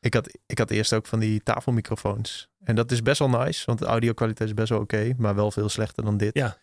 [0.00, 2.48] Ik had, ik had eerst ook van die tafelmicrofoons.
[2.64, 5.50] En dat is best wel nice, want de audio-kwaliteit is best wel oké, maar wel
[5.50, 6.34] veel slechter dan dit.
[6.34, 6.58] Ja.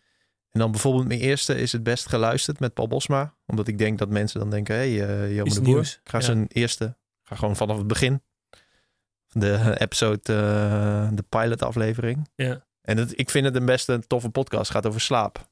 [0.53, 3.35] En dan bijvoorbeeld mijn eerste is het best geluisterd met Paul Bosma.
[3.45, 5.79] Omdat ik denk dat mensen dan denken, hé, hey, uh, de Boer.
[5.79, 6.23] Ik ga ja.
[6.23, 8.21] zijn eerste, ga gewoon vanaf het begin.
[9.27, 12.29] De episode, eh, de pilot aflevering.
[12.35, 12.65] Ja.
[12.81, 14.67] En het, ik vind het een best een toffe podcast.
[14.67, 15.49] Het gaat over slaap.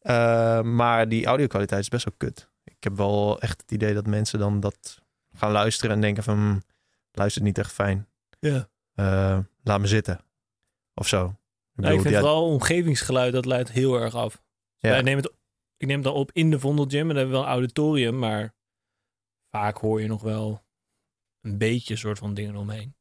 [0.00, 2.50] Eh, maar die audio-kwaliteit is best wel kut.
[2.64, 4.98] Ik heb wel echt het idee dat mensen dan dat
[5.32, 6.62] gaan luisteren en denken van...
[7.12, 8.08] "Hmm, luistert niet echt fijn.
[8.40, 8.68] Ja.
[8.94, 10.20] Eh, laat me zitten.
[10.94, 11.24] Of zo.
[11.26, 11.36] Ik ik
[11.74, 14.42] bedoel, vind vooral omgevingsgeluid, dat leidt heel erg af.
[14.76, 14.90] Ja.
[14.90, 15.32] Wij nemen het,
[15.76, 18.54] ik neem het op in de Vondelgym en dan hebben we wel een auditorium, maar
[19.50, 20.64] vaak hoor je nog wel
[21.40, 22.94] een beetje soort van dingen omheen.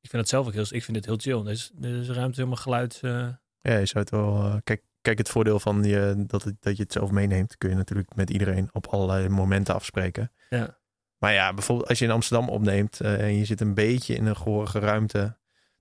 [0.00, 1.38] Ik vind het zelf ook heel, ik vind het heel chill.
[1.44, 2.98] Er is, is ruimte helemaal geluid.
[3.02, 3.28] eh,
[3.60, 4.36] Ja, je zou het wel.
[4.36, 7.70] eh, kijk, kijk, het voordeel van je, dat, het, dat je het zelf meeneemt, kun
[7.70, 10.32] je natuurlijk met iedereen op allerlei momenten afspreken.
[10.48, 10.78] Ja.
[11.20, 14.26] Maar ja, bijvoorbeeld als je in Amsterdam opneemt eh, en je zit een beetje in
[14.26, 15.36] een gehorige ruimte,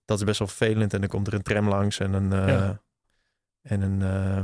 [0.05, 0.93] dat is best wel vervelend.
[0.93, 2.81] En dan komt er een tram langs en een, eh, Ja.
[3.61, 4.43] en een eh,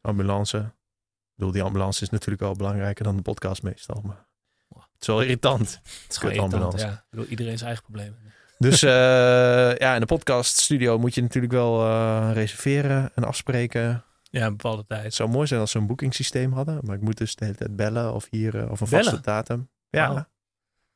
[0.00, 0.56] ambulance.
[0.58, 4.00] Ik bedoel, die ambulance is natuurlijk wel belangrijker dan de podcast meestal.
[4.04, 4.26] Maar
[4.68, 5.80] het is wel irritant.
[5.82, 6.86] het is gewoon irritant, ambulance.
[6.86, 6.92] ja.
[6.92, 8.18] Ik bedoel, iedereen zijn eigen problemen.
[8.58, 11.86] Dus ja, in de podcaststudio moet je natuurlijk wel
[12.32, 14.04] reserveren en afspreken.
[14.22, 15.02] Ja, een bepaalde tijd.
[15.02, 16.78] Het zou mooi zijn als ze een boekingssysteem hadden.
[16.82, 19.04] Maar ik moet dus de hele tijd bellen of hier of een Bellen?
[19.04, 19.68] vaste datum.
[19.90, 20.28] Ja.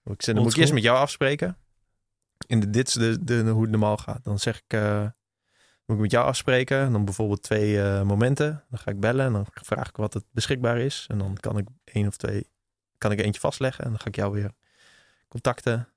[0.04, 1.56] Ik zeg, dan moet ik eerst met jou afspreken.
[2.46, 4.24] In de, dit is de, de, hoe het normaal gaat.
[4.24, 5.00] Dan zeg ik, eh,
[5.84, 6.78] moet ik met jou afspreken.
[6.78, 8.64] En dan bijvoorbeeld twee eh, momenten.
[8.70, 11.04] Dan ga ik bellen en dan vraag ik wat het beschikbaar is.
[11.08, 12.50] En dan kan ik één of twee,
[12.98, 13.84] kan ik eentje vastleggen.
[13.84, 14.52] En dan ga ik jou weer
[15.28, 15.88] contacten.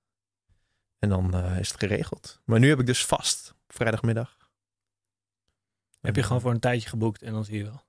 [0.99, 2.41] En dan eh, is het geregeld.
[2.45, 4.37] Maar nu heb ik dus vast, vrijdagmiddag.
[6.01, 7.81] Heb je gewoon voor een tijdje geboekt en dan zie je wel.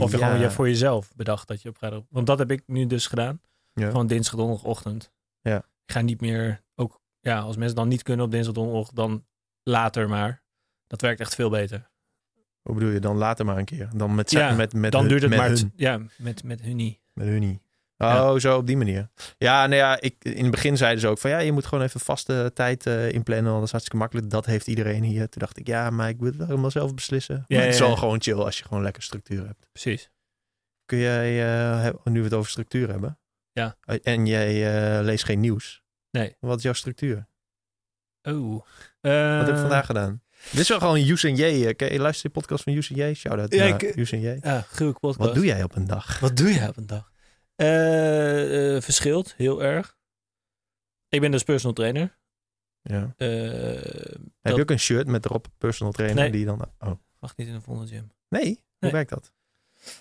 [0.00, 0.36] Of je ja.
[0.36, 2.02] gewoon voor jezelf bedacht dat je op vrijdag...
[2.08, 3.40] Want dat heb ik nu dus gedaan.
[3.80, 3.90] Ja.
[3.90, 5.12] Gewoon dinsdag, donderdagochtend.
[5.40, 5.56] Ja.
[5.58, 6.62] Ik ga niet meer...
[6.74, 9.24] Ook ja, als mensen dan niet kunnen op dinsdag, donderdagochtend, dan
[9.62, 10.42] later maar.
[10.86, 11.90] Dat werkt echt veel beter.
[12.62, 13.00] Hoe bedoel je?
[13.00, 13.88] Dan later maar een keer.
[13.94, 15.48] Dan met, Ja, met, met dan hun- duurt het met maar...
[15.48, 15.72] hun.
[15.76, 16.98] Ja, met, met hun niet.
[17.12, 17.60] Met hun niet.
[17.98, 18.38] Oh, Ja.
[18.38, 19.08] zo op die manier.
[19.38, 21.84] Ja, nou ja, ik, in het begin zeiden ze ook van ja, je moet gewoon
[21.84, 23.52] even vaste tijd eh, inplannen.
[23.52, 24.30] Dat is hartstikke makkelijk.
[24.30, 25.28] Dat heeft iedereen hier.
[25.28, 27.44] Toen dacht ik, ja, maar ik wil het helemaal zelf beslissen.
[27.46, 29.66] Ja, maar het is wel gewoon chill als je gewoon lekker structuur hebt.
[29.72, 30.10] Precies.
[30.84, 31.44] Kun jij,
[31.84, 33.18] eh, nu we het over structuur hebben.
[33.56, 33.76] Ja.
[34.02, 34.48] En jij
[34.98, 35.82] eh, leest geen nieuws.
[36.10, 36.36] Nee.
[36.40, 37.28] Wat is jouw structuur?
[38.22, 38.50] Oh.
[38.52, 38.66] Wat
[39.00, 40.22] heb je Eh, vandaag gedaan?
[40.50, 41.42] Dit is wel gewoon Use en J.
[41.42, 43.14] eh, je- Luister je podcast van Use en J?
[43.14, 44.38] Shout-out Ja, naar ik- Use en J.
[44.42, 45.16] Ja, gruwelijke podcast.
[45.26, 46.20] Wat doe jij op een dag?
[46.20, 47.12] Wat doe jij op een dag?
[47.54, 49.96] Eh, eh, verschilt heel erg.
[51.08, 52.18] Ik ben dus personal trainer.
[52.82, 53.14] Ja.
[53.16, 56.22] Eh, Heb dat je ook een shirt met erop personal trainer?
[56.22, 56.30] Nee.
[56.32, 56.92] Die dan, oh.
[57.20, 58.10] mag niet in een volle gym.
[58.28, 58.44] Nee?
[58.44, 58.90] Hoe Nee.
[58.92, 59.32] werkt dat?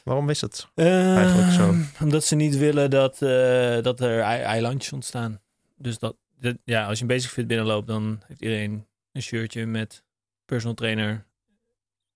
[0.03, 0.71] Waarom is dat?
[0.75, 1.75] Eh, Eigenlijk zo.
[2.03, 5.41] Omdat ze niet willen dat, eh, dat er ei- eilandjes ontstaan.
[5.77, 9.65] Dus dat, dat- ja, als je een basic fit binnenloopt, dan heeft iedereen een shirtje
[9.65, 10.03] met
[10.45, 11.25] personal trainer.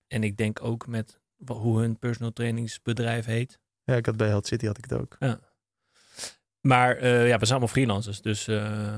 [0.06, 3.58] En ik denk ook met hoe hun personal trainingsbedrijf heet.
[3.84, 5.16] Ja, ik had bij Health City had ik het ook.
[6.60, 8.20] Maar eh, ja, we zijn allemaal freelancers.
[8.22, 8.94] Dus eh,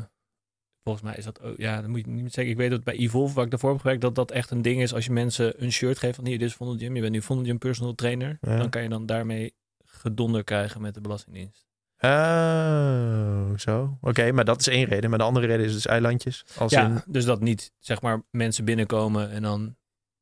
[0.82, 1.56] volgens mij is dat ook...
[1.56, 2.52] Ja, dat moet je niet zeggen.
[2.52, 4.82] Ik weet dat bij Evolve, waar ik daarvoor heb gewerkt, dat dat echt een ding
[4.82, 4.94] is.
[4.94, 6.94] Als je mensen een shirt geeft van hier, dit is Vondel Gym.
[6.94, 8.38] Je bent nu Vondel Gym personal trainer.
[8.40, 8.56] Ja.
[8.56, 9.54] Dan kan je dan daarmee
[9.84, 11.66] gedonder krijgen met de Belastingdienst.
[12.00, 13.98] Oh, zo.
[14.00, 15.10] Oké, maar dat is één reden.
[15.10, 16.44] Maar de andere reden is dus eilandjes.
[16.58, 19.76] Als ja, in, dus dat niet, zeg maar, mensen binnenkomen en dan...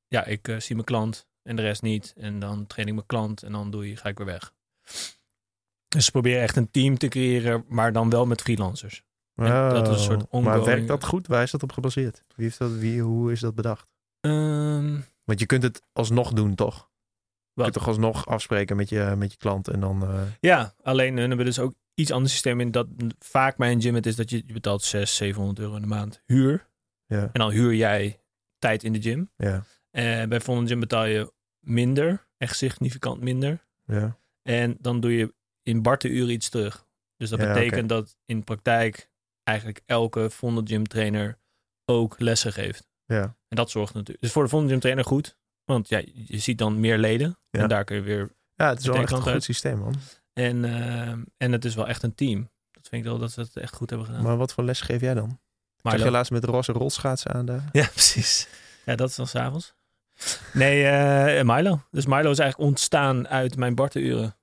[0.09, 2.15] Ja, ik eh, zie mijn klant en de rest niet.
[2.16, 4.53] En dan train ik mijn klant en dan doe je, ga ik weer weg.
[5.88, 9.04] Dus ze proberen echt een team te creëren, maar dan wel met freelancers.
[9.41, 11.27] En dat is een soort Maar werkt dat goed?
[11.27, 12.23] Waar is dat op gebaseerd?
[12.37, 13.89] Wie heeft dat, wie, hoe is dat bedacht?
[14.21, 16.77] Ehm, Want je kunt het alsnog doen, toch?
[16.77, 16.87] Je
[17.53, 17.65] Wat?
[17.65, 20.03] kunt toch alsnog afspreken met je, met je klant en dan...
[20.03, 22.87] eh, Ja, alleen hun hebben dus ook iets ander systeem in dat
[23.19, 25.87] vaak bij een gym het is dat je, je betaalt 600, 700 euro in de
[25.89, 26.69] maand huur.
[27.06, 28.21] ja, En dan huur jij
[28.59, 29.31] tijd in de gym.
[29.37, 33.67] ja, En bij volgende gym betaal je minder, echt significant minder.
[33.84, 34.19] ja.
[34.43, 36.87] En dan doe je in bartenuren iets terug.
[37.17, 39.09] Dus dat Ja, betekent dat in praktijk
[39.50, 41.38] eigenlijk elke Vondel Gym trainer
[41.85, 42.88] ook lessen geeft.
[43.06, 43.23] ja.
[43.49, 44.20] En dat zorgt natuurlijk.
[44.20, 45.38] Dus voor de Vondel Gym trainer goed.
[45.64, 47.38] Want ja, je ziet dan meer leden.
[47.50, 47.61] Ja.
[47.61, 49.43] En daar kun je weer Ja, het is wel echt een goed uit.
[49.44, 49.94] systeem, man.
[50.32, 52.50] En, eh, en het is wel echt een team.
[52.70, 54.23] Dat vind ik wel dat ze het echt goed hebben gedaan.
[54.23, 55.41] Maar wat voor les geef jij dan?
[55.82, 57.69] Maar je laatst met roze rolschaatsen aan daar?
[57.73, 58.49] Ja, precies.
[58.85, 59.75] Ja, dat is dan s'avonds.
[60.52, 61.82] Nee, eh, Milo.
[61.91, 64.37] Dus Milo is eigenlijk ontstaan uit mijn bartenuren.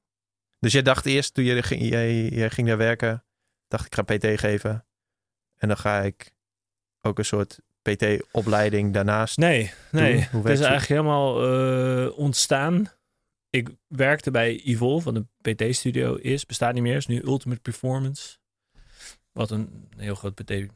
[0.60, 3.24] Dus jij dacht eerst, toen je ging, jij, jij ging daar werken,
[3.68, 4.86] dacht ik ga PT geven.
[5.58, 6.34] En dan ga ik
[7.02, 9.38] ook een soort PT-opleiding daarnaast.
[9.38, 10.28] Nee, nee.
[10.32, 12.92] Hoe het is eigenlijk helemaal eh, ontstaan.
[13.50, 16.46] Ik werkte bij Evolve, wat een PT-studio is.
[16.46, 18.38] Bestaat niet meer, is nu Ultimate Performance.
[19.32, 20.72] Wat een heel groot betekent.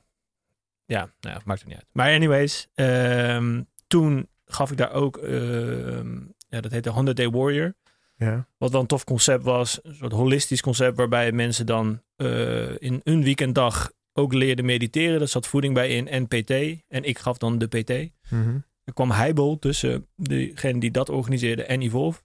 [0.86, 1.88] Ja, nou ja, maakt het niet uit.
[1.92, 6.16] Maar anyways, ehm, toen gaf ik daar ook, ehm,
[6.50, 7.74] ja, dat heette 100 Day Warrior.
[8.16, 8.48] Ja.
[8.58, 9.80] Wat wel een tof concept was.
[9.84, 15.20] Een soort holistisch concept waarbij mensen dan eh, in een weekenddag ook leerden mediteren.
[15.20, 16.52] Daar zat voeding bij in en PT.
[16.88, 17.90] En ik gaf dan de PT.
[18.30, 18.60] Mhm.
[18.84, 22.22] Er kwam Heibel tussen degene die dat organiseerde en Evolve.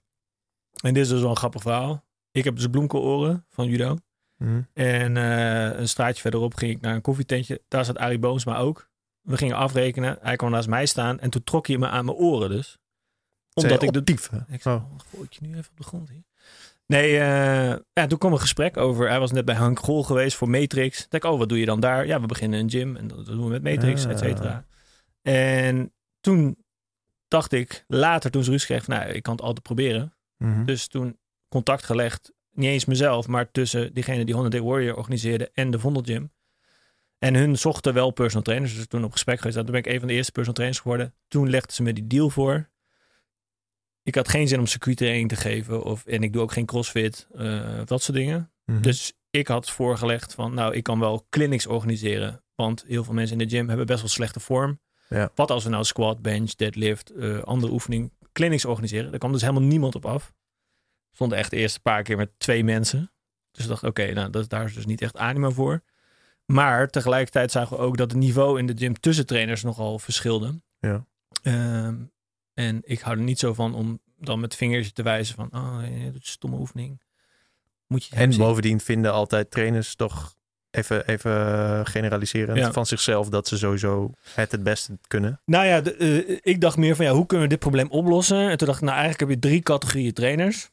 [0.81, 2.05] En dit is dus wel een grappig verhaal.
[2.31, 3.97] Ik heb dus bloemkeloren van judo.
[4.37, 4.61] Mhm.
[4.73, 7.61] En eh, een straatje verderop ging ik naar een koffietentje.
[7.67, 8.89] Daar zat Arie Boomsma ook.
[9.21, 10.17] We gingen afrekenen.
[10.21, 11.19] Hij kwam naast mij staan.
[11.19, 12.77] En toen trok hij me aan mijn oren dus.
[13.53, 14.03] Omdat ik de...
[14.03, 14.29] dief.
[14.47, 14.83] Ik zei, oh.
[15.11, 16.23] gooi je nu even op de grond hier.
[16.87, 17.19] Nee, uh,
[17.93, 19.09] ja, toen kwam een gesprek over.
[19.09, 21.03] Hij was net bij Hank Gol geweest voor Matrix.
[21.03, 22.07] Ik denk, oh, wat doe je dan daar?
[22.07, 24.11] Ja, we beginnen een gym en dat doen we met Matrix, Ah.
[24.11, 24.65] et cetera.
[25.21, 26.57] En toen
[27.27, 30.13] dacht ik, later toen ze ruzie kreeg, van, nou, ik kan het altijd proberen.
[30.37, 30.65] Mhm.
[30.65, 31.17] Dus toen
[31.49, 35.79] contact gelegd, niet eens mezelf, maar tussen diegene die 100 Day Warrior organiseerde en de
[35.79, 36.31] Vondel Gym.
[37.19, 38.75] En hun zochten wel personal trainers.
[38.75, 39.55] Dus toen op gesprek geweest.
[39.57, 41.13] Toen ben ik een van de eerste personal trainers geworden.
[41.27, 42.69] Toen legden ze me die deal voor.
[44.07, 45.83] Ik had geen zin om circuittraining te geven.
[45.83, 47.27] Of, en ik doe ook geen crossfit.
[47.35, 48.51] eh, dat soort dingen.
[48.65, 48.81] Mhm.
[48.81, 52.43] Dus ik had voorgelegd van, nou, ik kan wel clinics organiseren.
[52.55, 54.79] Want heel veel mensen in de gym hebben best wel slechte vorm.
[55.09, 55.31] Ja.
[55.35, 59.09] Wat als we nou squat, bench, deadlift, eh, andere oefening, clinics organiseren.
[59.09, 60.33] Daar kwam dus helemaal niemand op af.
[61.11, 63.11] Stond echt de eerste paar keer met twee mensen.
[63.51, 65.81] Dus ik dacht, oké, nou, dat, daar is dus niet echt animo voor.
[66.45, 70.61] Maar tegelijkertijd zagen we ook dat het niveau in de gym tussen trainers nogal verschilde.
[70.79, 71.05] Ja.
[71.41, 71.95] Ehm,
[72.57, 75.79] en ik hou er niet zo van om dan met vingers te wijzen van, oh,
[75.81, 77.01] doet een stomme oefening.
[77.87, 80.35] Moet je En bovendien vinden altijd trainers toch
[80.71, 82.71] even, even generaliserend Ja.
[82.71, 85.41] van zichzelf dat ze sowieso het het beste kunnen.
[85.45, 88.49] Nou ja, de, eh, ik dacht meer van ja, hoe kunnen we dit probleem oplossen?
[88.49, 90.69] En toen dacht ik, nou eigenlijk heb je drie categorieën trainers.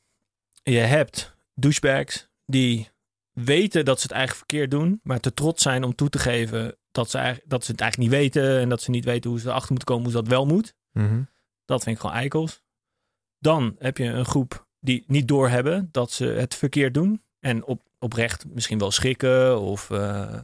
[0.63, 2.89] Je hebt douchebags die
[3.33, 6.77] weten dat ze het eigenlijk verkeerd doen, maar te trots zijn om toe te geven
[6.91, 9.39] dat ze, eigenlijk, dat ze het eigenlijk niet weten en dat ze niet weten hoe
[9.41, 10.75] ze erachter moeten komen hoe ze dat wel moet.
[10.93, 11.23] Mhm.
[11.65, 12.63] Dat vind ik gewoon eikels.
[13.39, 17.23] Dan heb je een groep die niet doorhebben dat ze het verkeerd doen.
[17.41, 20.39] En op, oprecht misschien wel schrikken of eh,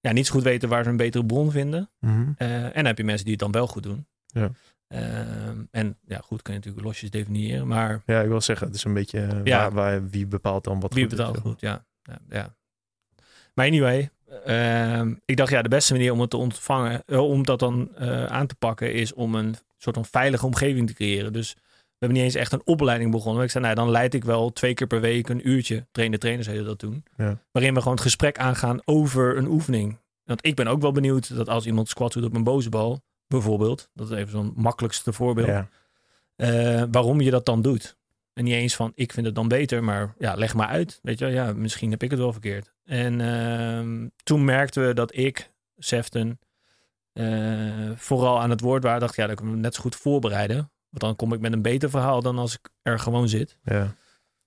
[0.00, 1.90] ja, niet zo goed weten waar ze een betere bron vinden.
[2.00, 2.32] Mhm.
[2.36, 4.06] Eh, en dan heb je mensen die het dan wel goed doen.
[4.26, 4.50] Ja.
[4.88, 8.76] Ehm, en ja, goed kun je natuurlijk losjes definiëren, maar Ja, ik wil zeggen, het
[8.76, 9.58] is een beetje eh, Ja.
[9.58, 11.52] waar, waar, wie bepaalt dan wat wie goed is, betaalt zeg maar.
[11.52, 11.84] goed, ja.
[12.02, 12.54] ja, ja.
[13.54, 14.10] Maar anyway,
[15.24, 18.24] ik dacht ja, de beste manier om het te ontvangen, eh, om dat dan eh,
[18.24, 21.32] aan te pakken, is om een soort van veilige omgeving te creëren.
[21.32, 23.44] Dus we hebben niet eens echt een opleiding begonnen.
[23.44, 25.86] Ik zei, nou, dan leid ik wel twee keer per week een uurtje.
[25.92, 27.04] Trainen trainers heette dat toen.
[27.16, 27.38] Ja.
[27.52, 29.98] Waarin we gewoon het gesprek aangaan over een oefening.
[30.24, 33.00] Want ik ben ook wel benieuwd dat als iemand squat doet op een boze bal,
[33.26, 35.68] bijvoorbeeld, dat is even zo'n makkelijkste voorbeeld, Ja.
[36.36, 37.96] eh, waarom je dat dan doet.
[38.36, 40.98] En niet eens van, ik vind het dan beter, maar ja, leg maar uit.
[41.02, 42.72] Weet je ja, misschien heb ik het wel verkeerd.
[42.84, 46.38] En ehm, toen merkten we dat ik, Sefton,
[47.12, 49.00] eh, vooral aan het woord waren.
[49.00, 50.56] Dacht, ja, dat kunnen we net zo goed voorbereiden.
[50.56, 53.58] Want dan kom ik met een beter verhaal dan als ik er gewoon zit.
[53.64, 53.94] Ja.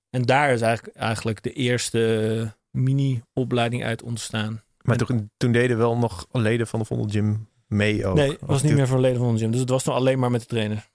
[0.10, 4.64] En daar is eigenlijk, eigenlijk de eerste mini-opleiding uit ontstaan.
[4.82, 8.16] Maar En- toen, toen deden wel nog leden van de Vondel Gym mee ook.
[8.16, 9.52] nee, het was niet meer voor leden van de gym.
[9.52, 10.90] Dus het was dan alleen maar met de trainer.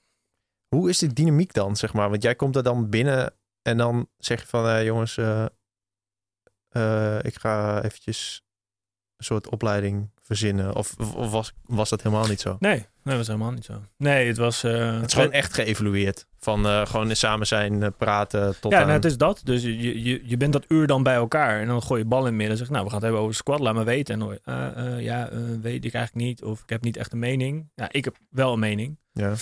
[0.74, 2.10] Hoe is die dynamiek dan, zeg maar?
[2.10, 3.32] Want jij komt er dan binnen
[3.62, 4.66] en dan zeg je van...
[4.68, 5.44] eh, jongens, eh,
[6.68, 8.42] eh, ik ga eventjes
[9.16, 10.74] een soort opleiding verzinnen.
[10.74, 12.56] Of, of was, was dat helemaal niet zo?
[12.58, 13.82] Nee, nee, dat was helemaal niet zo.
[13.96, 14.62] Nee, het was...
[14.62, 16.26] Het is gewoon echt geëvalueerd.
[16.38, 18.84] Van gewoon samen zijn, praten tot Ja, aan...
[18.84, 19.40] nou, het is dat.
[19.44, 21.60] Dus je, je, je bent dat uur dan bij elkaar.
[21.60, 22.50] En dan gooi je bal in het midden.
[22.50, 23.60] En zeg nou, we gaan het hebben over squat.
[23.60, 24.14] Laat me weten.
[24.14, 25.28] En dan hoor je, ja,
[25.60, 26.42] weet ik eigenlijk niet.
[26.42, 27.70] Of ik heb niet echt een mening.
[27.74, 28.98] Ja, ik heb wel een mening.
[29.12, 29.34] Ja.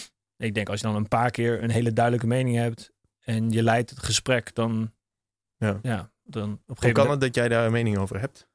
[0.43, 2.93] Ik denk als je dan een paar keer een hele duidelijke mening hebt.
[3.21, 4.93] En je leidt het gesprek, dan...
[5.57, 5.79] Ja.
[5.83, 7.11] Ja, dan op Hoe kan moment...
[7.11, 8.49] het dat jij daar een mening over hebt?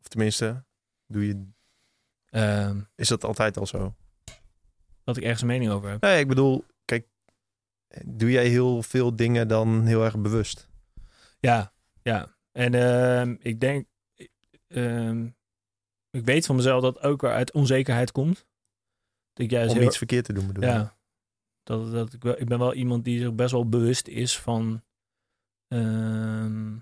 [0.00, 0.64] Of tenminste,
[1.06, 1.48] doe je,
[2.28, 3.94] ehm, is dat altijd al zo?
[5.04, 6.00] dat ik ergens een mening over heb.
[6.00, 7.06] Nee, ik bedoel, kijk,
[8.04, 10.68] doe jij heel veel dingen dan heel erg bewust?
[11.38, 12.36] Ja, ja.
[12.52, 13.86] En ehm, ik denk...
[14.68, 15.26] ehm,
[16.10, 18.46] ik weet van mezelf dat ook uit onzekerheid komt.
[19.32, 20.64] Dat ik juist Om heel- iets verkeerd te doen bedoel?
[20.64, 20.95] Ja.
[21.66, 24.82] Dat, dat ik, wel, ik ben wel iemand die zich best wel bewust is van,
[25.68, 26.76] ehm,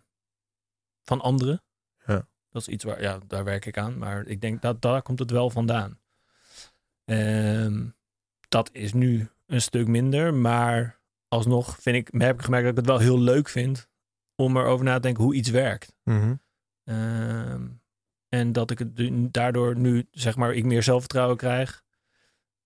[1.03, 1.63] van anderen.
[2.07, 2.29] Ja.
[2.51, 3.99] Dat is iets waar, ja, daar werk ik aan.
[3.99, 6.01] Maar ik denk dat daar komt het wel vandaan.
[7.05, 7.87] Ehm,
[8.49, 10.35] dat is nu een stuk minder.
[10.35, 13.89] Maar alsnog vind ik, heb ik gemerkt dat ik het wel heel leuk vind
[14.37, 15.95] om erover na te denken hoe iets werkt.
[16.03, 16.35] Mhm.
[16.85, 17.69] Ehm,
[18.29, 21.84] en dat ik het daardoor nu, zeg maar, ik meer zelfvertrouwen krijg.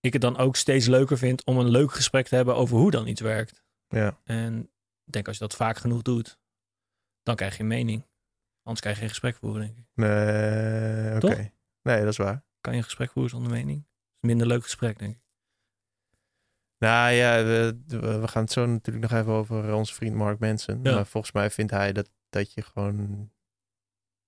[0.01, 2.91] Ik het dan ook steeds leuker vind om een leuk gesprek te hebben over hoe
[2.91, 3.63] dan iets werkt.
[3.89, 4.21] Ja.
[4.25, 4.71] En
[5.05, 6.39] ik denk als je dat vaak genoeg doet,
[7.23, 8.07] dan krijg je een mening.
[8.63, 9.85] Anders krijg je geen gesprek voeren, denk ik.
[9.95, 11.53] Nee,
[11.83, 12.45] Nee, dat is waar.
[12.61, 13.87] Kan je een gesprek voeren zonder mening?
[14.21, 15.23] minder leuk gesprek, denk ik.
[16.79, 17.79] Nou ja, we,
[18.21, 20.81] we gaan het zo natuurlijk nog even over onze vriend Mark Manson.
[20.83, 20.95] Ja.
[20.95, 23.31] Maar volgens mij vindt hij dat, dat je gewoon...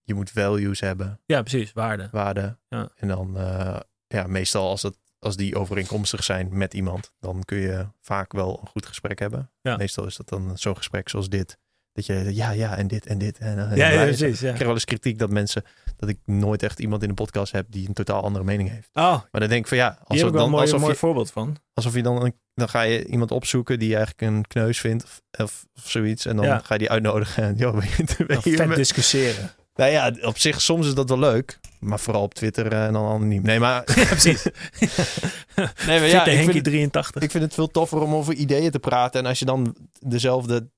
[0.03, 1.73] Je moet values hebben, Ja, precies.
[1.73, 2.09] Waarde.
[2.12, 2.61] waarden.
[2.69, 2.91] Ja.
[2.97, 7.12] En dan, eh, ja, meestal als, dat, als die overeenkomstig zijn met iemand...
[7.21, 9.50] dan kun je vaak wel een goed gesprek hebben.
[9.61, 9.77] Ja.
[9.77, 11.59] Meestal is dat dan zo'n gesprek zoals dit.
[11.93, 13.39] Dat je, ja, ja, en dit en dit.
[13.39, 14.41] En, en Ja, precies.
[14.41, 14.49] Ja.
[14.49, 15.65] Ik krijg wel eens kritiek dat mensen...
[15.97, 17.67] dat ik nooit echt iemand in de podcast heb...
[17.69, 18.89] die een totaal andere mening heeft.
[18.93, 19.89] Oh, Maar dan denk ik van ja...
[19.89, 21.57] Als heb ik wel een dan, mooi, alsof, mooi je, voorbeeld van.
[21.75, 22.33] alsof je dan...
[22.55, 25.05] Dan ga je iemand opzoeken die je eigenlijk een kneus vindt...
[25.05, 26.27] of, of, of zoiets.
[26.27, 26.59] En dan Ja.
[26.59, 27.43] ga je die uitnodigen.
[27.43, 29.50] En, joh, weet je, je, Vet met- discussiëren.
[29.80, 31.60] Nou ja, op zich soms is dat wel leuk.
[31.78, 33.42] Maar vooral op Twitter eh, en dan anoniem.
[33.42, 33.82] Nee, maar...
[34.00, 34.44] ja, precies.
[35.87, 37.22] nee, maar ja, ik vind, 83.
[37.22, 39.20] ik vind het veel toffer om over ideeën te praten.
[39.20, 40.70] En als je dan dezelfde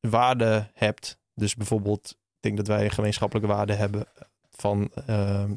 [0.00, 1.18] waarden hebt.
[1.34, 4.06] Dus bijvoorbeeld, ik denk dat wij een gemeenschappelijke waarde hebben
[4.50, 5.54] van ehm,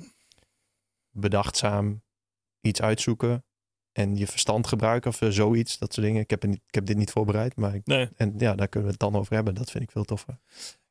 [1.10, 2.04] bedachtzaam
[2.62, 3.46] iets uitzoeken
[3.92, 6.22] en je verstand gebruiken of zoiets, dat soort dingen.
[6.22, 8.90] Ik heb, niet, ik heb dit niet voorbereid, maar ik, Nee, en ja, daar kunnen
[8.90, 9.56] we het dan over hebben.
[9.56, 10.40] Dat vind ik veel toffer.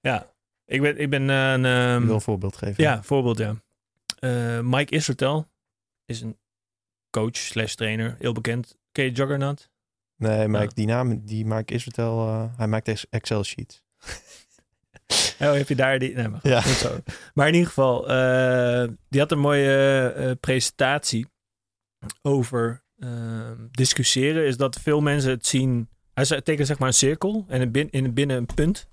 [0.01, 0.31] ja.
[0.73, 1.65] Ik ben, ik ben eh, een...
[1.65, 2.85] Ik ehm, wil een voorbeeld geven.
[2.85, 3.55] Ja, voorbeeld ja.
[4.19, 5.49] Eh, Mike Israel
[6.05, 6.39] is een
[7.11, 8.79] coach slash trainer, heel bekend.
[8.93, 9.71] Ken je Juggernaut?
[10.17, 10.71] Nee, maar Ja.
[10.75, 13.83] die naam, die maakt Israël, eh hij maakt ex- Excel sheets.
[15.41, 16.15] Oh, heb je daar die...
[16.15, 16.61] Nee, maar, goed, Ja.
[16.61, 16.99] goed zo.
[17.35, 18.01] maar in ieder geval,
[19.09, 21.27] die had een mooie presentatie
[22.23, 24.47] over eh, discussiëren.
[24.47, 25.89] Is dat veel mensen het zien...
[26.15, 28.91] Hij tekent zeg maar een cirkel en in binnen een punt.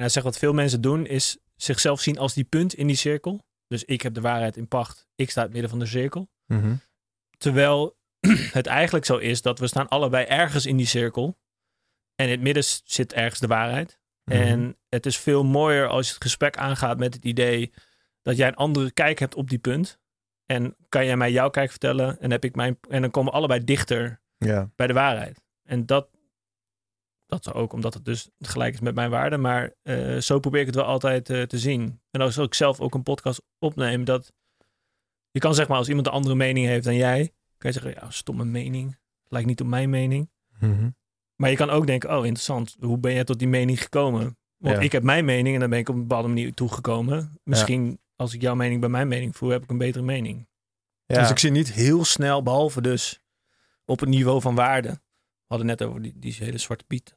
[0.00, 2.96] En hij zegt wat veel mensen doen is zichzelf zien als die punt in die
[2.96, 3.44] cirkel.
[3.66, 5.06] Dus ik heb de waarheid in pacht.
[5.14, 6.28] Ik sta in het midden van de cirkel.
[6.46, 6.74] Mhm.
[7.38, 7.96] Terwijl
[8.58, 11.38] het eigenlijk zo is dat we staan allebei ergens in die cirkel.
[12.14, 14.00] En in het midden zit ergens de waarheid.
[14.24, 14.38] Mhm.
[14.38, 17.72] En het is veel mooier als je het gesprek aangaat met het idee
[18.22, 19.98] dat jij een andere kijk hebt op die punt.
[20.46, 23.38] En kan jij mij jouw kijk vertellen en, heb ik mijn, en dan komen we
[23.38, 24.70] allebei dichter ja.
[24.76, 25.42] bij de waarheid.
[25.62, 26.08] En dat,
[27.30, 29.36] dat ook omdat het dus gelijk is met mijn waarde.
[29.36, 32.00] Maar eh, zo probeer ik het wel altijd eh, te zien.
[32.10, 34.32] En als ik zelf ook een podcast opneem, dat
[35.30, 38.02] je kan zeg maar als iemand een andere mening heeft dan jij, kan je zeggen,
[38.02, 38.98] ja, stomme mening.
[39.28, 40.30] Lijkt niet op mijn mening.
[40.58, 40.90] Mhm.
[41.36, 44.38] Maar je kan ook denken, oh interessant, hoe ben jij tot die mening gekomen?
[44.56, 44.82] Want Ja.
[44.82, 47.38] ik heb mijn mening en dan ben ik op een bepaalde manier toegekomen.
[47.44, 50.48] Misschien als ik jouw mening bij mijn mening voer, heb ik een betere mening.
[51.06, 51.20] Ja.
[51.20, 53.20] Dus ik zie niet heel snel, behalve dus
[53.84, 54.88] op het niveau van waarde.
[54.88, 57.16] We hadden net over die, die hele Zwarte Piet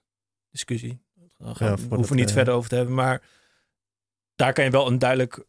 [0.54, 1.02] discussie.
[1.38, 2.94] Daar gaan Ja, hoeven we niet eh, verder over te hebben.
[2.94, 3.22] Maar
[4.36, 5.46] daar kan je wel een duidelijk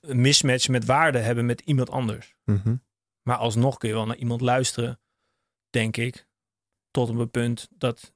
[0.00, 2.34] mismatch met waarde hebben met iemand anders.
[2.44, 2.76] Mhm.
[3.22, 5.00] Maar alsnog kun je wel naar iemand luisteren,
[5.70, 6.26] denk ik.
[6.90, 8.12] Tot een punt dat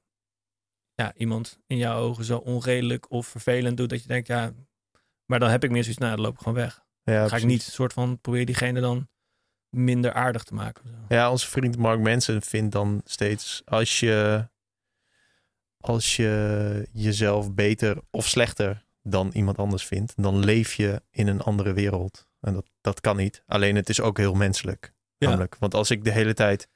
[0.93, 4.53] ja, iemand in jouw ogen zo onredelijk of vervelend doet dat je denkt, ja,
[5.25, 6.83] maar dan heb ik meer zoiets, nou, dan loop ik gewoon weg.
[7.03, 9.09] Ja, Dan ga ik niet soort van probeer diegene dan
[9.69, 11.05] minder aardig te maken.
[11.07, 14.47] Ja, onze vriend Mark Manson vindt dan steeds als je
[15.83, 21.41] als je jezelf beter of slechter dan iemand anders vindt, dan leef je in een
[21.41, 22.27] andere wereld.
[22.41, 23.43] En dat, dat kan niet.
[23.45, 24.93] Alleen het is ook heel menselijk.
[25.17, 25.27] Ja.
[25.27, 26.67] Namelijk, want als ik de hele tijd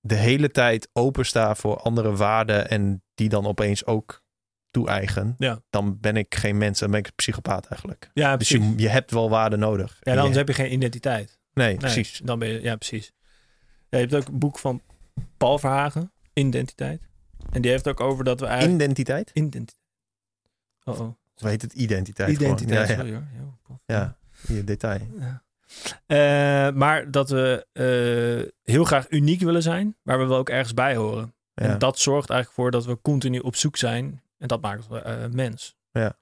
[0.00, 4.22] de hele tijd opensta voor andere waarden en die dan opeens ook
[4.70, 5.60] toe-eigen, Ja.
[5.70, 8.10] dan ben ik geen mens, dan ben ik een psychopaat eigenlijk.
[8.14, 8.68] Ja, Dus precies.
[8.68, 9.96] je, je hebt wel waarden nodig.
[10.00, 11.38] ja, En anders je- heb je geen identiteit.
[11.52, 12.20] nee, Nee, precies.
[12.24, 13.12] Dan ben je, ja, precies.
[13.88, 14.82] Ja, je hebt ook een boek van
[15.36, 17.02] Paul Verhagen, Identiteit.
[17.50, 18.74] En die heeft ook over dat we eigenlijk...
[18.74, 19.30] Identiteit?
[19.34, 19.82] Identiteit.
[20.84, 21.14] Oh, oh.
[21.36, 22.30] Of heet het identiteit?
[22.30, 22.88] Identiteit.
[22.88, 23.00] Ja, ja.
[23.00, 23.24] sorry hoor.
[23.86, 24.16] Ja, ja,
[24.54, 25.00] je detail.
[25.18, 25.42] Ja.
[26.06, 30.74] Eh, maar dat we eh, heel graag uniek willen zijn, maar we wel ook ergens
[30.74, 31.34] bij horen.
[31.54, 31.64] Ja.
[31.64, 34.22] En dat zorgt eigenlijk voor dat we continu op zoek zijn.
[34.38, 35.76] En dat maakt ons eh, mens.
[35.90, 36.18] Ja.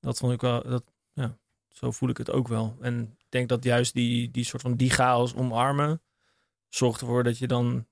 [0.00, 2.76] Dat vond ik wel, dat, ja, zo voel ik het ook wel.
[2.80, 6.02] En ik denk dat juist die, die soort van die chaos omarmen,
[6.68, 7.86] zorgt ervoor dat je dan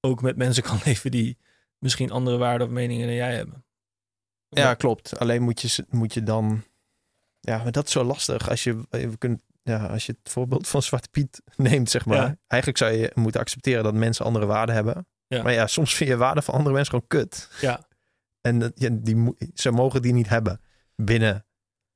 [0.00, 1.38] ook met mensen kan leven die
[1.78, 3.64] misschien andere waarden of meningen dan jij hebben.
[4.48, 5.18] Ja, klopt.
[5.18, 6.64] Alleen moet je, moet je dan...
[7.40, 8.48] Ja, maar dat is zo lastig.
[8.50, 12.16] Als je, we kunnen, ja, als je het voorbeeld van Zwarte Piet neemt, zeg maar.
[12.16, 12.36] Ja.
[12.46, 15.06] Eigenlijk zou je moeten accepteren dat mensen andere waarden hebben.
[15.26, 15.42] Ja.
[15.42, 17.48] Maar ja, soms vind je waarden van andere mensen gewoon kut.
[17.60, 17.88] Ja,
[18.40, 20.60] En die, ze mogen die niet hebben
[20.96, 21.46] binnen,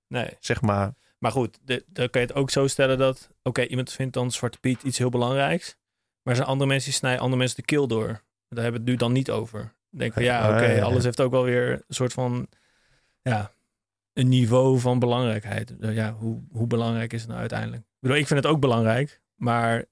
[0.06, 0.36] nee.
[0.40, 0.94] zeg maar...
[1.18, 3.30] Maar goed, de- dan kan je het ook zo stellen dat...
[3.42, 5.76] Oké, iemand vindt dan Zwarte Piet iets heel belangrijks.
[6.22, 8.22] Maar er zijn andere mensen die snijden andere mensen de keel door.
[8.54, 9.74] Daar hebben we het nu dan niet over.
[9.90, 10.82] Denk van ja, oké, ja.
[10.82, 12.48] alles heeft ook wel weer een soort van...
[13.22, 13.52] Ja,
[14.12, 15.74] een niveau van belangrijkheid.
[15.80, 17.82] Ja, hoe, hoe belangrijk is het nou uiteindelijk?
[17.82, 19.20] Ik bedoel, ik vind het ook belangrijk.
[19.34, 19.84] Maar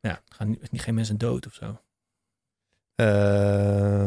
[0.00, 1.80] ja, gaan niet, geen mensen dood of zo.
[2.94, 4.06] eh,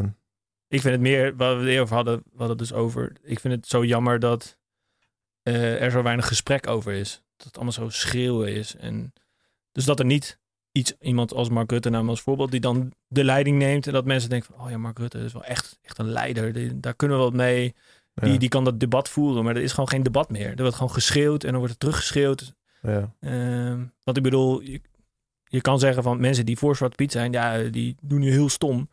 [0.67, 3.15] Ik vind het meer, wat we het eerder over hadden, we hadden het dus over.
[3.21, 4.57] Ik vind het zo jammer dat
[5.41, 7.23] eh, er zo weinig gesprek over is.
[7.37, 8.75] het allemaal zo schreeuwen is.
[8.75, 9.13] En
[9.71, 10.39] dus dat er niet
[10.71, 13.87] iets, iemand als Mark Rutte namens als voorbeeld, die dan de leiding neemt.
[13.87, 16.53] En dat mensen denken van, oh ja, Mark Rutte is wel echt, echt een leider.
[16.53, 17.75] Die, daar kunnen we wat mee.
[18.13, 18.37] Die, Ja.
[18.37, 20.49] die kan dat debat voeren, maar er is gewoon geen debat meer.
[20.49, 22.53] Er wordt gewoon geschreeuwd en dan wordt er teruggeschreeuwd.
[22.81, 23.13] Ja.
[23.19, 24.81] Ehm want ik bedoel, je,
[25.43, 28.49] je kan zeggen van mensen die voor Zwarte Piet zijn, ja, die doen nu heel
[28.49, 28.89] stom.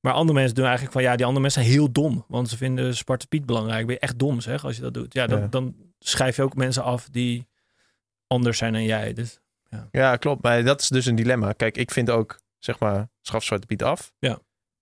[0.00, 2.24] Maar andere mensen doen eigenlijk van, ja, die andere mensen zijn heel dom.
[2.28, 3.86] Want ze vinden Zwarte Piet belangrijk.
[3.86, 5.12] Ben je echt dom, zeg, als je dat doet.
[5.14, 5.46] Ja, dan, Ja.
[5.46, 7.46] dan schrijf je ook mensen af die
[8.26, 9.12] anders zijn dan jij.
[9.12, 9.40] Dus
[9.90, 10.42] Ja, klopt.
[10.42, 11.52] Maar dat is dus een dilemma.
[11.52, 14.12] Kijk, ik vind ook, zeg maar, schaf Zwarte Piet af.
[14.18, 14.38] Ja.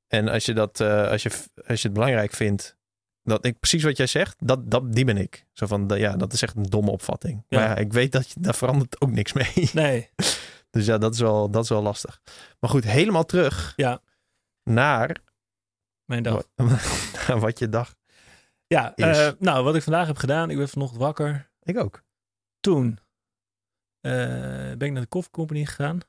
[0.07, 1.31] En als je dat, eh, als je,
[1.67, 2.77] als je het belangrijk vindt,
[3.23, 5.47] dat ik precies wat jij zegt, dat, dat, die ben ik.
[5.53, 7.45] Zo van, ja, dat is echt een domme opvatting.
[7.49, 7.59] Ja.
[7.59, 9.53] Maar ja, ik weet dat je, daar verandert ook niks mee.
[9.73, 10.11] nee,
[10.71, 12.21] Dus ja, dat is wel, dat is wel lastig.
[12.61, 14.01] Maar goed, helemaal terug Ja.
[14.63, 15.17] naar,
[16.05, 16.45] mijn dag.
[17.29, 17.99] naar wat je dacht.
[18.67, 21.51] Ja, eh, nou, wat ik vandaag heb gedaan, ik ben vanochtend wakker.
[21.63, 22.03] Ik ook.
[22.61, 22.99] Toen
[24.01, 26.01] ben ik naar de Coffee Company gegaan.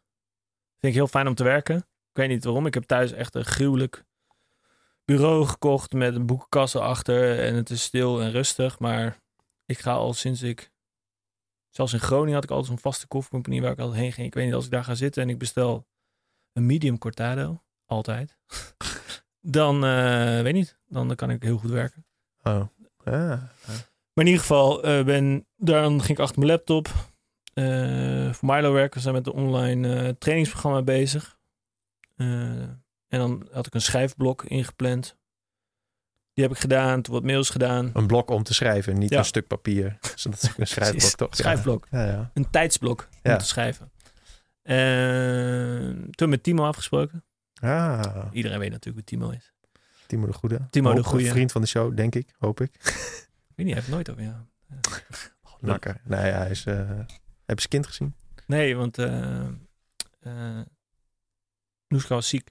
[0.79, 1.77] Vind ik heel fijn om te werken.
[1.77, 2.65] Ik weet niet waarom.
[2.65, 4.05] Ik heb thuis echt een gruwelijk
[5.05, 7.39] bureau gekocht met een boekenkast erachter.
[7.39, 8.79] En het is stil en rustig.
[8.79, 9.21] Maar
[9.65, 10.71] ik ga al sinds ik...
[11.69, 14.27] Zelfs in Groningen had ik altijd zo'n vaste koffiecompany waar ik altijd heen ging.
[14.27, 15.87] Ik weet niet, als ik daar ga zitten en ik bestel
[16.53, 17.61] een medium cortado.
[17.85, 18.37] Altijd.
[19.57, 22.05] dan, eh, weet niet, dan kan ik heel goed werken.
[22.43, 22.63] Oh.
[24.13, 26.89] Maar in ieder geval, eh, ben, dan ging ik achter mijn laptop.
[27.61, 28.93] Eh, voor Milo werken.
[28.95, 31.39] We zijn met een online eh, trainingsprogramma bezig.
[32.15, 32.27] Eh,
[33.07, 35.19] en dan had ik een schrijfblok ingepland.
[36.33, 37.89] Die heb ik gedaan, toen wat mails gedaan.
[37.93, 39.17] Een blok om te schrijven, niet Ja.
[39.17, 39.97] een stuk papier.
[40.13, 41.35] Dus dat is ook een schrijfblok, toch?
[41.35, 41.87] Schrijfblok.
[41.91, 42.31] Ja, ja.
[42.33, 43.37] Een tijdsblok om Ja.
[43.37, 43.91] te schrijven.
[46.11, 47.23] Toen met Timo afgesproken.
[47.61, 49.53] Ah, Iedereen weet natuurlijk wie Timo is.
[50.07, 50.67] Timo de Goede.
[50.69, 51.29] Timo de Goeie.
[51.29, 52.33] Vriend van de show, denk ik.
[52.39, 52.73] Hoop ik.
[52.73, 54.35] Ik weet niet, hij heeft nooit over jou.
[55.59, 56.01] Nakker.
[56.03, 56.65] Nee, ja, hij is...
[57.51, 58.15] heb je zijn kind gezien?
[58.47, 59.47] Nee, want eh
[61.87, 62.49] Noeska was ziek.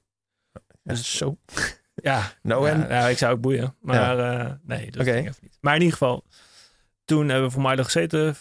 [0.53, 1.39] Ja, Dus- zo.
[2.03, 2.89] Ja, Nou ja, en?
[2.89, 3.77] ja, ik zou ook boeien.
[3.81, 5.59] Maar eh, nee, dat ging even niet.
[5.61, 6.25] Maar in ieder geval,
[7.05, 8.37] toen hebben we voor Milo gezeten.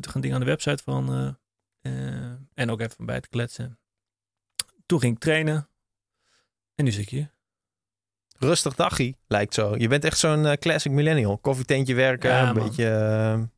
[0.00, 1.36] toen gaan dingen aan de website van.
[2.54, 3.78] en ook even bij te kletsen.
[4.86, 5.68] Toen ging ik trainen.
[6.74, 7.32] En nu zit ik hier.
[8.38, 9.76] Rustig dagje, lijkt zo.
[9.76, 11.38] Je bent echt zo'n classic millennial.
[11.38, 12.66] Koffietentje werken, Ja, een man.
[12.66, 13.48] beetje,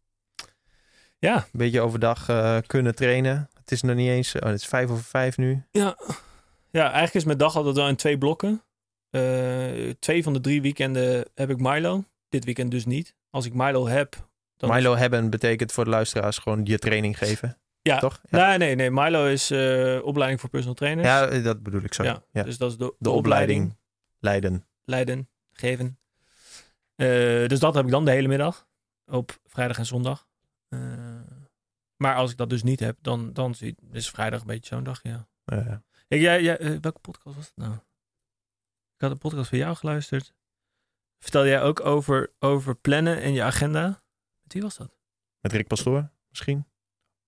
[1.27, 3.49] Ja, een beetje overdag eh, kunnen trainen.
[3.55, 4.35] Het is nog niet eens...
[4.35, 5.63] Oh, het is vijf over vijf nu.
[5.71, 5.97] ja.
[6.71, 8.63] ja, eigenlijk is mijn dag altijd wel in twee blokken.
[9.11, 12.05] Eh, twee van de drie weekenden heb ik Milo.
[12.29, 13.15] Dit weekend dus niet.
[13.31, 14.29] Als ik Milo heb.
[14.57, 17.59] Dan is- Milo hebben betekent voor de luisteraars gewoon je training geven.
[17.83, 17.99] Ja.
[17.99, 18.21] Toch?
[18.31, 18.91] Ja, Nee, nee, nee.
[18.91, 21.09] Milo is eh, opleiding voor personal trainers.
[21.09, 22.03] ja dat bedoel ik zo.
[22.03, 22.43] Ja, Ja.
[22.43, 23.61] Dus dat is de, de, De opleiding.
[23.61, 23.77] opleiding
[24.19, 24.67] leiden.
[24.85, 25.99] leiden, geven.
[27.49, 28.67] Dus dat heb ik dan de hele middag.
[29.07, 30.27] Op vrijdag en zondag.
[31.97, 33.55] Maar als ik dat dus niet heb, dan, dan
[33.93, 35.29] is vrijdag een beetje zo'n dag, ja.
[36.09, 37.73] Ik, jij, jij, eh, welke podcast was het nou?
[38.95, 40.35] Ik had een podcast van jou geluisterd.
[41.19, 44.03] Vertelde jij ook over, over plannen en je agenda?
[44.43, 44.97] Met wie was dat?
[45.41, 46.57] met Rick Pastoor misschien?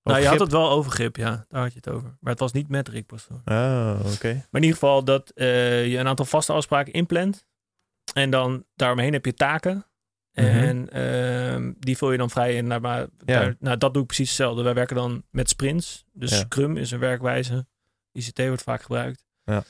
[0.03, 1.45] nou, Over je had het wel over grip, ja.
[1.49, 2.17] Daar had je het over.
[2.21, 3.41] Maar het was niet met Rick Pastoor.
[3.45, 4.33] Oh, oké.
[4.33, 7.47] Maar in ieder geval dat eh, je een aantal vaste afspraken inplant.
[8.15, 9.87] En dan daaromheen heb je taken.
[10.39, 12.67] En ehm, die vul je dan vrij in.
[12.67, 14.63] Naar, maar, daar- nou, dat doe ik precies hetzelfde.
[14.63, 16.05] Wij werken dan met sprints.
[16.13, 16.37] Dus Ja.
[16.37, 17.67] Scrum is een werkwijze.
[18.13, 19.25] ICT wordt vaak gebruikt.
[19.45, 19.63] Ja.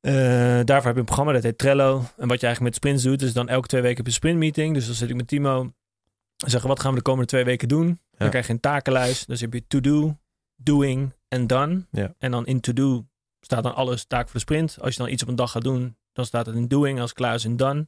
[0.00, 0.12] Eh,
[0.64, 1.96] daarvoor heb je een programma dat heet Trello.
[2.16, 4.74] En wat je eigenlijk met sprints doet, is dan elke twee weken een sprintmeeting.
[4.74, 7.68] Dus dan zit ik met Timo en zeggen wat gaan we de komende twee weken
[7.68, 7.86] doen.
[7.86, 8.28] Dan Ja.
[8.28, 9.26] krijg je een takenlijst.
[9.26, 10.16] Dus heb je to do,
[10.56, 11.86] doing en done.
[11.90, 12.14] Ja.
[12.18, 13.06] En dan in to do
[13.40, 14.76] staat dan alles taak voor de sprint.
[14.80, 17.00] Als je dan iets op een dag gaat doen, dan staat het in doing.
[17.00, 17.86] Als klaar is in done.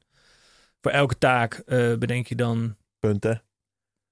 [0.80, 3.42] Voor elke taak eh, bedenk je dan Punten.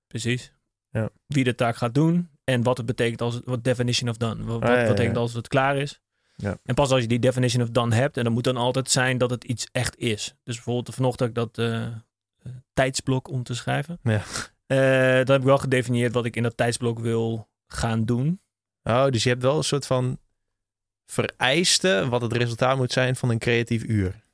[0.06, 0.52] precies
[0.90, 1.10] Ja.
[1.26, 2.28] wie de taak gaat doen.
[2.44, 4.44] En wat het betekent als het, wat definition of done.
[4.44, 6.00] Wat, Ah, ja, betekent als het klaar is.
[6.36, 6.58] Ja.
[6.64, 9.18] En pas als je die definition of done hebt, en dan moet dan altijd zijn
[9.18, 10.34] dat het iets echt is.
[10.42, 11.92] Dus bijvoorbeeld vanochtend dat eh, eh,
[12.72, 13.98] tijdsblok om te schrijven.
[14.02, 14.22] Ja.
[15.18, 18.40] Dat heb ik wel gedefinieerd wat ik in dat tijdsblok wil gaan doen.
[18.82, 20.18] Oh, dus je hebt wel een soort van
[21.06, 24.24] vereiste wat het resultaat moet zijn van een creatief uur.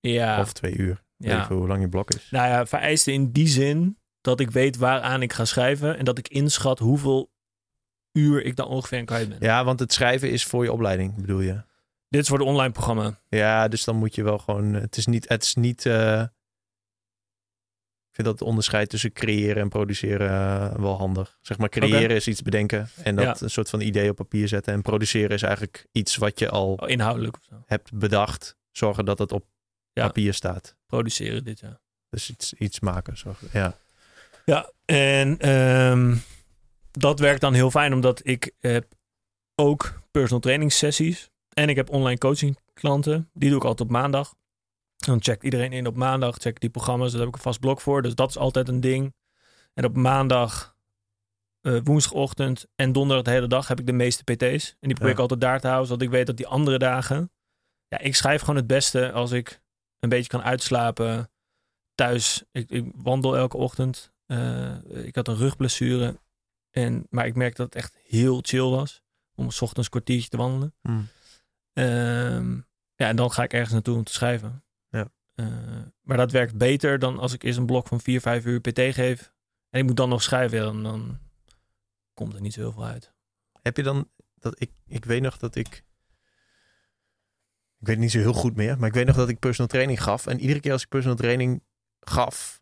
[0.00, 1.02] Ja, Of twee uur.
[1.16, 1.46] Ja.
[1.46, 2.30] veel hoe lang je blok is.
[2.30, 6.18] Nou ja, vereisten in die zin dat ik weet waaraan ik ga schrijven en dat
[6.18, 7.30] ik inschat hoeveel
[8.12, 9.38] uur ik dan ongeveer aan kwijt ben.
[9.40, 11.62] Ja, want het schrijven is voor je opleiding, bedoel je?
[12.08, 13.20] Dit is voor de online programma.
[13.28, 14.72] Ja, dus dan moet je wel gewoon...
[14.74, 15.28] Het is niet...
[15.28, 16.22] Het is niet eh,
[18.08, 21.38] ik vind dat het onderscheid tussen creëren en produceren eh, wel handig.
[21.40, 23.36] Zeg maar, creëren is iets bedenken en dat Ja.
[23.44, 24.72] een soort van idee op papier zetten.
[24.72, 28.56] En produceren is eigenlijk iets wat je al Oh, inhoudelijk hebt bedacht.
[28.70, 29.44] Zorgen dat het op
[29.98, 30.06] Ja.
[30.06, 30.76] papier staat.
[30.86, 31.80] Produceren dit, ja.
[32.10, 33.16] Dus iets, iets maken.
[33.16, 33.48] Zorgen.
[33.52, 33.76] Ja.
[34.44, 36.16] Ja, en ehm,
[36.90, 38.94] dat werkt dan heel fijn, omdat ik heb
[39.54, 41.30] ook personal training sessies.
[41.48, 43.30] En ik heb online coaching klanten.
[43.32, 44.34] Die doe ik altijd op maandag.
[44.96, 47.10] Dan checkt iedereen in op maandag, check die programma's.
[47.10, 48.02] Daar heb ik een vast blok voor.
[48.02, 49.14] Dus dat is altijd een ding.
[49.74, 50.76] En op maandag,
[51.62, 54.68] uh, woensdagochtend en donderdag de hele dag heb ik de meeste PT's.
[54.80, 57.30] En die probeer ik altijd daar te houden, zodat ik weet dat die andere dagen...
[57.88, 59.60] Ja, ik schrijf gewoon het beste als ik
[59.98, 61.30] een beetje kan uitslapen.
[61.94, 64.12] Thuis, ik, ik wandel elke ochtend.
[64.26, 66.20] Uh, ik had een rugblessure.
[66.70, 69.02] En, maar ik merk dat het echt heel chill was.
[69.34, 70.74] Om s ochtends een kwartiertje te wandelen.
[70.82, 71.08] Mm.
[71.72, 74.64] Um, ja, en dan ga ik ergens naartoe om te schrijven.
[74.90, 75.08] Ja.
[75.34, 75.46] Uh,
[76.00, 78.80] maar dat werkt beter dan als ik eerst een blok van 4, 5 uur PT
[78.80, 79.32] geef.
[79.70, 80.58] En ik moet dan nog schrijven.
[80.58, 81.18] Dan, dan
[82.14, 83.12] komt er niet zo heel veel uit.
[83.62, 85.84] Heb je dan dat ik, ik weet nog dat ik.
[87.80, 90.02] Ik weet niet zo heel goed meer, maar ik weet nog dat ik personal training
[90.02, 90.26] gaf.
[90.26, 91.62] En iedere keer als ik personal training
[92.00, 92.60] gaf,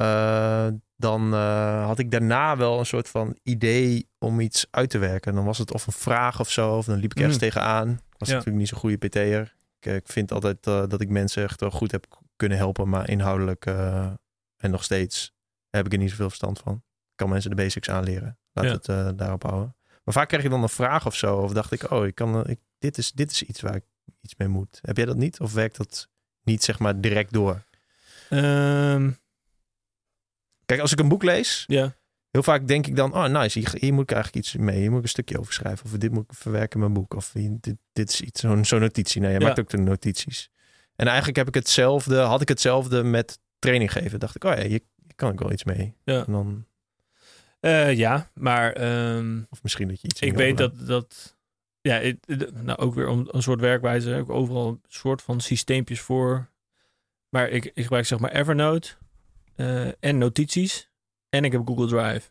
[0.00, 4.98] uh, dan uh, had ik daarna wel een soort van idee om iets uit te
[4.98, 5.34] werken.
[5.34, 7.40] Dan was het of een vraag of zo, of dan liep ik ergens mm.
[7.40, 7.90] tegenaan.
[7.90, 8.34] Ik was ja.
[8.34, 9.54] natuurlijk niet zo'n goede PT'er.
[9.80, 13.08] Ik, ik, vind altijd uh, dat ik mensen echt wel goed heb kunnen helpen, maar
[13.10, 13.66] inhoudelijk
[14.56, 15.34] en nog steeds
[15.70, 16.74] heb ik er niet zoveel verstand van.
[16.74, 18.38] Ik kan mensen de basics aanleren.
[18.52, 18.94] Laat ja.
[18.94, 19.76] het daarop houden.
[20.04, 21.36] Maar vaak krijg je dan een vraag of zo.
[21.36, 23.84] Of dacht ik, oh, ik kan, ik, dit, is, dit is iets waar ik
[24.20, 24.78] iets mee moet.
[24.82, 25.40] Heb jij dat niet?
[25.40, 26.08] Of werkt dat
[26.42, 27.64] niet, zeg maar, direct door?
[28.30, 29.18] Um...
[30.64, 31.96] Kijk, als ik een boek lees, ja.
[32.30, 34.78] heel vaak denk ik dan, oh nice, hier, hier, moet ik eigenlijk iets mee.
[34.78, 35.84] Hier moet ik een stukje over schrijven.
[35.84, 37.14] Of dit moet ik verwerken in mijn boek.
[37.14, 39.20] Of dit, dit is iets, zo'n zo notitie.
[39.20, 39.46] Nee, je ja.
[39.46, 40.50] maakt ook de notities.
[40.96, 44.20] En eigenlijk heb ik hetzelfde, had ik hetzelfde met training geven.
[44.20, 45.96] Dacht ik, oh ja, hier, hier kan ik wel iets mee.
[46.04, 46.26] Ja.
[46.26, 46.66] En dan...
[47.60, 48.80] Uh, ja, maar...
[49.16, 50.20] Um, of misschien dat je iets...
[50.20, 50.86] Ik weet dat...
[50.86, 51.35] dat
[51.86, 54.10] ja, het, nou ook weer om een soort werkwijze.
[54.10, 56.50] Heb ik overal een soort van systeempjes voor.
[57.28, 58.88] Maar ik, ik gebruik zeg maar Evernote
[59.56, 60.90] uh, en notities.
[61.28, 62.30] En ik heb Google Drive.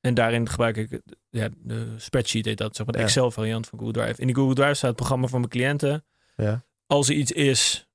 [0.00, 3.06] En daarin gebruik ik ja, de spreadsheet, heet dat, zeg maar de Ja.
[3.06, 4.20] Excel variant van Google Drive.
[4.20, 6.04] In die Google Drive staat het programma van mijn cliënten.
[6.36, 6.64] Ja.
[6.86, 7.88] Als er iets is,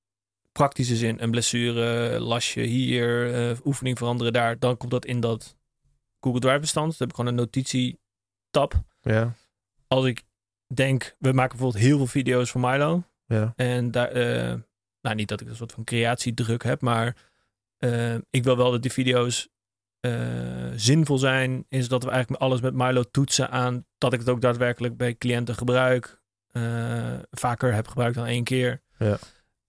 [0.51, 5.55] praktische zin, een blessure, lasje hier, eh, oefening veranderen daar, dan komt dat in dat
[6.19, 6.87] Google Drive bestand.
[6.87, 7.99] Dan heb ik gewoon een notitie
[8.51, 8.83] tab.
[9.01, 9.35] Ja.
[9.87, 10.23] Als ik
[10.67, 13.03] denk, we maken bijvoorbeeld heel veel video's voor Milo.
[13.25, 13.53] Ja.
[13.55, 14.55] En daar, eh,
[15.01, 17.15] nou niet dat ik een soort van creatiedruk heb, maar
[17.79, 19.49] uh, ik wil wel dat die video's
[20.05, 21.65] uh, zinvol zijn.
[21.69, 25.15] Is dat we eigenlijk alles met Milo toetsen aan dat ik het ook daadwerkelijk bij
[25.15, 26.21] cliënten gebruik.
[27.31, 28.81] Vaker heb gebruikt dan één keer.
[28.97, 29.17] Ja.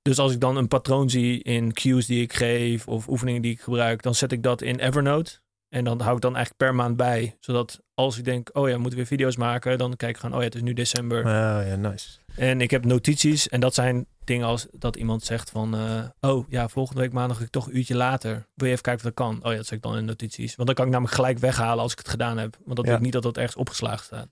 [0.03, 3.53] Dus als ik dan een patroon zie in cues die ik geef of oefeningen die
[3.53, 5.41] ik gebruik, dan zet ik dat in Evernote.
[5.75, 7.37] En dan hou ik dan eigenlijk per maand bij.
[7.41, 10.35] Zodat als ik denk, oh ja, we moeten weer video's maken, dan kijk ik gewoon,
[10.35, 11.19] oh ja, het is nu december.
[11.19, 12.19] Oh ja, nice.
[12.37, 16.49] En ik heb notities en dat zijn dingen als dat iemand zegt van, uh, oh
[16.49, 18.47] ja, volgende week maandag ik toch een uurtje later.
[18.55, 19.45] Wil je even kijken of dat kan?
[19.45, 20.55] Oh ja, dat zeg ik dan in notities.
[20.55, 22.57] Want dan kan ik namelijk gelijk weghalen als ik het gedaan heb.
[22.65, 22.95] Want dat Ja.
[22.95, 24.29] ik niet dat dat ergens opgeslagen staat.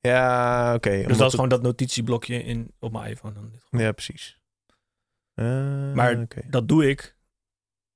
[0.00, 0.90] Ja, oké.
[0.90, 3.34] Dus dat is het- gewoon dat notitieblokje in, op mijn iPhone.
[3.34, 3.80] Dan.
[3.80, 4.38] Ja, precies.
[5.34, 7.16] Eh, Maar dat doe ik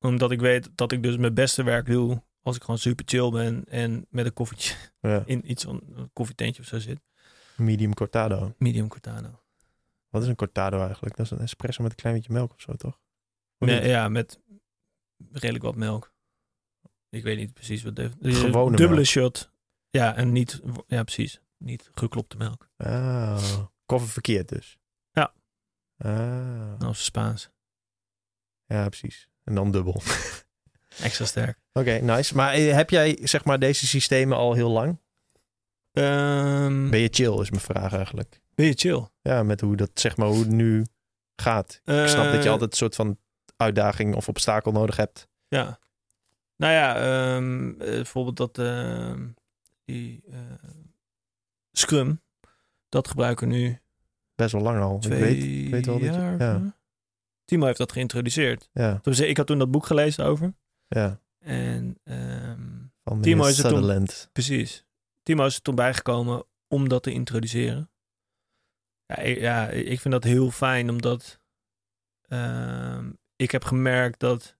[0.01, 3.31] omdat ik weet dat ik dus mijn beste werk doe als ik gewoon super chill
[3.31, 5.23] ben en met een koffietje Ja.
[5.27, 7.01] in iets van een koffietentje of zo zit.
[7.57, 8.55] Medium cortado.
[8.59, 9.43] Medium cortado.
[10.09, 11.17] Wat is een cortado eigenlijk?
[11.17, 13.01] Dat is een espresso met een klein beetje melk of zo, toch?
[13.59, 14.41] Of Nee, ja, met
[15.33, 16.13] redelijk wat melk.
[17.09, 19.07] Ik weet niet precies wat de, de Gewone dubbele melk.
[19.07, 19.51] shot.
[19.91, 21.41] Ja, en niet, ja, precies.
[21.57, 22.69] Niet geklopte melk.
[22.77, 24.79] Ah, koffie verkeerd dus.
[25.11, 25.35] Ja.
[25.97, 27.51] Ah, Als Spaans.
[28.67, 29.29] ja, precies.
[29.45, 30.03] En dan dubbel.
[31.03, 31.59] Extra sterk.
[31.73, 32.35] Oké, nice.
[32.37, 34.99] Maar eh, heb jij zeg maar deze systemen al heel lang?
[35.93, 38.41] Ehm, Ben je chill is mijn vraag eigenlijk.
[38.55, 39.07] ben je chill?
[39.23, 40.87] Ja, met hoe dat zeg maar hoe het nu
[41.37, 41.81] gaat.
[41.85, 43.19] Ik snap dat je Eh, altijd een soort van
[43.57, 45.29] uitdaging of obstakel nodig hebt.
[45.49, 45.79] Ja.
[46.57, 49.27] Nou ja, ehm, eh, bijvoorbeeld dat ehm,
[49.85, 50.39] die eh,
[51.73, 52.21] Scrum,
[52.89, 53.79] dat gebruiken we nu
[54.35, 54.99] Best wel lang al.
[54.99, 56.39] twee ik weet, ik weet wel dat je- jaar.
[56.41, 56.77] ja.
[57.45, 58.69] Timo heeft dat geïntroduceerd.
[58.73, 60.55] ja, ik had toen dat boek gelezen over.
[60.95, 61.21] Ja.
[61.39, 62.61] En ehm,
[63.03, 64.85] Van Timo is er toen- precies.
[65.23, 67.91] Timo is er toen bijgekomen om dat te introduceren.
[69.07, 71.41] Ja, ik, ja, ik vind dat heel fijn, omdat
[72.29, 74.57] ehm, ik heb gemerkt dat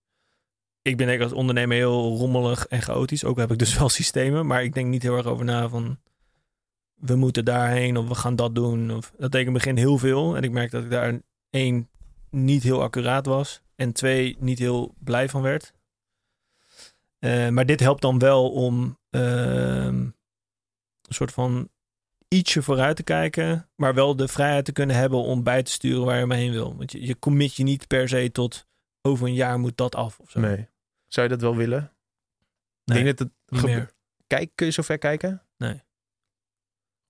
[0.83, 3.25] ik ben als ondernemer heel rommelig en chaotisch.
[3.25, 5.99] Ook heb ik dus wel systemen, maar ik denk niet heel erg over na van
[6.95, 8.91] we moeten daarheen of we gaan dat doen.
[8.91, 11.21] Of, dat deed ik in het begin heel veel en ik merkte dat ik daar
[11.51, 11.89] één
[12.31, 15.73] niet heel accuraat was en twee niet heel blij van werd.
[17.25, 20.15] Eh, maar dit helpt dan wel om ehm, een
[21.15, 21.69] soort van
[22.29, 26.05] ietsje vooruit te kijken, maar wel de vrijheid te kunnen hebben om bij te sturen
[26.05, 26.77] waar je maar heen wil.
[26.77, 28.67] Want je, je commit je niet per se tot
[29.03, 30.41] over een jaar moet dat af of zo.
[30.41, 30.69] Nee.
[31.09, 31.93] Zou je dat wel willen?
[32.85, 33.91] Nee, Denk dat het meer.
[34.27, 35.43] Kijk, kun je zo ver kijken?
[35.57, 35.83] Nee.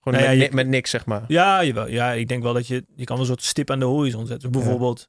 [0.01, 1.25] Gewoon Nou ja, met, je- met niks, zeg maar.
[1.29, 1.87] Ja, jawel.
[1.89, 2.75] ja, ik denk wel dat je...
[2.95, 4.53] Je kan wel een soort stip aan de horizon zetten.
[4.53, 5.09] Dus bijvoorbeeld...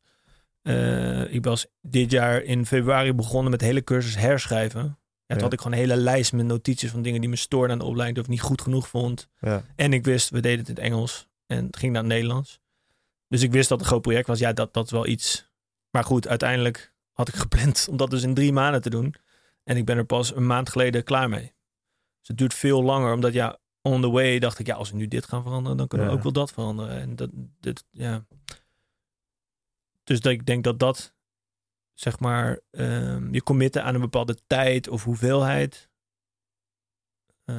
[0.66, 4.82] eh, ik was dit jaar in februari begonnen met de hele cursus herschrijven.
[5.26, 7.72] Ja, toen had ik gewoon een hele lijst met notities van dingen die me stoorden
[7.72, 8.26] aan de opleiding.
[8.26, 9.28] Ik niet goed genoeg vond.
[9.40, 9.64] Ja.
[9.76, 11.28] En ik wist, we deden het in het Engels.
[11.46, 12.60] En het ging naar het Nederlands.
[13.28, 14.40] Dus ik wist dat het een groot project was.
[14.40, 15.52] Ja, dat, dat is wel iets.
[15.90, 19.16] Maar goed, uiteindelijk had ik gepland om dat dus in drie maanden te doen.
[19.64, 21.54] En ik ben er pas een maand geleden klaar mee.
[22.20, 24.98] Dus het duurt veel langer, omdat ja, on the way dacht ik, ja, als we
[24.98, 27.00] nu dit gaan veranderen, dan kunnen we ook wel dat veranderen.
[27.00, 28.26] En dat, dit, ja.
[30.06, 31.14] Dus dat ik denk dat dat,
[31.94, 35.90] zeg maar, ehm, je committen aan een bepaalde tijd of hoeveelheid.
[37.46, 37.56] eh,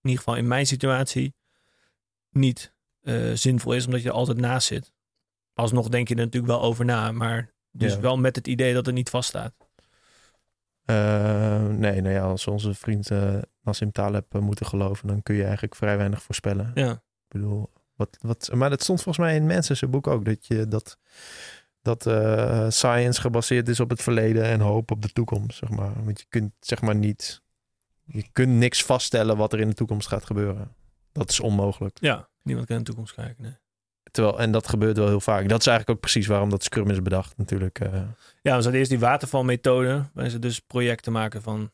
[0.00, 1.34] in ieder geval in mijn situatie
[2.30, 4.92] niet eh, zinvol is, omdat je er altijd naast zit.
[5.54, 8.00] Alsnog denk je er natuurlijk wel over na, maar dus Ja.
[8.00, 9.54] wel met het idee dat het niet vaststaat.
[10.84, 13.10] Eh, nee, nou ja, als onze vriend
[13.62, 16.70] Nassim Taleb eh, moeten geloven, dan kun je eigenlijk vrij weinig voorspellen.
[16.74, 20.24] Ja, Ik bedoel, wat, wat, maar dat stond volgens mij in mensen zijn boek ook,
[20.24, 20.98] dat je dat,
[21.82, 26.04] dat eh, science gebaseerd is op het verleden en hoop op de toekomst, zeg maar.
[26.04, 27.42] Want je kunt zeg maar niet,
[28.04, 30.74] je kunt niks vaststellen wat er in de toekomst gaat gebeuren.
[31.12, 31.98] Dat is onmogelijk.
[32.00, 32.28] ja.
[32.42, 33.42] niemand kan in de toekomst kijken.
[33.42, 33.56] Nee.
[34.10, 35.48] Terwijl, en dat gebeurt wel heel vaak.
[35.48, 37.80] Dat is eigenlijk ook precies waarom dat Scrum is bedacht, natuurlijk.
[37.80, 37.92] eh.
[37.92, 38.08] Ja,
[38.42, 41.70] we hadden eerst die watervalmethode, waarin ze dus projecten maken van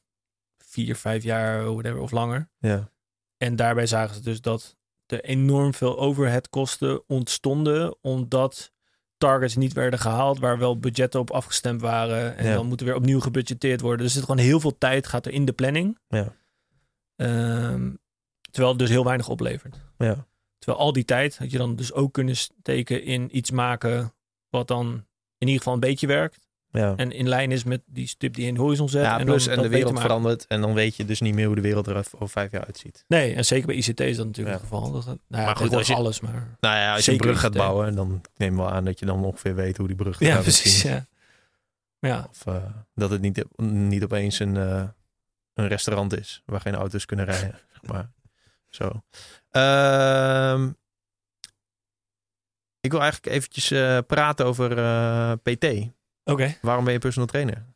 [0.58, 2.48] vier, vijf jaar whatever, of langer.
[2.58, 2.92] ja.
[3.36, 4.76] En daarbij zagen ze dus dat
[5.22, 8.72] enorm veel overheadkosten ontstonden, omdat
[9.18, 12.36] targets niet werden gehaald, waar wel budgetten op afgestemd waren.
[12.36, 12.54] En Ja.
[12.54, 13.98] dan moet er weer opnieuw gebudgeteerd worden.
[13.98, 15.98] Dus er zit gewoon heel veel tijd gaat er in de planning.
[16.08, 16.32] Ja.
[17.16, 17.90] Ehm,
[18.50, 19.80] terwijl het dus heel weinig oplevert.
[19.98, 20.26] Ja.
[20.58, 24.14] Terwijl al die tijd had je dan dus ook kunnen steken in iets maken
[24.48, 24.86] wat dan
[25.38, 26.43] in ieder geval een beetje werkt.
[26.78, 26.94] Ja.
[26.96, 29.02] En in lijn is met die stip die in de horizon zet.
[29.04, 31.54] Ja, en plus en de wereld verandert en dan weet je dus niet meer hoe
[31.54, 33.04] de wereld er over vijf jaar uitziet.
[33.08, 34.62] Nee, en zeker bij ICT is dat natuurlijk Ja.
[34.62, 34.92] het geval.
[34.92, 36.56] Dat, nou ja, Maar goed, als je- alles, maar...
[36.60, 37.56] Nou ja, als je een brug gaat ICT.
[37.56, 40.42] bouwen, dan neem wel aan dat je dan ongeveer weet hoe die brug Ja, eruit
[40.42, 40.82] precies.
[40.82, 41.06] Ja.
[41.98, 42.56] Ja, Of eh,
[42.94, 44.84] dat het niet, niet opeens een, eh,
[45.54, 47.58] een restaurant is waar geen auto's kunnen rijden.
[47.90, 48.10] maar.
[48.68, 49.02] Zo.
[49.50, 50.68] Ehm,
[52.80, 54.68] ik wil eigenlijk eventjes eh, praten over
[55.38, 55.66] PT.
[56.24, 56.56] Oké.
[56.62, 57.66] Waarom ben je personal trainer?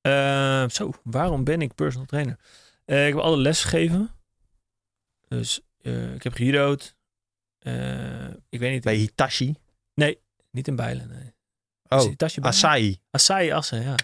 [0.00, 2.38] Eh, zo, waarom ben ik personal trainer?
[2.84, 4.10] Eh, ik heb alle les gegeven.
[5.28, 6.34] Dus eh, ik heb.
[7.58, 8.82] Eh, ik weet niet.
[8.82, 9.54] Bij Hitachi?
[10.50, 11.34] Niet in Bijlen, nee.
[11.88, 12.40] Oh, Hitachi?
[12.40, 13.00] Acai.
[13.10, 13.94] Acai Assen, ja.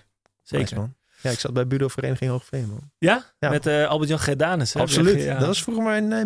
[0.42, 0.64] Zeker.
[0.64, 0.94] Nice, man.
[1.20, 2.90] Ja, ik zat bij Budo Vereniging Hoogveen, man.
[2.98, 3.34] Ja?
[3.38, 3.50] Ja.
[3.50, 4.76] Met Albert-Jan Gerdanus.
[4.76, 5.22] Absoluut.
[5.22, 5.38] Ja.
[5.38, 6.24] Dat was vroeger mijn uh,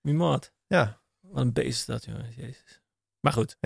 [0.00, 0.52] Mimart.
[0.66, 2.32] Ja, Wat een beest is dat, jongen.
[2.36, 2.81] Jezus.
[3.22, 3.56] Maar goed,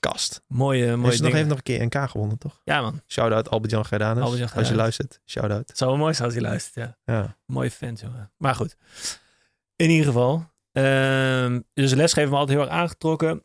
[0.00, 0.42] kast.
[0.46, 2.60] mooie, mooie Heeft nog, heeft nog een keer NK gewonnen, toch?
[2.64, 3.00] Ja, man.
[3.06, 4.22] Shout-out Albert-Jan Gerdanus.
[4.22, 5.68] Albert-Jan Als je luistert, shout-out.
[5.68, 7.14] Het zou wel mooi zijn als hij luistert, ja.
[7.14, 7.36] Ja.
[7.46, 8.32] Mooie vent, jongen.
[8.36, 8.76] Maar goed.
[9.76, 10.50] In ieder geval.
[10.72, 13.44] ehm, dus lesgeven me altijd heel erg aangetrokken.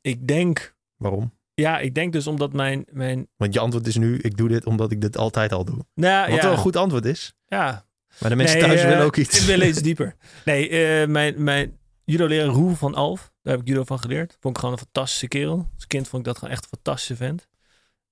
[0.00, 0.74] Ik denk...
[0.96, 1.38] Waarom?
[1.54, 2.84] Ja, ik denk dus omdat mijn...
[2.90, 5.86] mijn Want je antwoord is nu, ik doe dit omdat ik dit altijd al doe.
[5.94, 7.34] nou, Wat ja, wel een goed antwoord is.
[7.46, 7.86] Ja,
[8.18, 9.40] Maar de mensen Nee, thuis eh, willen ook iets.
[9.40, 10.16] Ik wil iets dieper.
[10.44, 14.36] Nee, eh, mijn, mijn judo-leraar Roel van Alf, daar heb ik judo van geleerd.
[14.40, 15.70] Vond ik gewoon een fantastische kerel.
[15.74, 17.48] Als kind vond ik dat gewoon echt een fantastische vent.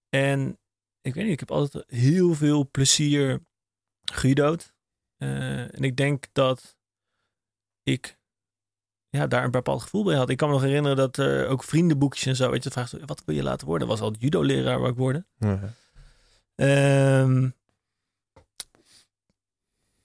[0.09, 0.59] En
[1.01, 3.45] ik weet niet, ik heb altijd heel veel plezier
[4.13, 4.75] gejudo'd.
[5.17, 6.77] Eh, en ik denk dat
[7.83, 8.19] ik
[9.09, 10.31] ja, daar een bepaald gevoel bij had.
[10.31, 13.23] Ik kan me nog herinneren dat er ook vriendenboekjes en zo, weet je, vraagt wat
[13.25, 13.89] wil je laten worden?
[13.89, 15.27] Was al judo-leraar waar ik worden.
[16.55, 17.49] Ehm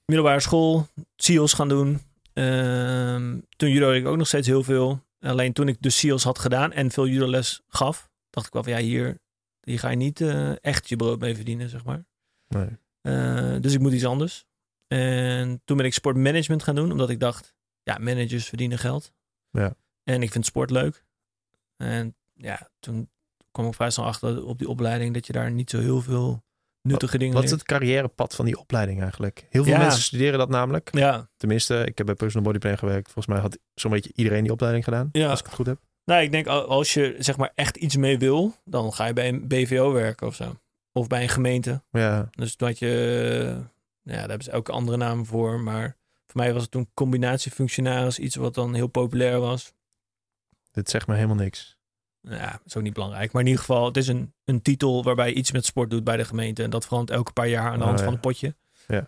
[0.08, 2.02] middelbare school, SEALS gaan doen.
[2.38, 5.06] Ehm, toen judo ik ook nog steeds heel veel.
[5.20, 8.72] Alleen toen ik de SEALS had gedaan en veel judoles gaf, dacht ik wel van
[8.72, 9.18] ja, hier,
[9.62, 12.06] hier ga je niet eh, echt je brood mee verdienen, zeg maar.
[12.48, 12.68] Nee.
[13.02, 14.46] Eh, dus ik moet iets anders.
[14.88, 19.14] En toen ben ik sportmanagement gaan doen, omdat ik dacht, ja, managers verdienen geld.
[19.52, 19.76] Ja.
[20.04, 21.06] En ik vind sport leuk.
[21.78, 23.10] En ja, toen
[23.52, 26.44] kwam ik vrij snel achter op die opleiding dat je daar niet zo heel veel
[26.88, 29.46] nuttige dingen Wat is het carrièrepad van die opleiding eigenlijk?
[29.50, 29.80] Heel veel Ja.
[29.80, 30.90] mensen studeren dat namelijk.
[30.92, 33.06] Ja, Tenminste, ik heb bij Personal Body Plan gewerkt.
[33.12, 35.10] Volgens mij had zo'n beetje iedereen die opleiding gedaan.
[35.12, 35.30] Ja.
[35.30, 35.80] Als ik het goed heb.
[36.06, 39.14] nou, ik denk al- als je zeg maar echt iets mee wil, dan ga je
[39.14, 40.56] bij een BVO werken of zo.
[40.92, 41.82] Of bij een gemeente.
[41.92, 42.88] Ja, Dus dat je,
[44.04, 45.60] ja, daar hebben ze ook andere namen voor.
[45.60, 45.98] Maar
[46.28, 49.74] voor mij was het toen combinatiefunctionaris iets wat dan heel populair was.
[50.72, 51.77] dit zegt me helemaal niks.
[52.30, 53.32] Ja, ook niet belangrijk.
[53.32, 56.04] Maar in ieder geval, het is een, een titel waarbij je iets met sport doet
[56.04, 56.64] bij de gemeente.
[56.64, 58.14] En dat verandert elke paar jaar aan de hand Oh, van ja.
[58.14, 58.56] een potje.
[58.88, 59.08] Ja.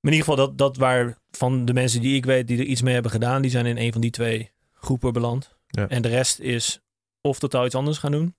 [0.00, 2.64] Maar in ieder geval, dat, dat waar van de mensen die ik weet die er
[2.64, 5.56] iets mee hebben gedaan, die zijn in een van die twee groepen beland.
[5.66, 5.88] Ja.
[5.88, 6.80] En de rest is
[7.20, 8.34] of totaal iets anders gaan doen.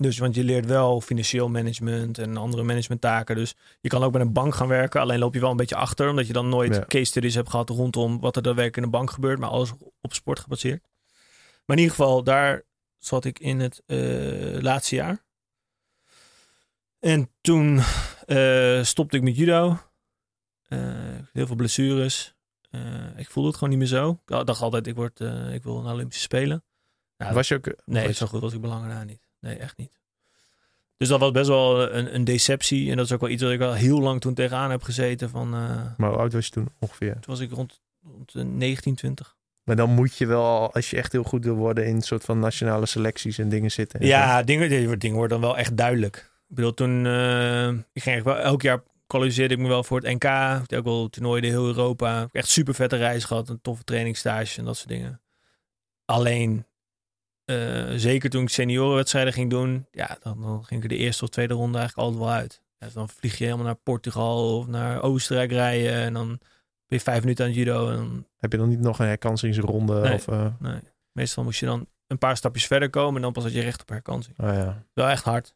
[0.00, 3.36] Dus, want je leert wel financieel management en andere managementtaken.
[3.36, 5.00] Dus je kan ook bij een bank gaan werken.
[5.00, 6.08] Alleen loop je wel een beetje achter.
[6.08, 6.84] Omdat je dan nooit Ja.
[6.88, 9.38] case studies hebt gehad rondom wat er daadwerkelijk in de bank gebeurt.
[9.38, 10.82] Maar alles op sport gebaseerd.
[11.66, 12.62] Maar in ieder geval, daar
[13.06, 15.24] zat ik in het eh, laatste jaar.
[16.98, 17.80] En toen
[18.26, 19.78] eh, stopte ik met judo.
[20.68, 20.78] Eh,
[21.32, 22.34] heel veel blessures.
[23.16, 24.10] Ik voelde het gewoon niet meer zo.
[24.26, 25.20] Ik dacht altijd, ik, word,
[25.52, 26.64] ik wil naar Olympische Spelen.
[27.16, 27.74] Was je ook...
[27.84, 29.28] Nee, was- zo goed was ik belangrijk niet.
[29.40, 29.98] Nee, echt niet.
[30.96, 32.90] Dus dat was best wel een, een deceptie.
[32.90, 35.30] En dat is ook wel iets wat ik al heel lang toen tegenaan heb gezeten.
[35.30, 37.12] Van, eh, Maar hoe oud was je toen ongeveer?
[37.12, 39.36] toen was ik rond, rond de 19, 20.
[39.64, 42.24] Maar dan moet je wel, als je echt heel goed wil worden, in een soort
[42.24, 44.00] van nationale selecties en dingen zitten.
[44.00, 44.12] en zo.
[44.12, 46.16] Ja, dingen, dingen worden dan wel echt duidelijk.
[46.48, 47.06] Ik bedoel, toen...
[47.06, 50.24] eh, ik ging wel elk jaar kwalificeerde ik me wel voor het NK.
[50.62, 52.14] Ik heb ook wel toernooien in heel Europa.
[52.16, 53.48] Ik heb Echt super vette reis gehad.
[53.48, 55.20] Een toffe trainingstage en dat soort dingen.
[56.04, 56.66] Alleen,
[57.44, 59.86] eh, zeker toen ik seniorenwedstrijden ging doen.
[59.90, 62.62] Ja, dan, dan ging ik de eerste of tweede ronde eigenlijk altijd wel uit.
[62.78, 65.92] Ja, dan vlieg je helemaal naar Portugal of naar Oostenrijk rijden.
[65.92, 66.38] En dan
[66.86, 67.90] je vijf minuten aan judo.
[67.90, 70.00] En dan, Heb je dan niet nog een herkansingsronde?
[70.00, 70.12] Nee.
[70.14, 70.80] Of, eh, nee.
[71.12, 73.14] Meestal moest je dan een paar stapjes verder komen.
[73.16, 74.38] En dan pas had je recht op herkansing.
[74.38, 74.82] oh ja.
[74.92, 75.54] Wel echt hard.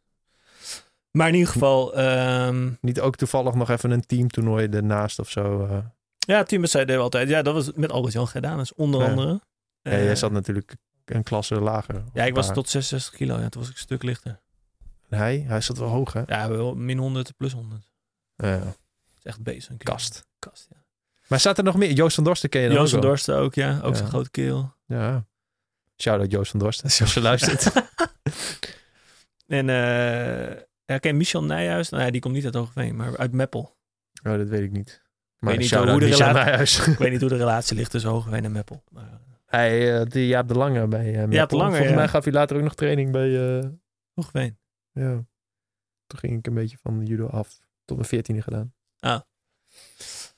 [1.11, 5.65] Maar in ieder geval, ehm, Niet ook toevallig nog even een teamtoernooi ernaast of zo?
[5.67, 5.79] eh.
[6.19, 7.29] ja, teamwedstrijden deden we altijd.
[7.29, 8.59] Ja, dat was met Albert-Jan gedaan.
[8.59, 9.09] Dus onder Ja.
[9.11, 9.41] andere.
[9.83, 12.03] ja, Eh, jij zat natuurlijk een klasse lager.
[12.13, 13.39] ja, ik was tot 66 kilo.
[13.39, 14.41] Ja, toen was ik een stuk lichter.
[15.09, 16.23] Hij, hij zat wel hoog, hè?
[16.27, 17.91] Ja, wel min 100 plus 100.
[18.37, 18.57] Ja,
[19.17, 19.77] is echt bezig.
[19.77, 20.27] kast.
[20.39, 20.78] Kast, ja.
[21.29, 21.91] Maar staat er nog meer?
[21.91, 23.01] Joost van Dorsten ken je Joost van?
[23.01, 23.77] Dorsten ook, ja.
[23.83, 23.95] Ook Ja.
[23.95, 24.75] zijn grote keel.
[24.87, 25.27] Ja.
[25.97, 27.73] Shout-out Joost van Dorsten, als je luistert.
[29.47, 31.89] En eh ja, ken je Michel Nijhuis?
[31.89, 33.77] Nou ja, die komt niet uit Hogeveen, maar uit Meppel.
[34.23, 35.03] Oh, dat weet ik niet.
[35.39, 36.87] Maar weet niet hoe de Michel rela- Nijhuis.
[36.87, 38.83] Ik weet niet hoe de relatie ligt tussen Hogeveen en Meppel.
[38.91, 39.11] Maar, eh,
[39.47, 41.95] Hij, eh, die Jaap de Lange bij uh, de Lange, Volgens ja.
[41.95, 43.59] mij gaf hij later ook nog training bij...
[43.59, 43.67] eh,
[44.15, 44.59] Hogeveen.
[44.93, 45.25] ja.
[46.07, 47.61] Toen ging ik een beetje van judo af.
[47.85, 48.75] Tot mijn veertiende gedaan.
[49.01, 49.21] Ah.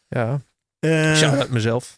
[0.08, 0.40] Ja.
[0.80, 1.96] Eh, Shout-out mezelf.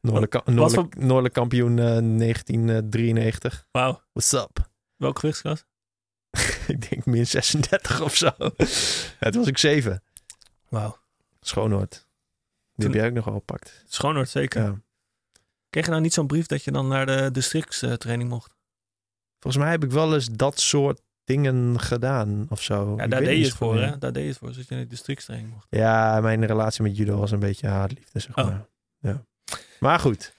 [0.00, 3.66] Noordelijk, noordelijk, noordelijk kampioen eh, 1993.
[3.70, 4.02] Wauw.
[4.12, 4.70] What's up?
[4.96, 5.64] Welke gewichtsklasse?
[6.72, 8.30] ik denk min 36 of zo.
[9.20, 10.02] ja, toen was ik zeven.
[10.68, 10.98] Wauw.
[11.40, 11.90] Schoonoord.
[11.90, 12.00] Die
[12.74, 13.84] Toen- heb jij ook nog wel gepakt.
[13.88, 14.62] Schoonhoord zeker.
[14.62, 14.80] Ja.
[15.70, 18.56] Kreeg je nou niet zo'n brief dat je dan naar de districtstraining mocht?
[19.38, 22.94] Volgens mij heb ik wel eens dat soort dingen gedaan of zo.
[22.96, 23.84] Ja, daar deed je het voor, meer.
[23.86, 23.98] hè?
[23.98, 25.66] Daar deed je het voor, zodat je naar de districtstraining mocht.
[25.70, 28.44] Ja, mijn relatie met judo was een beetje haatliefde, zeg Oh.
[28.44, 28.66] maar.
[29.00, 29.24] Ja.
[29.80, 30.36] Maar goed.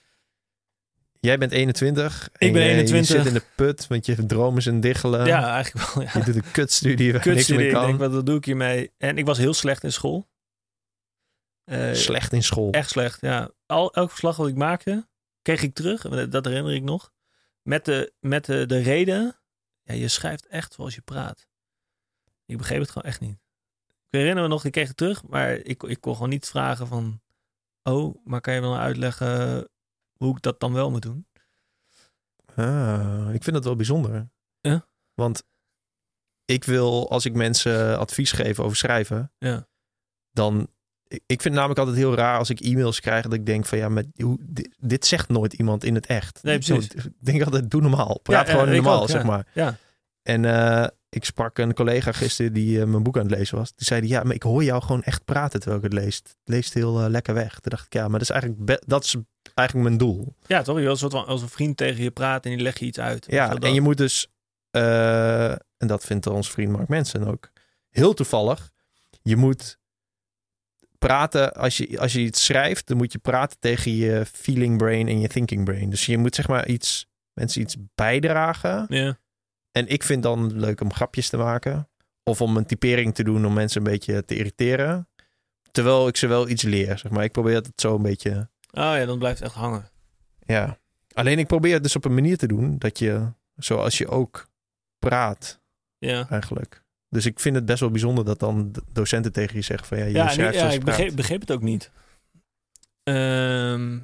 [1.19, 2.29] Jij bent 21.
[2.33, 3.15] Ik en ben je- 21.
[3.15, 5.25] Je zit in de put, want je droom is een diggelen.
[5.25, 6.03] ja, eigenlijk wel.
[6.03, 6.09] Ja.
[6.13, 7.85] Je doet een kutstudie waar je niks Kutstudie, mee ik kan.
[7.85, 8.91] denk, wat wat doe ik hiermee?
[8.97, 10.27] En ik was heel slecht in school.
[11.63, 12.71] Eh, Slecht in school.
[12.71, 13.51] Echt slecht, ja.
[13.65, 15.07] Al, elk verslag wat ik maakte,
[15.41, 16.01] kreeg ik terug.
[16.29, 17.11] Dat herinner ik nog.
[17.61, 19.39] Met de, met de, de reden,
[19.89, 21.47] ja, je schrijft echt zoals je praat.
[22.45, 23.39] Ik begreep het gewoon echt niet.
[23.87, 26.87] Ik herinner me nog, ik kreeg het terug, maar ik, ik kon gewoon niet vragen
[26.87, 27.21] van...
[27.83, 29.67] Oh, maar kan je wel uitleggen
[30.17, 31.27] hoe ik dat dan wel moet doen?
[32.55, 34.29] Ah, ik vind dat wel bijzonder.
[34.61, 34.87] Ja?
[35.13, 35.43] Want
[36.45, 39.67] ik wil, als ik mensen advies geef over schrijven, Ja.
[40.31, 40.73] dan...
[41.09, 43.77] Ik vind het namelijk altijd heel raar als ik e-mails krijg dat ik denk van
[43.77, 46.39] ja, met, hoe, dit, dit zegt nooit iemand in het echt.
[46.43, 46.87] Nee, precies.
[47.05, 48.19] Ik denk altijd, doe normaal.
[48.19, 49.45] Praat Ja, gewoon normaal, ook, zeg maar.
[49.53, 49.77] Ja.
[50.23, 53.75] En eh, ik sprak een collega gisteren die eh, mijn boek aan het lezen was.
[53.75, 56.15] Die zei, ja, maar ik hoor jou gewoon echt praten terwijl ik het lees.
[56.15, 57.59] Het leest heel eh, lekker weg.
[57.59, 59.15] Toen dacht ik, ja, maar dat is eigenlijk, dat is
[59.53, 60.35] eigenlijk mijn doel.
[60.47, 60.75] Ja, toch?
[60.75, 62.85] Je wil een soort van als een vriend tegen je praat en die leg je
[62.85, 63.25] iets uit.
[63.29, 64.27] Ja, en je moet dus,
[64.71, 67.49] en dat vindt onze vriend Mark Mensen ook
[67.89, 68.71] heel toevallig.
[69.21, 69.79] Je moet
[70.99, 75.07] praten, als je, als je iets schrijft, dan moet je praten tegen je feeling brain
[75.07, 75.89] en je thinking brain.
[75.89, 78.85] Dus je moet zeg maar iets, mensen iets bijdragen.
[78.89, 79.17] Ja.
[79.71, 81.89] En ik vind dan leuk om grapjes te maken.
[82.23, 85.07] Of om een typering te doen om mensen een beetje te irriteren.
[85.71, 87.23] Terwijl ik ze wel iets leer, zeg maar.
[87.23, 89.89] Ik probeer het zo een beetje, Oh ja, dan blijft het echt hangen.
[90.45, 90.77] ja.
[91.13, 94.47] Alleen ik probeer het dus op een manier te doen dat je, zoals je ook
[94.99, 95.59] praat
[95.97, 96.29] Ja.
[96.29, 96.83] eigenlijk.
[97.09, 100.05] Dus ik vind het best wel bijzonder dat dan docenten tegen je zeggen van ja,
[100.05, 101.91] je Ja, schrijft ja ik begreep, begreep het ook niet.
[103.03, 103.95] Ehm,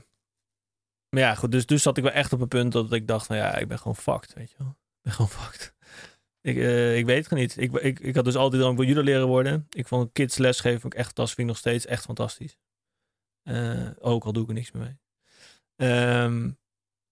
[1.10, 1.52] maar ja, goed.
[1.52, 3.68] Dus, dus zat ik wel echt op een punt dat ik dacht van ja, ik
[3.68, 4.68] ben gewoon fucked, weet je wel.
[4.68, 5.74] Ik ben gewoon fucked.
[6.42, 7.58] Ik, eh, ik weet het gewoon niet.
[7.58, 9.68] Ik, ik, ik had dus altijd voor judo leren worden.
[9.70, 11.36] Ik vond kids lesgeven ook echt fantastisch.
[11.36, 12.58] Vind ik nog steeds echt fantastisch.
[13.44, 14.98] Eh, ook al doe ik er niks meer mee.
[15.76, 16.52] Ehm,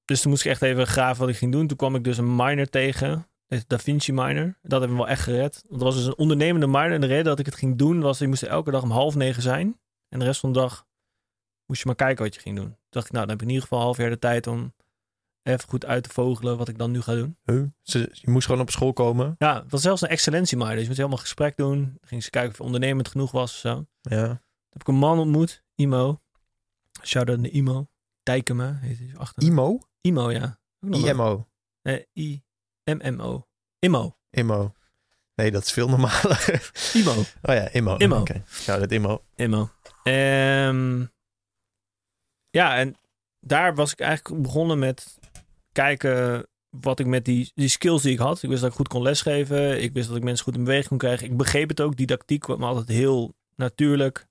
[0.05, 1.67] dus toen moest ik echt even graven wat ik ging doen.
[1.67, 3.27] Toen kwam ik dus een minor tegen.
[3.59, 4.57] De Da Vinci minor.
[4.61, 5.63] Dat heeft me wel echt gered.
[5.67, 6.91] Want dat was dus een ondernemende minor.
[6.91, 8.19] En de reden dat ik het ging doen was...
[8.19, 9.79] je moest elke dag om half negen zijn.
[10.09, 10.87] En de rest van de dag
[11.65, 12.65] moest je maar kijken wat je ging doen.
[12.65, 14.47] Toen dacht ik, nou, dan heb ik in ieder geval een half jaar de tijd
[14.47, 14.73] om
[15.43, 17.37] even goed uit te vogelen wat ik dan nu ga doen.
[17.43, 17.63] Huh?
[17.81, 19.35] Ze, je moest gewoon op school komen.
[19.37, 20.73] Ja, het was zelfs een excellentiemaai.
[20.73, 21.83] Dus je moet helemaal gesprek doen.
[21.83, 23.85] Dan ging ze kijken of je ondernemend genoeg was of zo.
[24.01, 24.25] Ja.
[24.27, 26.21] Toen heb ik een man ontmoet, Imo.
[27.01, 27.87] Shout-out naar Imo.
[28.23, 29.11] Dijkema heet hij.
[29.17, 29.43] Achter.
[29.43, 29.79] IMO?
[30.01, 30.59] Imo, ja.
[30.79, 31.51] Ook nog wel.
[32.83, 33.47] Nee, I-M-M-O.
[33.79, 34.17] Imo.
[34.29, 34.73] IMO.
[35.35, 36.71] Nee, dat is veel normaler.
[36.93, 37.11] Imo.
[37.41, 37.97] Oh ja, IMO.
[37.97, 38.19] IMO.
[38.19, 38.43] Oké.
[38.65, 39.23] Ja, dat IMO.
[39.35, 39.69] Imo.
[40.03, 41.05] Ehm,
[42.49, 42.95] ja, en
[43.39, 45.19] daar was ik eigenlijk begonnen met
[45.71, 48.43] kijken wat ik met die, die skills die ik had.
[48.43, 49.81] Ik wist dat ik goed kon lesgeven.
[49.81, 51.27] Ik wist dat ik mensen goed in beweging kon krijgen.
[51.27, 51.95] Ik begreep het ook.
[51.95, 54.27] Didactiek kwam altijd heel natuurlijk.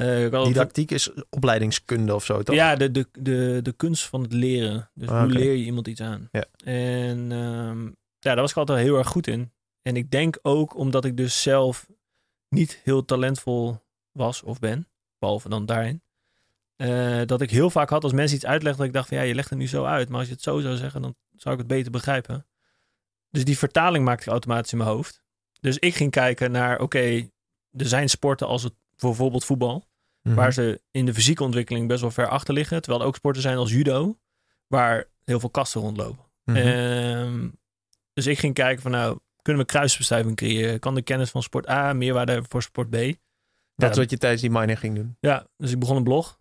[0.00, 2.54] Eh, Didactiek is opleidingskunde of zo, toch?
[2.54, 4.90] Ja, de, de, de, de kunst van het leren.
[4.94, 6.28] Dus Ah, hoe leer je iemand iets aan?
[6.32, 6.44] Ja.
[6.64, 7.84] En ehm,
[8.18, 9.52] ja, daar was ik altijd heel erg goed in.
[9.82, 11.86] En ik denk ook omdat ik dus zelf
[12.48, 13.78] niet heel talentvol
[14.12, 14.88] was of ben,
[15.18, 16.02] behalve dan daarin.
[16.76, 19.22] eh, dat ik heel vaak had als mensen iets uitlegden, dat ik dacht van ja,
[19.22, 20.08] je legt het nu zo uit.
[20.08, 22.46] Maar als je het zo zou zeggen, dan zou ik het beter begrijpen.
[23.30, 25.22] Dus die vertaling maakte ik automatisch in mijn hoofd.
[25.60, 27.28] Dus ik ging kijken naar, oké,
[27.72, 29.88] er zijn sporten als het bijvoorbeeld voetbal
[30.30, 30.38] Mhm.
[30.38, 32.80] waar ze in de fysieke ontwikkeling best wel ver achter liggen.
[32.80, 34.18] Terwijl er ook sporten zijn als judo,
[34.66, 36.24] waar heel veel kasten rondlopen.
[36.44, 36.56] Mhm.
[36.56, 37.48] Ehm,
[38.12, 40.78] dus ik ging kijken van nou, kunnen we kruisbestuiving creëren?
[40.78, 42.92] Kan de kennis van sport A meerwaarde voor sport B?
[42.92, 43.14] dat
[43.74, 45.16] Ja, is wat je tijdens die mining ging doen.
[45.20, 46.38] Ja, dus ik begon een blog.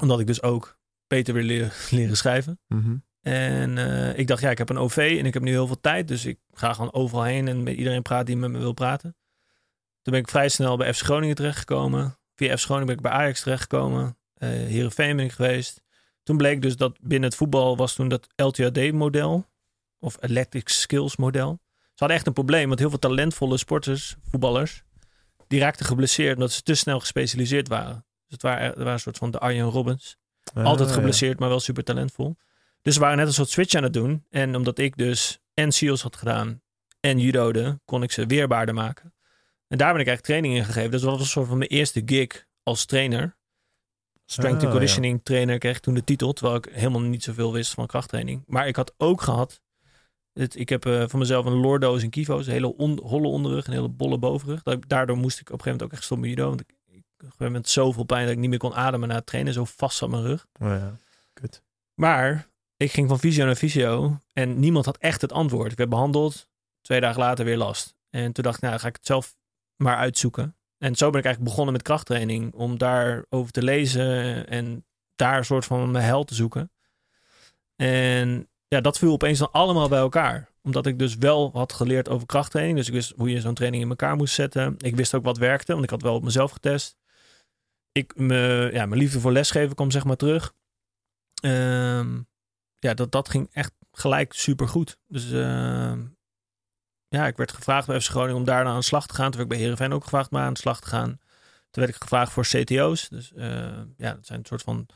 [0.00, 2.60] Omdat ik dus ook beter wil leren, leren schrijven.
[2.66, 2.96] Mhm.
[3.20, 5.80] En eh, ik dacht, ja, ik heb een OV en ik heb nu heel veel
[5.80, 6.08] tijd.
[6.08, 9.16] Dus ik ga gewoon overal heen en met iedereen praten die met me wil praten.
[10.02, 12.18] Toen ben ik vrij snel bij FC Groningen terechtgekomen.
[12.40, 14.18] Via ben ik bij Ajax terechtgekomen.
[14.34, 15.82] Eh Heerenveen ben ik geweest.
[16.22, 19.46] Toen bleek dus dat binnen het voetbal was toen dat LTAD-model.
[19.98, 21.60] Of Athletic Skills model.
[21.70, 24.82] Ze hadden echt een probleem, want heel veel talentvolle sporters, voetballers,
[25.46, 27.94] die raakten geblesseerd omdat ze te snel gespecialiseerd waren.
[27.94, 30.16] Dus het waren, waren een soort van de Arjen Robbins.
[30.54, 32.36] Altijd Ah, geblesseerd, maar wel super talentvol.
[32.82, 34.26] Dus ze waren net een soort switch aan het doen.
[34.30, 36.62] En omdat ik dus en SEALS had gedaan
[37.00, 39.14] en judode, kon ik ze weerbaarder maken.
[39.70, 40.90] En daar ben ik eigenlijk training in gegeven.
[40.90, 43.36] Dus dat was een soort van mijn eerste gig als trainer.
[44.26, 46.32] Strength and conditioning trainer kreeg ik toen de titel.
[46.32, 48.42] Terwijl ik helemaal niet zoveel wist van krachttraining.
[48.46, 49.60] Maar ik had ook gehad.
[50.32, 52.46] Het, ik heb eh, voor mezelf een lordoos en kivo's.
[52.46, 53.66] Een hele on- holle onderrug.
[53.66, 54.62] Een hele bolle bovenrug.
[54.62, 56.48] Dat- Daardoor moest ik op een gegeven moment ook echt stoppen met judo.
[56.48, 59.08] Want ik, ik, op een gegeven moment zoveel pijn dat ik niet meer kon ademen
[59.08, 59.52] na het trainen.
[59.52, 60.46] Zo vast zat mijn rug.
[60.60, 60.96] Oh ja.
[61.32, 61.62] Kut.
[61.94, 65.70] Maar ik ging van fysio naar fysio en niemand had echt het antwoord.
[65.72, 66.48] Ik werd behandeld,
[66.80, 67.94] twee dagen later weer last.
[68.10, 69.36] En toen dacht ik, nou ga ik het zelf
[69.80, 70.56] maar uitzoeken.
[70.78, 72.54] En zo ben ik eigenlijk begonnen met krachttraining.
[72.54, 76.72] Om daarover te lezen en daar een soort van mijn hel te zoeken.
[77.76, 80.48] En ja, dat viel opeens dan allemaal bij elkaar.
[80.62, 82.78] Omdat ik dus wel had geleerd over krachttraining.
[82.78, 84.74] Dus ik wist hoe je zo'n training in elkaar moest zetten.
[84.78, 86.96] Ik wist ook wat werkte, want ik had wel op mezelf getest.
[87.92, 90.54] Ik, me, ja, mijn liefde voor lesgeven kwam zeg maar terug.
[91.42, 92.20] Ehm,
[92.78, 94.98] ja, dat, dat ging echt gelijk super goed.
[95.06, 96.06] Dus ehm,
[97.10, 99.30] ja, ik werd gevraagd bij FC Groningen om daar aan de slag te gaan.
[99.30, 101.08] Toen werd ik bij Heerenveen ook gevraagd om aan de slag te gaan.
[101.70, 103.08] Toen werd ik gevraagd voor CTO's.
[103.08, 104.86] Dus eh, ja, dat zijn een soort van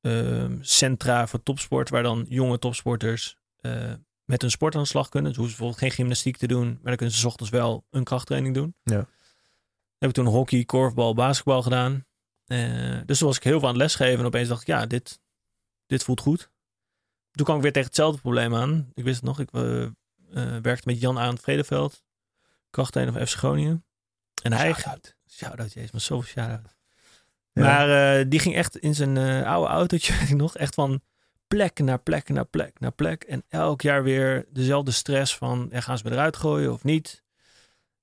[0.00, 1.90] ehm, centra voor topsport.
[1.90, 3.92] Waar dan jonge topsporters eh,
[4.24, 5.28] met hun sport aan de slag kunnen.
[5.30, 6.66] Dus hoeven ze bijvoorbeeld geen gymnastiek te doen.
[6.66, 8.74] Maar dan kunnen ze 's ochtends wel een krachttraining doen.
[8.82, 9.08] Ja.
[9.98, 12.04] Heb ik toen hockey, korfbal, basketbal gedaan.
[12.44, 14.18] Eh, dus toen was ik heel veel aan het lesgeven.
[14.18, 15.20] En opeens dacht ik, ja, dit,
[15.86, 16.50] dit voelt goed.
[17.30, 18.90] Toen kwam ik weer tegen hetzelfde probleem aan.
[18.94, 19.50] Ik wist het nog, ik
[20.34, 22.02] eh, werkte met Jan aan Vredeveld.
[22.70, 23.84] Krachttrainer van FC Groningen.
[24.42, 24.72] En hij...
[24.72, 25.16] Shout-out.
[25.30, 26.76] Shout-out, jezus, maar zoveel shout-out.
[27.52, 27.62] Ja.
[27.62, 31.02] Maar eh, die ging echt in zijn eh, oude autootje, weet ik nog, echt van
[31.46, 33.22] plek naar plek naar plek naar plek.
[33.22, 37.22] En elk jaar weer dezelfde stress van, ja, gaan ze me eruit gooien of niet?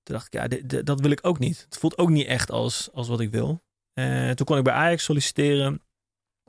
[0.03, 1.61] Toen dacht ik, ja, dit- dit- dat wil ik ook niet.
[1.69, 3.63] Het voelt ook niet echt als, als wat ik wil.
[4.35, 5.81] Toen kon ik bij Ajax solliciteren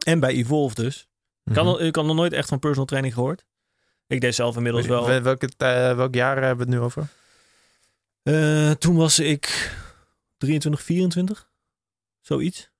[0.04, 1.08] en bij Evolve dus.
[1.44, 1.84] Ik had, Mhm.
[1.84, 3.44] ik had nog nooit echt van personal training gehoord.
[4.06, 5.06] Ik deed zelf inmiddels wel.
[5.06, 5.20] Wel...
[5.20, 7.08] Welke, tij- welk jaar hebben we het nu over?
[8.22, 9.74] Eh, toen was ik
[10.36, 11.50] 23, 24.
[12.20, 12.70] Zoiets.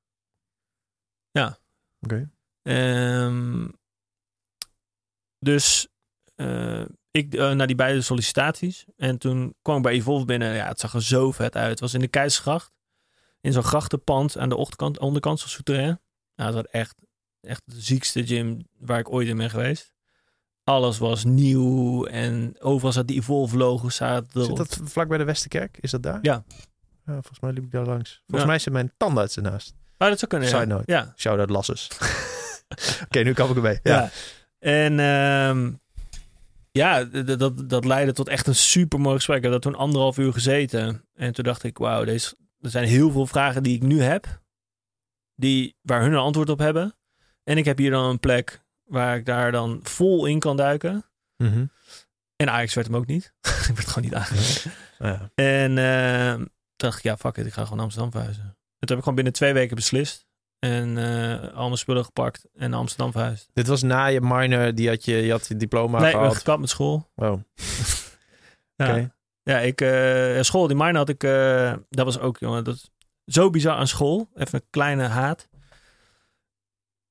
[1.30, 1.58] Ja.
[2.00, 2.30] Oké.
[2.62, 3.68] Ehm,
[5.38, 5.88] dus
[6.34, 8.84] eh, ik naar die beide sollicitaties.
[8.96, 10.54] En toen kwam ik bij Evolve binnen.
[10.54, 11.70] Ja, het zag er zo vet uit.
[11.70, 12.72] Het was in de Keizersgracht.
[13.40, 16.00] In zo'n grachtenpand aan de onderkant, onderkant van Souterrain.
[16.34, 17.02] Nou, dat was echt,
[17.40, 19.91] echt de ziekste gym waar ik ooit in ben geweest.
[20.64, 25.24] Alles was nieuw en overal zat die Evolve logo zaten Zit dat vlak bij de
[25.24, 25.78] Westerkerk?
[25.80, 26.18] Is dat daar?
[26.22, 26.44] Ja.
[27.06, 28.10] Ja, volgens mij liep ik daar langs.
[28.26, 28.46] Volgens Ja.
[28.46, 29.74] mij zit mijn tandarts ernaast.
[29.98, 30.54] Oh, dat zou kunnen, ja.
[30.60, 30.82] Side note.
[30.92, 31.88] Ja, Shout-out Lasses.
[33.04, 33.80] Oké, nu kan ik erbij.
[33.82, 33.94] ja.
[33.94, 34.10] Ja.
[34.58, 35.72] En ehm,
[36.70, 39.36] ja, dat, dat leidde tot echt een super mooi gesprek.
[39.36, 41.04] Ik heb daar toen anderhalf uur gezeten.
[41.14, 44.40] En toen dacht ik, wauw, deze, er zijn heel veel vragen die ik nu heb.
[45.34, 46.94] Die, waar hun een antwoord op hebben.
[47.44, 51.04] En ik heb hier dan een plek waar ik daar dan vol in kan duiken.
[51.36, 51.64] Mhm.
[52.36, 53.34] En Ajax werd hem ook niet.
[53.68, 54.50] ik werd gewoon niet aangenomen.
[54.98, 55.30] Ja.
[55.34, 58.56] En eh, toen dacht ik, ja, fuck it, ik ga gewoon Amsterdam verhuizen.
[58.78, 60.26] Dat heb ik gewoon binnen twee weken beslist.
[60.58, 63.50] En eh al mijn spullen gepakt en naar Amsterdam verhuisd.
[63.52, 66.36] Dit was na je minor, die had je, je had je diploma nee, gehad.
[66.36, 67.10] gekapt met school.
[67.14, 67.40] Oh,
[68.76, 69.12] Ja, Oké.
[69.42, 72.90] ja ik, eh, school, die mine had ik, eh, dat was ook, jongen, dat
[73.26, 74.28] zo bizar aan school.
[74.34, 75.48] Even een kleine haat.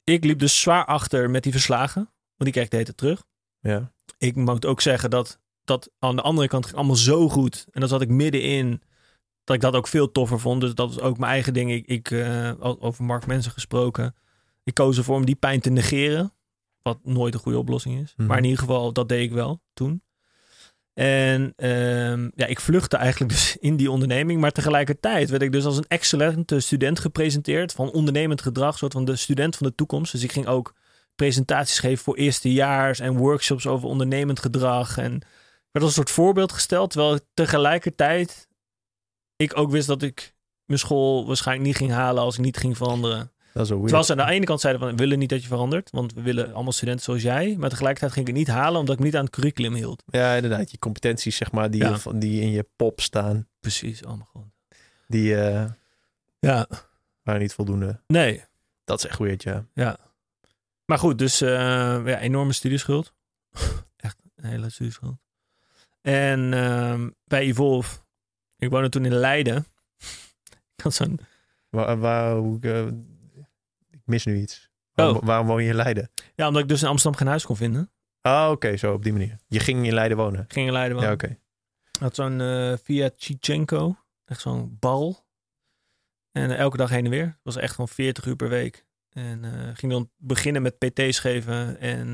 [0.04, 2.98] Ik liep dus zwaar achter met die verslagen, want die kreeg ik de hele tijd
[2.98, 3.24] terug.
[3.60, 3.92] ja.
[4.18, 7.68] Ik moet ook zeggen dat dat aan de andere kant ging allemaal zo goed.
[7.72, 8.82] En dat zat ik middenin.
[9.44, 10.62] Dat ik dat ook veel toffer vond.
[10.62, 11.72] Dus dat was ook mijn eigen ding.
[11.72, 14.16] Ik, ik eh, over Mark Mensen gesproken.
[14.64, 16.34] Ik koos ervoor om die pijn te negeren.
[16.82, 18.14] Wat nooit een goede oplossing is.
[18.18, 18.28] Mhm.
[18.28, 20.04] Maar in ieder geval, dat deed ik wel toen.
[20.94, 24.42] En ehm, ja, ik vluchtte eigenlijk dus in die onderneming.
[24.42, 27.72] Maar tegelijkertijd werd ik dus als een excellente student gepresenteerd.
[27.72, 28.78] Van ondernemend gedrag.
[28.78, 30.12] soort van de student van de toekomst.
[30.12, 30.76] Dus ik ging ook
[31.16, 33.00] presentaties geven voor eerstejaars.
[33.00, 34.98] En workshops over ondernemend gedrag.
[34.98, 35.12] En
[35.72, 36.92] werd als een soort voorbeeld gesteld.
[36.92, 38.50] Terwijl tegelijkertijd
[39.36, 40.36] ik ook wist dat ik
[40.66, 43.32] mijn school waarschijnlijk niet ging halen als ik niet ging veranderen.
[43.54, 43.84] Dat is weird.
[43.84, 46.14] Terwijl ze aan de ene kant zeiden van we willen niet dat je verandert, want
[46.14, 47.56] we willen allemaal studenten zoals jij.
[47.58, 50.04] Maar tegelijkertijd ging ik het niet halen omdat ik me niet aan het curriculum hield.
[50.08, 50.72] Ja, inderdaad.
[50.72, 51.90] Je competenties, zeg maar, die, Ja.
[51.90, 54.52] je van- die in je pop staan, Precies, allemaal gewoon.
[55.08, 55.66] die eh,
[56.40, 56.68] Ja,
[57.24, 58.00] waren niet voldoende.
[58.08, 58.44] nee,
[58.84, 59.66] Dat is echt weird, ja.
[59.74, 59.98] ja.
[60.86, 61.50] Maar goed, dus eh,
[62.06, 63.14] ja, enorme studieschuld.
[63.98, 65.16] Echt een hele studieschuld.
[66.02, 68.00] En ehm, bij Evolve,
[68.58, 69.66] ik woonde toen in Leiden.
[70.76, 71.20] ik had zo'n
[71.70, 72.88] Waar, waar, hoe, eh,
[74.12, 74.70] mis nu iets.
[74.94, 75.24] Waarom, Oh.
[75.24, 76.10] waarom woon je in Leiden?
[76.36, 77.92] Ja, omdat ik dus in Amsterdam geen huis kon vinden.
[78.22, 79.38] Ah, oké, zo op die manier.
[79.48, 80.46] Je ging in Leiden wonen.
[80.48, 81.10] Ging in Leiden wonen.
[81.10, 81.38] Ja, oké.
[82.00, 83.96] had zo'n eh Fiat Chichenko.
[84.26, 85.26] Echt zo'n bal.
[86.32, 87.26] En eh, elke dag heen en weer.
[87.26, 88.86] Het was echt gewoon 40 uur per week.
[89.10, 91.80] En eh, ging dan beginnen met PT's geven.
[91.80, 92.08] En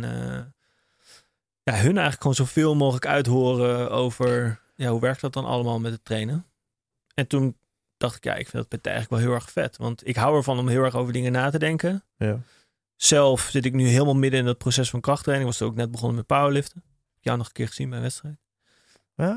[1.63, 4.59] ja, hun eigenlijk gewoon zoveel mogelijk uithoren over...
[4.75, 6.45] Ja, hoe werkt dat dan allemaal met het trainen?
[7.13, 7.57] En toen
[7.97, 9.77] dacht ik, ja, ik vind dat PT eigenlijk wel heel erg vet.
[9.77, 12.03] Want ik hou ervan om heel erg over dingen na te denken.
[12.17, 12.39] Ja.
[12.95, 15.49] Zelf zit ik nu helemaal midden in het proces van krachttraining.
[15.49, 16.77] Was ook net begonnen met powerliften.
[16.85, 18.37] Ik heb jou nog een keer gezien bij een wedstrijd.
[19.15, 19.27] Ah,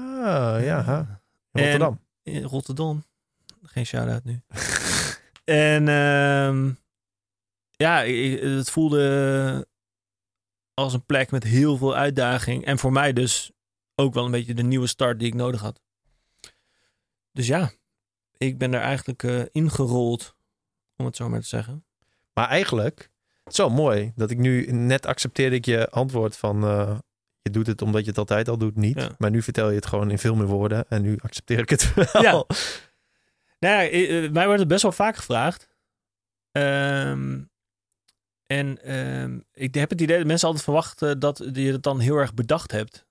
[0.64, 0.82] ja.
[0.82, 1.20] ha.
[1.52, 2.00] Rotterdam.
[2.22, 3.04] in Rotterdam.
[3.62, 4.42] Geen shout-out nu.
[5.44, 6.70] en ehm,
[7.70, 9.66] ja, ik- het voelde
[10.74, 12.64] als een plek met heel veel uitdaging.
[12.64, 13.50] En voor mij dus
[13.94, 15.80] ook wel een beetje de nieuwe start die ik nodig had.
[17.32, 17.70] Dus ja,
[18.41, 20.36] ik ben er eigenlijk eh, ingerold,
[20.97, 21.84] om het zo maar te zeggen.
[22.32, 23.11] Maar eigenlijk,
[23.45, 26.64] wel mooi dat ik nu net accepteerde ik je antwoord van...
[26.64, 26.99] eh,
[27.43, 29.01] je doet het omdat je het altijd al doet, niet.
[29.01, 29.14] Ja.
[29.18, 30.88] Maar nu vertel je het gewoon in veel meer woorden.
[30.88, 32.22] En nu accepteer ik het wel.
[32.22, 32.45] Ja.
[33.59, 35.68] Nou ja, eh, mij wordt het best wel vaak gevraagd.
[36.53, 37.43] Ehm,
[38.47, 42.16] en ehm, ik heb het idee dat mensen altijd verwachten dat je het dan heel
[42.16, 43.07] erg bedacht hebt.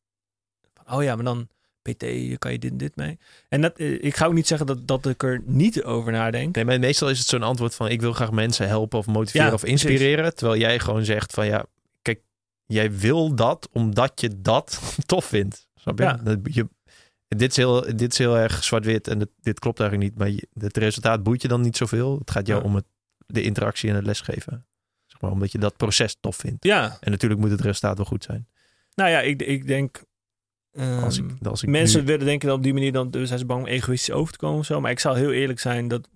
[0.73, 1.49] Van, oh ja, maar dan
[1.93, 3.17] PT, kan je dit en dit mee.
[3.49, 6.55] En dat, eh, ik ga ook niet zeggen dat, dat ik er niet over nadenk.
[6.55, 7.87] Nee, maar meestal is het zo'n antwoord van...
[7.87, 10.35] ik wil graag mensen helpen of motiveren Ja, of inspireren.
[10.35, 11.65] Terwijl jij gewoon zegt van ja...
[12.01, 12.21] Kijk,
[12.65, 15.67] jij wil dat omdat je dat tof vindt.
[15.75, 16.03] Snap je?
[16.03, 16.13] Ja.
[16.23, 16.67] Dat je
[17.27, 20.19] dit, is heel, dit is heel erg zwart-wit en dit, dit klopt eigenlijk niet.
[20.19, 22.17] Maar je, het resultaat boeit je dan niet zoveel.
[22.19, 22.65] Het gaat jou Ja.
[22.65, 22.85] om het,
[23.25, 24.65] de interactie en het lesgeven.
[25.05, 26.63] Zeg maar, omdat je dat proces tof vindt.
[26.63, 28.47] Ja, En natuurlijk moet het resultaat wel goed zijn.
[28.95, 30.01] nou ja, ik, ik denk...
[30.71, 33.27] ehm, Als ik, als ik Mensen nu- willen denken dat op die manier dan dus
[33.27, 34.81] zijn ze bang om egoïstisch over te komen of zo.
[34.81, 36.09] Maar ik zal heel eerlijk zijn dat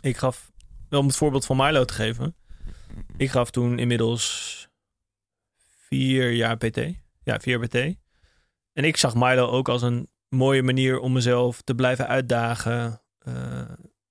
[0.00, 0.52] ik gaf,
[0.88, 2.36] wel om het voorbeeld van Milo te geven.
[3.16, 4.68] Ik gaf toen inmiddels
[5.88, 6.80] vier jaar PT.
[7.22, 7.74] Ja, vier PT.
[8.72, 13.02] En ik zag Milo ook als een mooie manier om mezelf te blijven uitdagen.
[13.18, 13.62] eh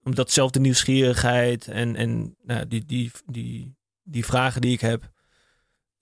[0.05, 5.11] om datzelfde nieuwsgierigheid en, en nou, die, die, die, die vragen die ik heb.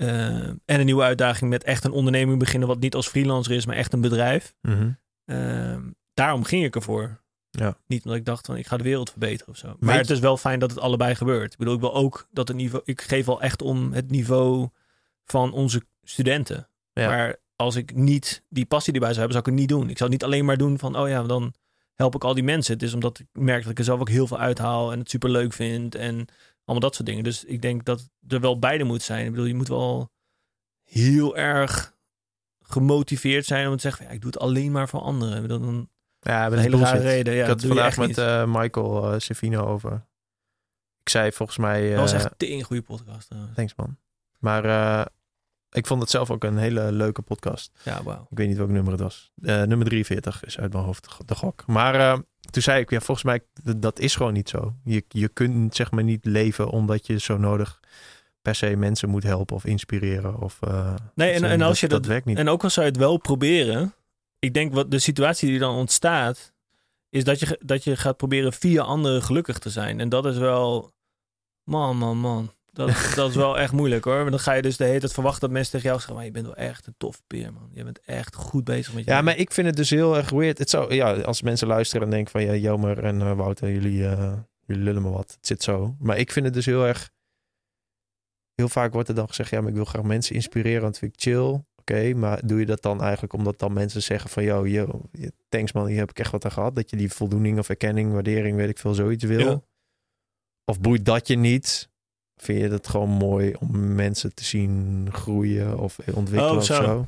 [0.01, 3.65] Eh, en een nieuwe uitdaging met echt een onderneming beginnen, wat niet als freelancer is,
[3.65, 4.53] maar echt een bedrijf.
[4.61, 4.91] Mhm.
[5.25, 5.81] Ehm,
[6.13, 7.21] daarom ging ik ervoor.
[7.49, 7.77] Ja.
[7.87, 9.75] Niet omdat ik dacht van ik ga de wereld verbeteren of zo.
[9.79, 11.51] Maar het is wel fijn dat het allebei gebeurt.
[11.51, 12.83] Ik bedoel, ik wil ook dat het niveau.
[12.85, 14.69] Ik geef wel echt om het niveau
[15.25, 16.67] van onze studenten.
[16.93, 17.07] Ja.
[17.07, 19.89] Maar als ik niet die passie erbij zou hebben, zou ik het niet doen.
[19.89, 21.53] Ik zou het niet alleen maar doen van oh ja, dan
[21.95, 22.73] help ik al die mensen.
[22.73, 25.09] Het is omdat ik merk dat ik er zelf ook heel veel uithaal en het
[25.09, 26.27] super leuk vind en
[26.65, 27.23] allemaal dat soort dingen.
[27.23, 29.25] Dus ik denk dat er wel beide moet zijn.
[29.25, 30.11] Ik bedoel, je moet wel
[30.83, 31.95] heel erg
[32.61, 35.47] gemotiveerd zijn om te zeggen, ja, ik doe het alleen maar voor anderen.
[35.47, 35.89] Dan
[36.19, 37.33] Ja, een dat is hele rare reden.
[37.33, 40.05] Ja, ik had je vandaag met eh, Michael uh, Savino over.
[41.01, 41.89] Ik zei volgens mij...
[41.89, 43.27] dat was eh, echt een goede podcast.
[43.27, 43.55] trouwens.
[43.55, 43.97] Thanks man.
[44.39, 45.05] Maar eh,
[45.71, 47.71] ik vond het zelf ook een hele leuke podcast.
[47.83, 48.27] Ja, wauw.
[48.29, 49.31] Ik weet niet welk nummer het was.
[49.41, 51.63] Eh, nummer 43 is uit mijn hoofd de- gok.
[51.67, 52.19] Maar eh,
[52.49, 53.39] toen zei ik, ja, volgens mij,
[53.77, 54.73] dat is gewoon niet zo.
[54.83, 57.79] Je, je kunt zeg maar niet leven omdat je zo nodig
[58.41, 60.41] per se mensen moet helpen of inspireren.
[60.41, 62.37] Of, uh, nee, en, en als je dat, dat werkt niet.
[62.37, 63.93] En ook al zou je het wel proberen.
[64.39, 66.53] Ik denk wat de situatie die dan ontstaat,
[67.09, 69.99] is dat je, dat je gaat proberen via anderen gelukkig te zijn.
[69.99, 70.91] En dat is wel.
[71.63, 72.51] Man, man, man.
[72.73, 74.29] Dat, dat is wel echt moeilijk hoor.
[74.29, 76.31] dan ga je dus de hele tijd verwachten dat mensen tegen jou zeggen: maar je
[76.31, 77.69] bent wel echt een tof peer, man.
[77.73, 79.11] Je bent echt goed bezig met je.
[79.11, 80.57] Ja, maar ik vind het dus heel erg weird.
[80.57, 83.99] Het zou, ja, als mensen luisteren en denken van ja, Jomer en uh, Wouter, jullie,
[83.99, 84.33] uh,
[84.65, 85.31] jullie lullen me wat.
[85.31, 85.95] Het zit zo.
[85.99, 87.09] Maar ik vind het dus heel erg.
[88.53, 91.13] Heel vaak wordt er dan gezegd: ja, maar ik wil graag mensen inspireren, want vind
[91.13, 91.63] ik chill.
[91.75, 95.01] Oké, maar doe je dat dan eigenlijk omdat dan mensen zeggen van yo, yo,
[95.49, 96.75] thanks man, hier heb ik echt wat aan gehad.
[96.75, 99.67] Dat je die voldoening of erkenning, waardering, weet ik veel, zoiets wil.
[100.65, 101.90] Of boeit dat je niet?
[102.41, 107.07] Vind je het gewoon mooi om mensen te zien groeien of ontwikkelen oh, of zo?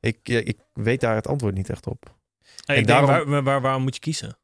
[0.00, 2.16] Ik, ik weet daar het antwoord niet echt op.
[2.64, 3.10] Hey, en daarom...
[3.10, 4.38] Denk, waar, waar, waarom moet je kiezen?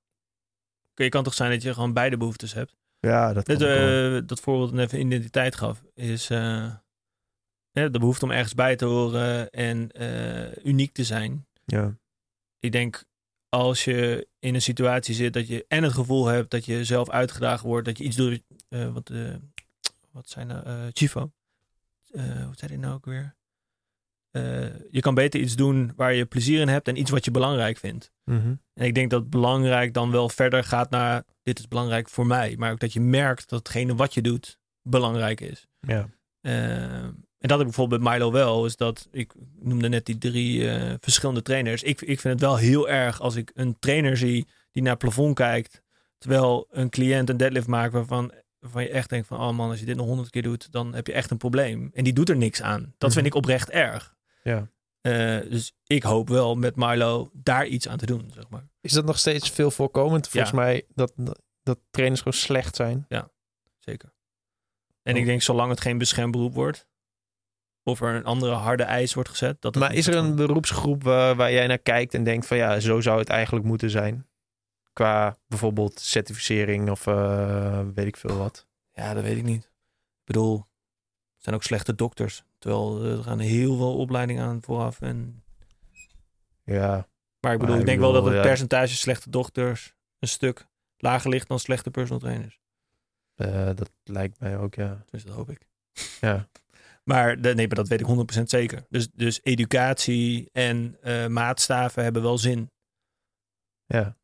[0.94, 2.76] Je kan toch zijn dat je gewoon beide behoeftes hebt?
[3.00, 6.74] Ja, dat Dat, uh, dat voorbeeld even identiteit gaf, is uh,
[7.72, 11.46] de behoefte om ergens bij te horen en uh, uniek te zijn.
[11.64, 11.96] Ja.
[12.58, 13.04] Ik denk
[13.48, 17.10] als je in een situatie zit dat je en het gevoel hebt dat je zelf
[17.10, 19.10] uitgedaagd wordt, dat je iets doet, wat
[20.14, 21.32] wat zijn er, uh, Chivo.
[22.10, 23.36] Uh, hoe zei hij nou ook weer?
[24.32, 27.30] Uh, je kan beter iets doen waar je plezier in hebt en iets wat je
[27.30, 28.12] belangrijk vindt.
[28.24, 28.60] Mm -hmm.
[28.74, 32.54] En ik denk dat belangrijk dan wel verder gaat naar dit is belangrijk voor mij.
[32.58, 35.66] Maar ook dat je merkt dat hetgene wat je doet belangrijk is.
[35.80, 36.08] Ja.
[36.40, 40.68] en dat ik bijvoorbeeld bij Milo wel, is dat ik noemde net die drie
[41.00, 41.82] verschillende trainers.
[41.82, 45.00] Ik, ik vind het wel heel erg als ik een trainer zie die naar het
[45.00, 45.82] plafond kijkt.
[46.18, 48.32] Terwijl een cliënt een deadlift maakt waarvan
[48.64, 50.94] waarvan je echt denkt van, oh man, als je dit nog honderd keer doet, dan
[50.94, 51.90] heb je echt een probleem.
[51.92, 52.94] En die doet er niks aan.
[52.98, 53.26] Dat vind mhm.
[53.26, 54.14] ik oprecht erg.
[54.42, 54.68] Ja.
[55.02, 58.68] Uh, dus ik hoop wel met Milo daar iets aan te doen, zeg maar.
[58.80, 60.28] Is dat nog steeds veel voorkomend?
[60.28, 61.12] Volgens mij dat,
[61.62, 63.04] dat trainers gewoon slecht zijn.
[63.08, 63.30] Ja,
[63.78, 64.12] zeker.
[65.02, 65.26] En ik oh.
[65.26, 66.88] denk, zolang het geen beschermberoep wordt,
[67.82, 69.62] of er een andere harde eis wordt gezet.
[69.62, 72.80] Dat maar is er een beroepsgroep waar, waar jij naar kijkt en denkt van ja,
[72.80, 74.26] zo zou het eigenlijk moeten zijn?
[74.94, 78.66] Qua bijvoorbeeld certificering of uh, weet ik veel wat.
[78.92, 79.64] Ja, dat weet ik niet.
[79.64, 82.44] Ik bedoel, er zijn ook slechte dokters.
[82.58, 85.00] Terwijl er gaan heel veel opleidingen aan vooraf.
[85.00, 85.42] En...
[86.64, 87.08] Ja.
[87.40, 90.66] Maar ik bedoel, ik denk wel dat het percentage slechte dokters een stuk
[90.96, 92.60] lager ligt dan slechte personal trainers.
[93.36, 95.04] Uh, dat lijkt mij ook, ja.
[95.10, 95.66] Dus dat hoop ik.
[96.20, 96.48] Ja.
[97.10, 98.86] maar nee, maar dat weet ik 100% zeker.
[98.88, 102.70] Dus, dus educatie en uh, maatstaven hebben wel zin.
[103.86, 104.16] Ja.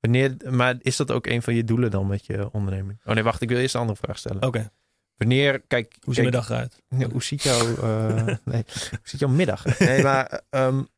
[0.00, 3.00] Wanneer, maar is dat ook een van je doelen dan met je onderneming?
[3.04, 4.42] Oh nee, wacht, ik wil eerst een andere vraag stellen.
[4.42, 4.70] Oké.
[5.16, 5.96] Wanneer, kijk...
[6.00, 6.82] Hoe ziet je middag eruit?
[7.12, 9.78] hoe ziet jouw, uh, nee, hoe ziet jouw middag?
[9.78, 10.88] Nee, maar um,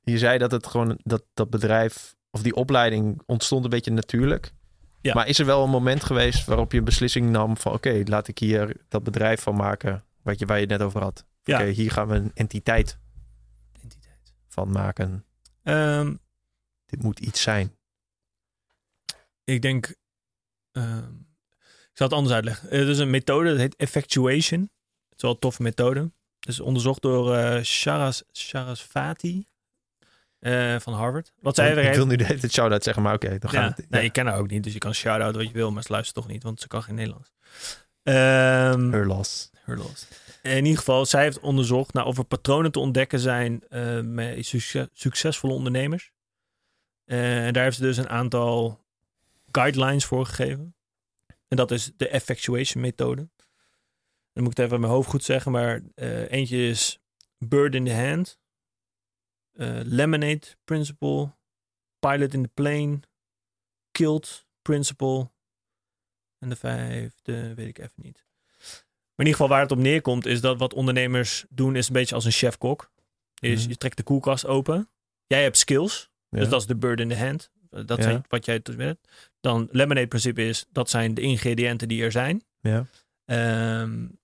[0.00, 4.52] je zei dat het gewoon, dat, dat bedrijf, of die opleiding ontstond een beetje natuurlijk.
[5.00, 5.14] Ja.
[5.14, 8.28] Maar is er wel een moment geweest waarop je een beslissing nam van, oké, laat
[8.28, 11.26] ik hier dat bedrijf van maken, wat je, waar je het net over had.
[11.42, 11.60] Ja.
[11.60, 12.98] Oké, hier gaan we een entiteit,
[13.82, 14.34] entiteit.
[14.48, 15.24] van maken.
[15.62, 16.18] Um,
[16.86, 17.77] Dit moet iets zijn.
[19.48, 19.94] Ik denk,
[20.72, 20.96] uh,
[21.90, 22.68] ik zal het anders uitleggen.
[22.68, 24.60] Het is een methode, dat heet effectuation.
[25.08, 26.00] Het is wel een toffe methode.
[26.40, 29.46] Het is onderzocht door uh, Sharas, Sarasvati
[30.40, 31.32] uh, van Harvard.
[31.40, 33.38] Wat zij oh, Ik wil nu de hele shout-out zeggen, maar oké.
[33.38, 35.52] dan gaan ja, Nee, ik ken haar ook niet, dus je kan shout-out wat je
[35.52, 37.32] wil, maar ze luistert toch niet, want ze kan geen Nederlands.
[38.02, 39.50] Um, her loss.
[39.64, 40.06] Her loss.
[40.42, 44.46] In ieder geval, zij heeft onderzocht naar of er patronen te ontdekken zijn uh, met
[44.46, 46.10] succes, succesvolle ondernemers.
[47.04, 48.86] En daar heeft ze dus een aantal
[49.52, 50.76] guidelines voor gegeven.
[51.48, 53.28] En dat is de effectuation methode.
[54.32, 56.98] Dan moet ik het even in mijn hoofd goed zeggen, maar uh, eentje is
[57.38, 58.38] bird in the hand,
[59.52, 61.36] uh, lemonade principle,
[61.98, 63.00] pilot in the plane,
[63.90, 65.30] killed principle.
[66.38, 68.26] En de vijfde weet ik even niet.
[68.58, 71.92] Maar in ieder geval waar het op neerkomt is dat wat ondernemers doen is een
[71.92, 72.92] beetje als een chef-kok.
[73.38, 73.68] Is mhm.
[73.68, 74.90] je trekt de koelkast open.
[75.26, 76.10] Jij hebt skills.
[76.30, 77.50] Dus dat is de bird in the hand.
[77.70, 78.96] Dat zijn wat jij dus weet.
[79.40, 82.42] Dan lemonade principe is, dat zijn de ingrediënten die er zijn.
[82.60, 82.86] Ja.
[83.80, 84.18] Um,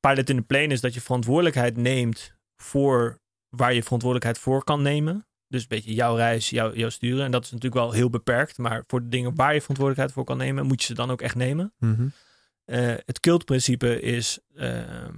[0.00, 4.82] pilot in the plane is dat je verantwoordelijkheid neemt voor waar je verantwoordelijkheid voor kan
[4.82, 5.26] nemen.
[5.48, 7.24] Dus een beetje jouw reis, jouw, jouw sturen.
[7.24, 8.58] En dat is natuurlijk wel heel beperkt.
[8.58, 11.22] Maar voor de dingen waar je verantwoordelijkheid voor kan nemen, moet je ze dan ook
[11.22, 11.72] echt nemen.
[11.78, 12.12] Mm
[13.04, 14.38] het kilt-principe is.
[14.54, 15.08] Uh,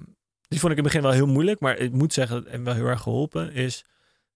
[0.49, 1.61] die vond ik in het begin wel heel moeilijk.
[1.61, 3.53] Maar ik moet zeggen, en wel heel erg geholpen.
[3.53, 3.85] Is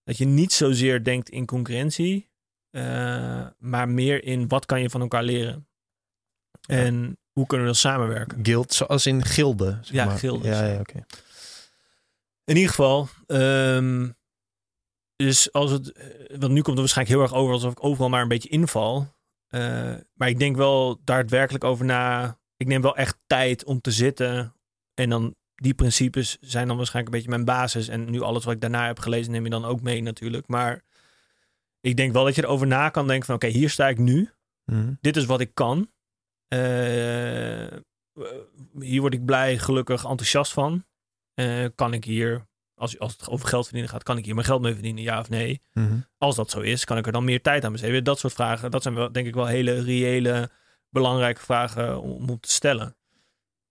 [0.05, 2.29] dat je niet zozeer denkt in concurrentie.
[2.77, 5.69] Uh, maar meer in wat kan je van elkaar leren.
[6.67, 8.39] En hoe kunnen we dan samenwerken?
[8.43, 9.79] Guild, zoals in gilden.
[9.83, 10.51] Zeg ja, gilden.
[10.51, 11.05] Ja, ja oké.
[12.45, 14.17] In ieder geval, um,
[15.17, 16.07] dus als het, eh,
[16.39, 19.15] want nu komt het waarschijnlijk heel erg over alsof ik overal maar een beetje inval.
[19.51, 22.39] Uh, maar ik denk wel daadwerkelijk over na.
[22.57, 24.55] Ik neem wel echt tijd om te zitten
[24.95, 27.89] en dan die principes zijn dan waarschijnlijk een beetje mijn basis.
[27.89, 30.49] En nu alles wat ik daarna heb gelezen neem je dan ook mee natuurlijk.
[30.49, 30.85] Maar
[31.87, 34.31] ik denk wel dat je erover na kan denken van oké, hier sta ik nu.
[34.65, 34.95] Mhm.
[35.01, 35.91] Dit is wat ik kan.
[36.49, 37.67] Eh,
[38.79, 40.85] hier word ik blij, gelukkig, enthousiast van.
[41.35, 44.47] Eh, kan ik hier, als, als het over geld verdienen gaat, kan ik hier mijn
[44.47, 45.61] geld mee verdienen, ja of nee?
[45.73, 45.99] Mhm.
[46.19, 48.05] Als dat zo is, kan ik er dan meer tijd aan besteden?
[48.05, 50.51] Dat soort vragen, dat zijn wel, denk ik wel hele reële,
[50.91, 52.97] belangrijke vragen om op te stellen.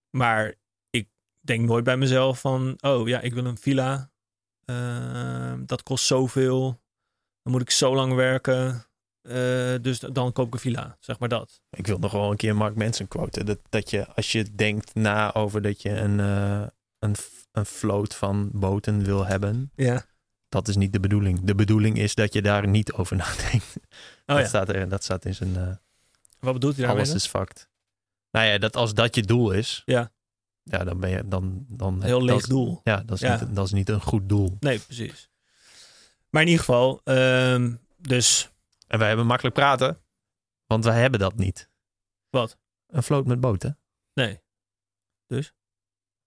[0.09, 0.53] Maar
[0.89, 1.07] ik
[1.41, 4.11] denk nooit bij mezelf van, oh ja, ik wil een villa.
[4.66, 6.84] Eh, dat kost zoveel.
[7.45, 8.85] Dan moet ik zo lang werken.
[9.21, 11.61] Eh, dus dan koop ik een villa, zeg maar dat.
[11.69, 13.45] Ik wil nog wel een keer Mark Manson quoten.
[13.45, 16.67] Dat, dat je, als je denkt na over dat je een, eh,
[16.99, 17.15] een,
[17.51, 20.05] een vloot van boten wil hebben, Ja.
[20.49, 21.41] dat is niet de bedoeling.
[21.43, 23.73] De bedoeling is dat je daar niet over nadenkt.
[24.27, 24.45] Oh dat, ja.
[24.49, 25.75] staat er, dat staat in zijn eh,
[26.39, 27.03] Wat bedoelt hij daarmee?
[27.03, 27.69] alles is fucked.
[28.31, 30.11] Nou ja, dat als dat je doel is, Ja.
[30.63, 32.79] ja dan ben je dan, dan Heel leeg doel.
[32.83, 33.39] Ja, dat is, Ja.
[33.39, 34.57] Niet, dat is niet een goed doel.
[34.59, 35.29] Nee, precies.
[36.36, 38.51] Maar in ieder geval, ehm, dus
[38.88, 40.01] En wij hebben makkelijk praten,
[40.65, 41.69] want wij hebben dat niet.
[42.29, 42.57] Wat?
[42.88, 43.79] Een vloot met boten.
[44.13, 44.41] nee.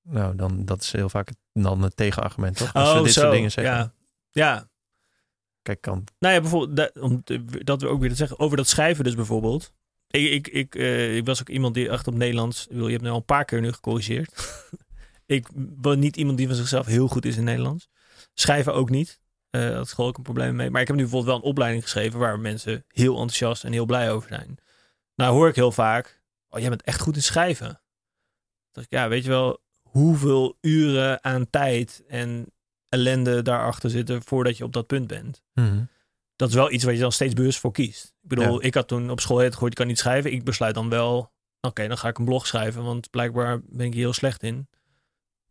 [0.02, 2.74] Nou, dan dat is heel vaak dan het tegenargument, toch?
[2.74, 3.20] Als we oh, dit zo.
[3.20, 3.74] soort dingen zeggen.
[3.74, 3.92] Ja.
[4.30, 4.70] ja.
[5.62, 6.04] Kijk, kan.
[6.18, 7.22] Nou ja, bijvoorbeeld, dat, om
[7.64, 9.72] dat we ook weer te zeggen, over dat schrijven dus bijvoorbeeld.
[10.06, 13.04] Ik, ik, ik, eh, ik was ook iemand die echt op Nederlands, bedoel, je hebt
[13.04, 14.62] nu al een paar keer nu gecorrigeerd.
[15.26, 17.88] ik ben niet iemand die van zichzelf heel goed is in Nederlands.
[18.34, 19.20] Schrijven ook niet.
[19.50, 20.70] Dat is gewoon ook een probleem mee.
[20.70, 23.86] Maar ik heb nu bijvoorbeeld wel een opleiding geschreven waar mensen heel enthousiast en heel
[23.86, 24.56] blij over zijn.
[25.14, 27.66] Nou hoor ik heel vaak, oh jij bent echt goed in schrijven.
[27.66, 27.76] Dan
[28.72, 32.52] dacht ik, ja, weet je wel, hoeveel uren aan tijd en
[32.88, 35.82] ellende daarachter zitten voordat je op dat punt bent Mhm.
[36.36, 38.04] dat is wel iets waar je dan steeds bewust voor kiest.
[38.22, 38.66] Ik bedoel, Ja.
[38.66, 40.32] ik had toen op school het gehoord, ik kan niet schrijven.
[40.32, 43.92] Ik besluit dan wel, oké, dan ga ik een blog schrijven, want blijkbaar ben ik
[43.92, 44.68] hier heel slecht in.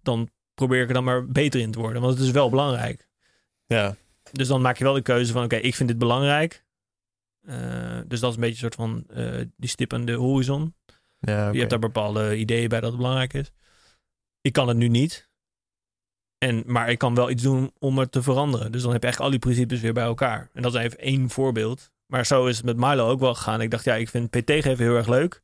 [0.01, 3.07] Dan probeer ik er dan maar beter in te worden, want het is wel belangrijk.
[3.67, 3.95] Ja.
[4.31, 6.65] Dus dan maak je wel de keuze van, oké, ik vind dit belangrijk.
[7.41, 10.75] Eh, dus dat is een beetje een soort van eh, die stip aan de horizon.
[11.19, 11.49] Ja.
[11.49, 13.51] Je hebt daar bepaalde ideeën bij dat het belangrijk is.
[14.41, 15.29] Ik kan het nu niet.
[16.37, 18.71] En, maar ik kan wel iets doen om het te veranderen.
[18.71, 20.49] Dus dan heb je eigenlijk al die principes weer bij elkaar.
[20.53, 21.91] En dat is even één voorbeeld.
[22.05, 23.61] Maar zo is het met Milo ook wel gegaan.
[23.61, 25.41] Ik dacht, ja, ik vind PT geven heel erg leuk.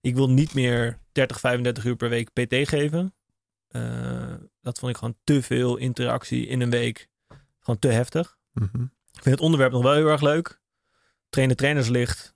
[0.00, 3.14] Ik wil niet meer 30, 35 uur per week PT geven.
[3.68, 7.08] Eh, dat vond ik gewoon te veel interactie in een week.
[7.66, 8.38] Gewoon te heftig.
[8.52, 8.82] Mhm.
[8.82, 10.60] Ik vind het onderwerp nog wel heel erg leuk.
[11.28, 12.34] Trainen trainerslicht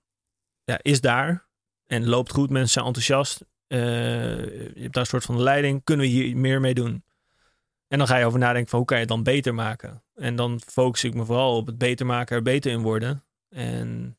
[0.64, 1.46] ja, is daar.
[1.86, 2.50] En loopt goed.
[2.50, 3.44] Mensen zijn enthousiast.
[3.66, 5.84] Eh, je hebt daar een soort van leiding.
[5.84, 7.04] Kunnen we hier meer mee doen?
[7.88, 10.02] En dan ga je over nadenken van hoe kan je het dan beter maken?
[10.14, 13.24] En dan focus ik me vooral op het beter maken, er beter in worden.
[13.48, 14.18] En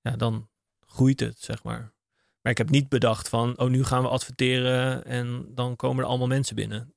[0.00, 0.48] ja, dan
[0.86, 1.92] groeit het, zeg maar.
[2.40, 6.08] Maar ik heb niet bedacht van, oh, nu gaan we adverteren en dan komen er
[6.08, 6.94] allemaal mensen binnen.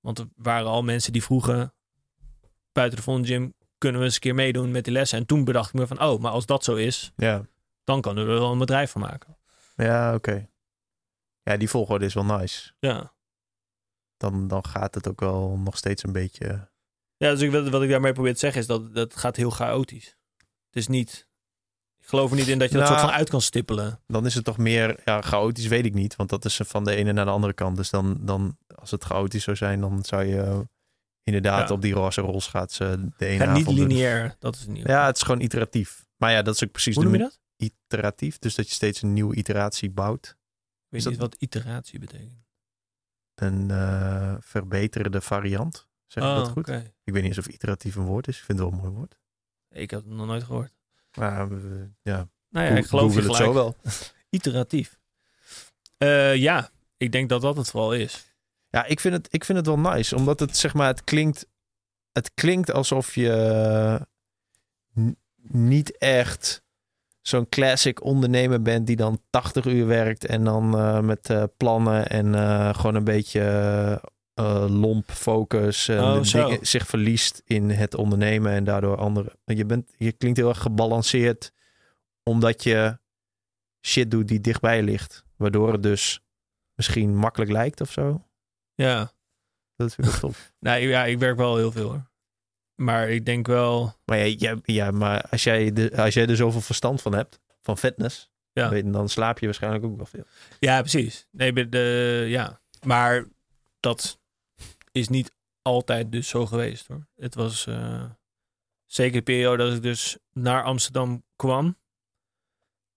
[0.00, 1.74] Want er waren al mensen die vroegen,
[2.76, 5.18] buiten de Fond Gym, kunnen we eens een keer meedoen met die lessen?
[5.18, 7.46] En toen bedacht ik me van, oh, maar als dat zo is, Ja,
[7.84, 9.36] dan we er wel een bedrijf van maken.
[9.76, 10.48] ja oké.
[11.42, 12.72] Ja, die volgorde is wel nice.
[12.78, 13.12] Ja,
[14.16, 16.68] Dan, dan gaat het ook wel nog steeds een beetje...
[17.16, 19.50] ja dus ik, wat, wat ik daarmee probeer te zeggen is dat dat gaat heel
[19.50, 20.16] chaotisch.
[20.66, 21.28] Het is niet,
[21.98, 24.00] ik geloof er niet in dat je dat Nou, soort van uit kan stippelen.
[24.06, 25.00] Dan is het toch meer...
[25.04, 26.16] Ja, chaotisch weet ik niet.
[26.16, 27.76] Want dat is van de ene naar de andere kant.
[27.76, 30.66] Dus dan, dan als het chaotisch zou zijn, dan zou je
[31.26, 31.74] inderdaad Ja.
[31.74, 33.86] op die roze rolschaatsen de ene Het gaat niet avond doen.
[33.88, 34.82] lineair, dat is geval.
[34.84, 36.04] Ja, het is gewoon iteratief.
[36.16, 37.40] Maar ja, dat is ook precies Hoe de noem je dat?
[37.56, 38.38] iteratief.
[38.38, 40.26] Dus dat je steeds een nieuwe iteratie bouwt.
[40.26, 40.36] Ik
[40.88, 42.44] weet dat- niet wat iteratie betekent.
[43.34, 45.88] Een eh, verbeterde variant.
[46.06, 46.68] Zeg ik Oh, dat goed?
[46.68, 46.92] oké.
[47.04, 48.38] Ik weet niet eens of iteratief een woord is.
[48.38, 49.18] Ik vind het wel een mooi woord.
[49.70, 50.72] Ik heb het nog nooit gehoord.
[51.18, 51.58] Maar eh,
[52.02, 53.76] ja, Nou ja, ik geloof je het zo wel.
[54.30, 54.98] Iteratief.
[55.96, 58.35] Eh, ja, ik denk dat dat het vooral is.
[58.76, 60.16] Ja, ik vind, het, ik vind het wel nice.
[60.16, 61.46] Omdat het zeg maar, het klinkt,
[62.12, 64.00] het klinkt alsof je
[65.00, 65.16] n-
[65.48, 66.64] niet echt
[67.20, 72.06] zo'n classic ondernemer bent die dan 80 uur werkt en dan eh, met eh, plannen
[72.08, 73.40] en eh, gewoon een beetje
[74.34, 79.36] eh, lomp focus en Oh, dingen, zich verliest in het ondernemen en daardoor andere.
[79.44, 81.52] Je, bent, je klinkt heel erg gebalanceerd
[82.22, 82.98] omdat je
[83.86, 85.24] shit doet die dichtbij ligt.
[85.36, 86.20] Waardoor het dus
[86.74, 88.25] misschien makkelijk lijkt of zo.
[88.76, 89.12] Ja.
[89.76, 90.52] Dat ik wel tof.
[90.60, 92.10] Nou ja, ik werk wel heel veel hoor.
[92.74, 93.94] Maar ik denk wel...
[94.04, 97.40] Maar ja, ja, ja, maar als jij, de, als jij er zoveel verstand van hebt,
[97.62, 98.68] van fitness, Ja.
[98.68, 100.24] weet, dan slaap je waarschijnlijk ook wel veel.
[100.60, 101.26] Ja, precies.
[101.30, 102.60] Nee, de, ja.
[102.84, 103.26] Maar
[103.80, 104.18] dat
[104.92, 107.06] is niet altijd dus zo geweest hoor.
[107.16, 108.04] Het was eh,
[108.86, 111.76] zeker de periode dat ik dus naar Amsterdam kwam.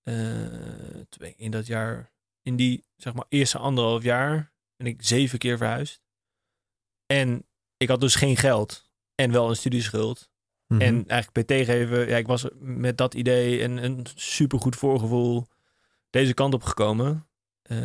[0.03, 2.11] Ik in dat jaar,
[2.41, 4.51] in die zeg maar eerste anderhalf jaar,
[4.83, 6.01] ben ik zeven keer verhuisd.
[7.05, 7.45] En
[7.77, 10.29] ik had dus geen geld en wel een studieschuld.
[10.67, 10.81] Mhm.
[10.81, 15.47] En eigenlijk PT geven, ja, ik was met dat idee en een supergoed voorgevoel
[16.09, 17.27] deze kant op gekomen.
[17.61, 17.77] Eh,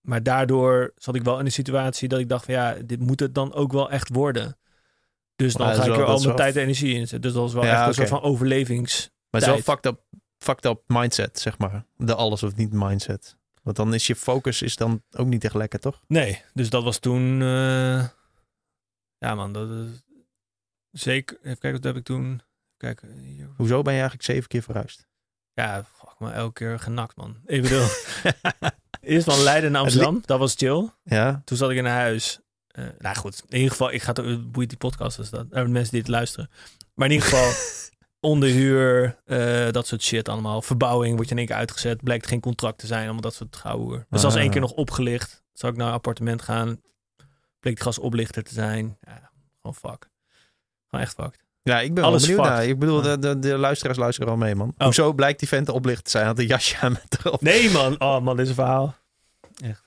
[0.00, 3.20] maar daardoor zat ik wel in de situatie dat ik dacht van ja, dit moet
[3.20, 4.58] het dan ook wel echt worden.
[5.36, 7.20] Dus dan ga ik er wel- al mijn wel- tijd en energie in zetten.
[7.20, 9.00] Dus dat was wel Ja, echt een soort van overlevings...
[9.30, 9.64] Maar het is wel tijd.
[9.64, 11.86] fucked up, fucked up mindset, zeg maar.
[11.96, 13.36] De alles of niet mindset.
[13.64, 16.02] Want dan is je focus is dan ook niet echt lekker, toch?
[16.06, 17.42] Nee, dus dat was toen...
[17.42, 18.08] eh,
[19.18, 20.02] ja man, dat is...
[20.90, 22.42] Zeker, even kijken, wat heb ik toen...
[22.76, 23.48] Kijk, hier.
[23.56, 25.06] Hoezo ben je eigenlijk zeven keer verhuisd?
[25.52, 27.36] Ja, fuck me, elke keer genakt man.
[27.46, 27.86] Ik bedoel,
[29.00, 30.90] eerst van Leiden naar Amsterdam, dat was chill.
[31.02, 32.40] Ja, Toen zat ik in een huis.
[32.66, 35.46] Eh, nou goed, in ieder geval, ik ga het boeit die podcast dus dat.
[35.50, 36.50] Er mensen die het luisteren.
[36.94, 37.52] Maar in ieder geval,
[38.24, 40.62] onderhuur, eh, dat soort shit allemaal.
[40.62, 42.02] Verbouwing wordt je in één keer uitgezet.
[42.02, 44.06] Blijkt geen contract te zijn, allemaal dat soort gauwen.
[44.10, 44.40] Dus als Ah.
[44.40, 45.42] één keer nog opgelicht.
[45.52, 46.80] Zou ik naar een appartement gaan.
[47.60, 48.98] Bleek die gasoplichter te zijn.
[49.06, 50.08] Ja, gewoon fuck.
[50.88, 51.42] Gewoon echt fucked.
[51.62, 52.66] ja ik ben Alles wel benieuwd naar.
[52.66, 54.74] Ik bedoel, de, de, de luisteraars luisteren al mee, man.
[54.78, 54.84] Oh.
[54.84, 56.26] Hoezo blijkt die vent oplicht te zijn?
[56.26, 57.40] Had een jasje aan met erop.
[57.40, 58.94] Nee man, oh man, dit is een verhaal.
[59.62, 59.82] Echt.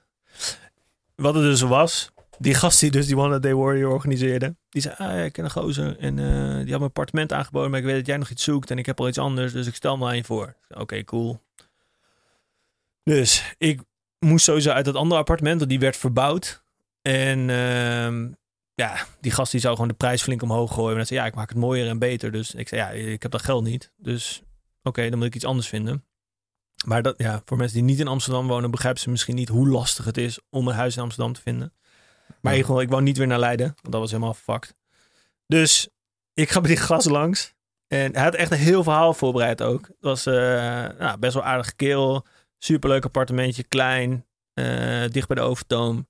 [1.16, 4.96] Wat het dus was, die gast die dus die One Day Warrior organiseerde, die zei,
[4.98, 7.80] ah ja, ik ken een gozer en eh, die had me een appartement aangeboden, maar
[7.80, 9.76] ik weet dat jij nog iets zoekt en ik heb al iets anders, dus ik
[9.76, 10.56] stel me aan je voor.
[10.70, 11.40] Oké, cool.
[13.04, 13.82] Dus ik
[14.20, 16.64] moest sowieso uit dat andere appartement, want die werd verbouwd.
[17.02, 18.28] En ehm,
[18.74, 20.90] ja, die gast die zou gewoon de prijs flink omhoog gooien.
[20.90, 22.32] En hij zei, ja, ik maak het mooier en beter.
[22.32, 23.92] Dus ik zei, ja, ik heb dat geld niet.
[23.98, 24.44] Dus
[24.84, 26.06] oké, dan moet ik iets anders vinden.
[26.86, 29.68] Maar dat, ja, voor mensen die niet in Amsterdam wonen, begrijpen ze misschien niet hoe
[29.68, 31.74] lastig het is om een huis in Amsterdam te vinden.
[32.42, 34.76] Maar ik wou niet weer naar Leiden, want dat was helemaal fucked.
[35.48, 35.90] Dus
[36.34, 37.54] ik ga bij die gast langs.
[37.88, 39.88] En hij had echt een heel verhaal voorbereid ook.
[39.88, 40.34] Het was eh,
[41.00, 42.26] nou, best wel aardige keel.
[42.58, 44.26] Superleuk appartementje, klein.
[44.54, 46.08] eh, dicht bij de Overtoom.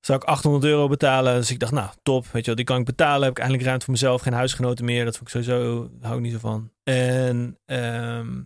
[0.00, 1.34] Zou ik 800 euro betalen.
[1.34, 2.24] Dus ik dacht, nou, top.
[2.24, 3.22] Weet je wel, die kan ik betalen.
[3.22, 4.22] Heb ik eindelijk ruimte voor mezelf.
[4.22, 5.04] Geen huisgenoten meer.
[5.04, 6.70] Dat vond ik sowieso, hou ik niet zo van.
[6.84, 8.40] En ehm,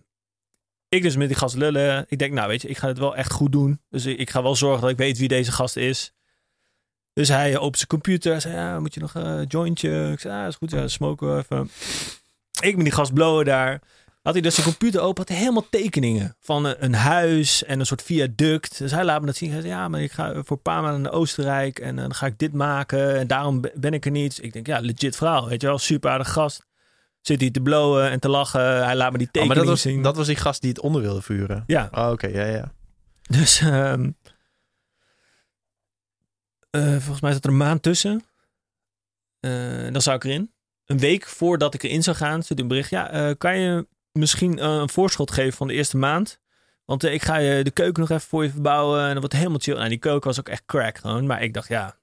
[0.89, 2.05] ik dus met die gast lullen.
[2.07, 3.81] Ik denk, nou weet je, ik ga het wel echt goed doen.
[3.89, 6.13] Dus ik, ik ga wel zorgen dat ik weet wie deze gast is.
[7.17, 8.31] Dus hij opent zijn computer.
[8.31, 10.09] Hij zei, ja, moet je nog een jointje?
[10.11, 10.71] Ik zei, ja, is goed.
[10.71, 11.69] Ja, smoken we even.
[12.61, 13.81] Ik met die gast blowen daar.
[14.21, 17.79] Had hij dus zijn computer open, had hij helemaal tekeningen van een, een huis en
[17.79, 18.77] een soort viaduct.
[18.77, 19.51] Dus hij laat me dat zien.
[19.51, 22.13] Hij zei, ja, maar ik ga voor een paar maanden naar Oostenrijk en eh, dan
[22.13, 23.15] ga ik dit maken.
[23.17, 24.43] En daarom be- ben ik er niet.
[24.43, 25.47] Ik denk, ja, legit verhaal.
[25.47, 26.65] Weet je wel, super aardig gast.
[27.21, 28.85] Zit hij te blowen en te lachen.
[28.85, 30.01] Hij laat me die Oh, maar tekeningen dat was, zien.
[30.01, 31.63] dat was die gast die het onder wilde vuren.
[31.67, 32.71] Ja, Oh, oké, ja, ja.
[33.29, 34.09] dus ehm,
[36.69, 38.23] eh, volgens mij zat er een maand tussen.
[39.39, 40.51] Eh, dan zou ik erin.
[40.85, 42.89] Een week voordat ik erin zou gaan, zit een bericht.
[42.89, 46.39] Ja, eh, kan je misschien een voorschot geven van de eerste maand?
[46.85, 49.01] Want ik ga je de keuken nog even voor je verbouwen.
[49.01, 49.75] En dat wordt helemaal chill.
[49.75, 51.25] En die keuken was ook echt crack gewoon.
[51.25, 51.97] Maar ik dacht, ja,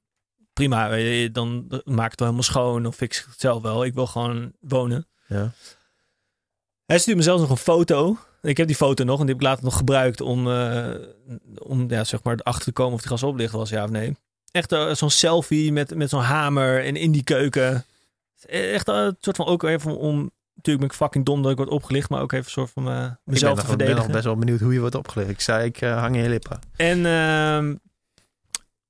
[0.53, 0.89] prima.
[1.29, 2.83] Dan maak ik het wel helemaal schoon.
[2.83, 3.85] Dan fix ik het zelf wel.
[3.85, 5.07] Ik wil gewoon wonen.
[5.27, 5.53] ja.
[6.87, 8.19] Hij stuurt me zelfs nog een foto.
[8.43, 10.95] Ik heb die foto nog en die heb ik later nog gebruikt om, eh,
[11.59, 14.17] om ja, zeg maar achter te komen of die gas oplicht was, ja of nee.
[14.55, 17.85] Echt eh, zo'n selfie met, met zo'n hamer en in die keuken.
[18.47, 20.31] Echt eh, een soort van ook even om...
[20.55, 22.89] Natuurlijk ben ik fucking dom dat ik word opgelicht, maar ook even een soort van
[22.89, 23.97] eh, mezelf ik te ben, nog- ben verdedigen.
[24.03, 25.31] nog best wel benieuwd hoe je wordt opgelegd.
[25.31, 26.59] Ik zei, ik eh, hang in je lippen.
[26.77, 27.75] En ehm,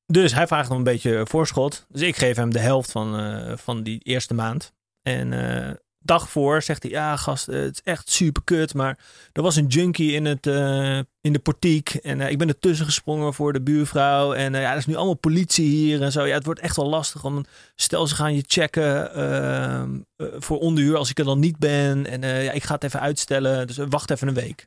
[0.07, 1.87] dus hij vraagt om een beetje voorschot.
[1.89, 4.73] Dus ik geef hem de helft van, eh, van die eerste maand.
[5.03, 5.75] En eh,
[6.05, 8.99] dag voor zegt hij, ja gast, eh, het is echt super kut, maar
[9.33, 12.87] er was een junkie in, het, eh, in de portiek en eh, ik ben ertussen
[12.87, 16.25] gesprongen voor de buurvrouw en ja, er is nu allemaal politie hier en zo.
[16.27, 17.45] Ja, het wordt echt wel lastig om,
[17.75, 22.07] stel ze gaan je checken ehm, eh, voor onderhuur als ik er dan niet ben
[22.07, 24.61] en ja, ik ga het even uitstellen, dus wacht even een week.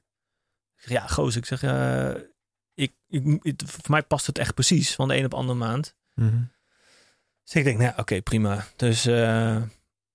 [0.78, 1.62] Ik zeg, ja, goos, ik zeg,
[2.74, 5.58] ik, ik, het- voor mij past het echt precies van de een op de andere
[5.60, 5.96] maand.
[7.44, 8.66] Dus ik denk, nou oké, prima.
[8.76, 9.06] Dus,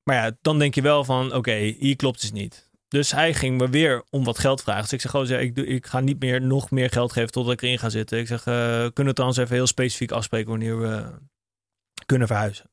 [0.03, 2.71] maar ja, dan denk je wel van, oké, hier klopt het niet.
[2.89, 4.83] Dus hij ging me weer om wat geld vragen.
[4.83, 7.53] Dus ik zeg, gewoon, ik, doe- ik ga niet meer nog meer geld geven totdat
[7.53, 8.19] ik erin ga zitten.
[8.19, 11.05] Ik zeg, eh, kunnen we trouwens even heel specifiek afspreken wanneer we
[12.07, 12.71] kunnen verhuizen.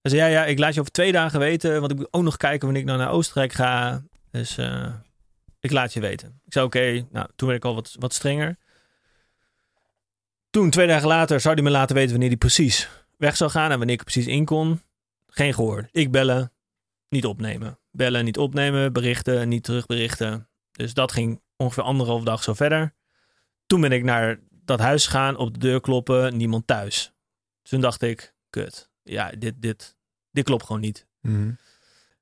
[0.00, 2.22] Hij zei, ja, ja, ik laat je over twee dagen weten, want ik moet ook
[2.22, 4.02] nog kijken wanneer ik nou naar Oostenrijk ga.
[4.30, 4.94] Dus eh,
[5.60, 6.40] ik laat je weten.
[6.44, 8.56] Ik zei, oké, nou, toen werd ik al wat, wat strenger.
[10.50, 13.70] Toen, twee dagen later, zou hij me laten weten wanneer hij precies weg zou gaan
[13.70, 14.80] en wanneer ik precies in kon.
[15.34, 15.88] Geen gehoor.
[15.92, 16.52] Ik bellen,
[17.08, 17.78] niet opnemen.
[17.90, 18.92] Bellen, niet opnemen.
[18.92, 20.48] Berichten, niet terugberichten.
[20.72, 22.94] Dus dat ging ongeveer anderhalf dag zo verder.
[23.66, 27.12] Toen ben ik naar dat huis gegaan, op de deur kloppen, niemand thuis.
[27.62, 28.90] Dus toen dacht ik, kut.
[29.02, 29.96] Ja, dit, dit,
[30.30, 31.06] dit klopt gewoon niet.
[31.20, 31.52] Mhm.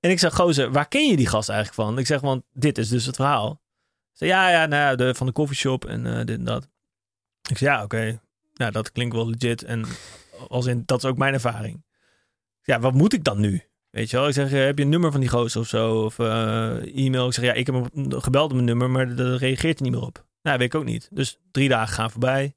[0.00, 1.98] En ik zeg, gozer, waar ken je die gast eigenlijk van?
[1.98, 3.62] Ik zeg, want dit is dus het verhaal.
[4.12, 6.68] Ze zei, ja, ja, nou ja, de, van de koffieshop en eh, dit en dat.
[7.50, 8.20] Ik zeg, ja, oké.
[8.54, 9.62] Nou, dat klinkt wel legit.
[9.62, 9.84] En
[10.48, 11.84] als in, dat is ook mijn ervaring.
[12.62, 13.62] Ja, wat moet ik dan nu?
[13.90, 16.04] Weet je wel, ik zeg, eh, heb je een nummer van die gozer of zo?
[16.04, 17.26] Of uh, e-mail.
[17.26, 19.98] Ik zeg, ja, ik heb hem gebeld op mijn nummer, maar daar reageert hij niet
[19.98, 20.26] meer op.
[20.42, 21.08] Nou, weet ik ook niet.
[21.10, 22.54] Dus drie dagen gaan voorbij.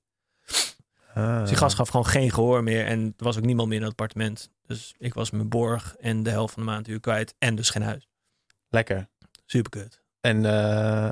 [1.14, 1.39] Ah.
[1.39, 2.86] Dus die gast gaf gewoon geen gehoor meer.
[2.86, 4.49] En er was ook niemand meer in het appartement.
[4.66, 7.36] Dus ik was mijn borg en de helft van de maand natuurlijk kwijt.
[7.38, 8.08] En dus geen huis.
[8.70, 9.10] Lekker.
[9.45, 10.03] Super kut.
[10.22, 11.10] En uh,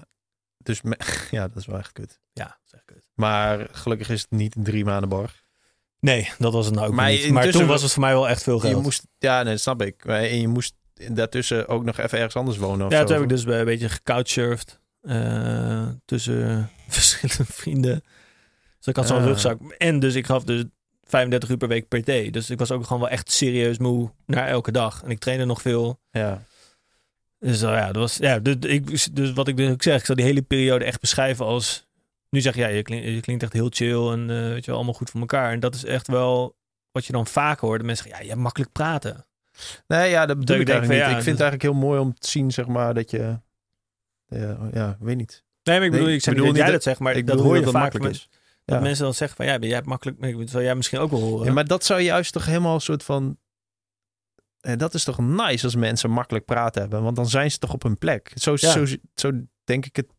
[0.57, 0.81] dus
[1.31, 2.19] ja, dat is wel echt kut.
[2.33, 3.09] Ja, dat is echt kut.
[3.13, 5.42] Maar gelukkig is het niet drie maanden borg.
[6.03, 7.29] Nee, dat was het nou ook maar niet.
[7.29, 8.75] Maar toen was het voor mij wel echt veel geld.
[8.75, 10.05] Je moest, ja, nee, dat snap ik.
[10.05, 12.89] En je moest daartussen ook nog even ergens anders wonen.
[12.89, 14.81] ja, toen heb ik dus een beetje gecouchsurfd.
[15.01, 18.03] Uh, tussen verschillende vrienden.
[18.77, 19.57] Dus ik had zo'n rugzak.
[19.77, 20.63] En dus ik gaf dus
[21.03, 22.29] 35 uur per week per day.
[22.29, 25.03] Dus ik was ook gewoon wel echt serieus moe naar elke dag.
[25.03, 25.99] En ik trainde nog veel.
[26.11, 26.43] Ja.
[27.39, 30.05] Dus uh, ja, dat was, ja dus, ik, dus wat ik dus ook zeg, ik
[30.05, 31.87] zal die hele periode echt beschrijven als
[32.33, 34.71] nu zeg je, ja, je klinkt, je klinkt echt heel chill en uh, weet je,
[34.71, 35.51] allemaal goed voor elkaar.
[35.51, 36.55] En dat is echt wel
[36.91, 37.79] wat je dan vaak hoort.
[37.79, 39.25] De mensen zeggen, ja, je hebt makkelijk praten.
[39.87, 41.17] Nee, ja, dat bedoel ik, ik eigenlijk niet.
[41.17, 43.39] ik vind het eigenlijk heel mooi om te zien, zeg maar, dat je...
[44.27, 45.43] Ja, ja weet niet.
[45.63, 47.39] Nee, maar ik bedoel, ik zeg bedoel niet dat jij dat zegt, maar ik dat
[47.39, 48.29] hoor je dat vaak makkelijk is.
[48.65, 50.37] Dat mensen dan zeggen van, ja, jij hebt makkelijk...
[50.37, 51.45] Dat zou jij misschien ook wel horen.
[51.45, 53.37] Ja, maar dat zou juist toch helemaal een soort van...
[54.59, 57.03] En dat is toch nice als mensen makkelijk praten hebben.
[57.03, 58.31] Want dan zijn ze toch op hun plek.
[58.35, 59.31] Zo, zo, zo
[59.63, 60.12] denk ik het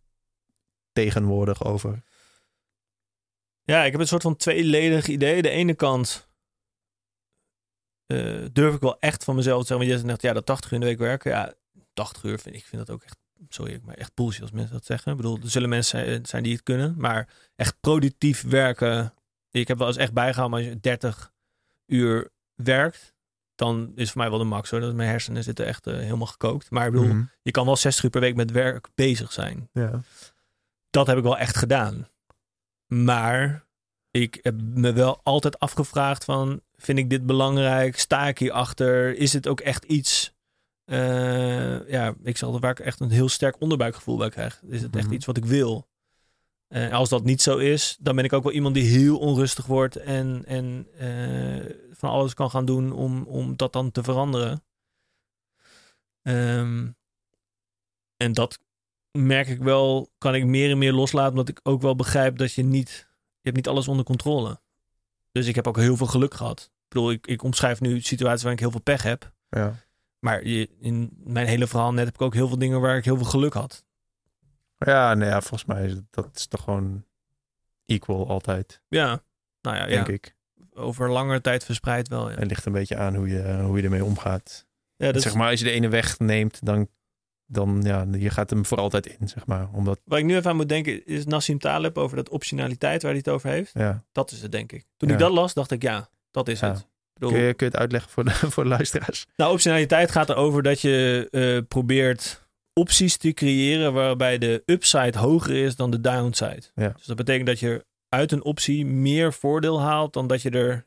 [0.94, 2.02] tegenwoordig over?
[3.64, 5.42] Ja, ik heb een soort van tweeledig idee.
[5.42, 6.28] De ene kant
[8.06, 9.86] uh, durf ik wel echt van mezelf te zeggen.
[9.86, 11.30] Want je zegt, ja, dat 80 uur in de week werken.
[11.30, 11.54] Ja,
[11.92, 13.16] 80 uur vind ik vind dat ook echt,
[13.48, 15.10] sorry, maar echt bullshit als mensen dat zeggen.
[15.10, 16.94] Ik bedoel, er zullen mensen zijn die het kunnen.
[16.98, 19.14] Maar echt productief werken.
[19.50, 21.32] Ik heb wel eens echt bijgehaald, maar als je 30
[21.86, 23.14] uur werkt,
[23.54, 24.80] dan is voor mij wel de max hoor.
[24.80, 26.70] Dat mijn hersenen zitten echt uh, helemaal gekookt.
[26.70, 27.22] Maar ik bedoel, mhm.
[27.42, 29.68] je kan wel 60 uur per week met werk bezig zijn.
[29.72, 30.02] Ja
[30.94, 32.08] dat heb ik wel echt gedaan.
[32.86, 33.66] Maar
[34.10, 37.98] ik heb me wel altijd afgevraagd van, vind ik dit belangrijk?
[37.98, 39.16] Sta ik hierachter?
[39.16, 40.32] Is het ook echt iets...
[40.86, 44.62] Uh, ja, ik zal er waar ik echt een heel sterk onderbuikgevoel bij krijg.
[44.62, 45.14] Is het echt mhm.
[45.14, 45.88] iets wat ik wil?
[46.68, 49.66] En als dat niet zo is, dan ben ik ook wel iemand die heel onrustig
[49.66, 54.64] wordt en, en uh, van alles kan gaan doen om, om dat dan te veranderen.
[56.22, 56.96] Um,
[58.16, 58.58] en dat
[59.18, 62.52] merk ik wel, kan ik meer en meer loslaten, omdat ik ook wel begrijp dat
[62.52, 64.60] je niet, je hebt niet alles onder controle.
[65.32, 66.60] Dus ik heb ook heel veel geluk gehad.
[66.60, 69.32] Ik bedoel, ik, ik omschrijf nu situaties waar ik heel veel pech heb.
[69.48, 69.74] Ja.
[70.18, 73.04] Maar je, in mijn hele verhaal net heb ik ook heel veel dingen waar ik
[73.04, 73.84] heel veel geluk had.
[74.78, 77.04] Ja, nee, ja, volgens mij is dat is toch gewoon
[77.86, 78.80] equal altijd.
[78.88, 79.22] Ja,
[79.60, 80.36] nou ja, denk ik.
[80.72, 82.30] Over langere tijd verspreid wel.
[82.30, 82.36] Ja.
[82.36, 84.66] Het ligt een beetje aan hoe je, hoe je ermee omgaat.
[84.96, 86.88] Ja, dat zeg maar, als je de ene weg neemt, dan
[87.46, 89.68] dan ja, je gaat hem voor altijd in, zeg maar.
[89.72, 90.00] Omdat...
[90.04, 93.20] Waar ik nu even aan moet denken, is Nassim Taleb over dat optionaliteit waar hij
[93.24, 93.70] het over heeft.
[93.74, 94.04] Ja.
[94.12, 94.84] Dat is het, denk ik.
[94.96, 96.86] Toen ik dat las, dacht ik, ja, dat is het.
[97.14, 97.30] Bedoel...
[97.30, 99.26] Kun, je, kun je het uitleggen voor de, voor de luisteraars?
[99.36, 105.54] Nou, optionaliteit gaat erover dat je uh, probeert opties te creëren waarbij de upside hoger
[105.54, 106.62] is dan de downside.
[106.74, 106.88] Ja.
[106.88, 110.86] Dus dat betekent dat je uit een optie meer voordeel haalt dan dat je er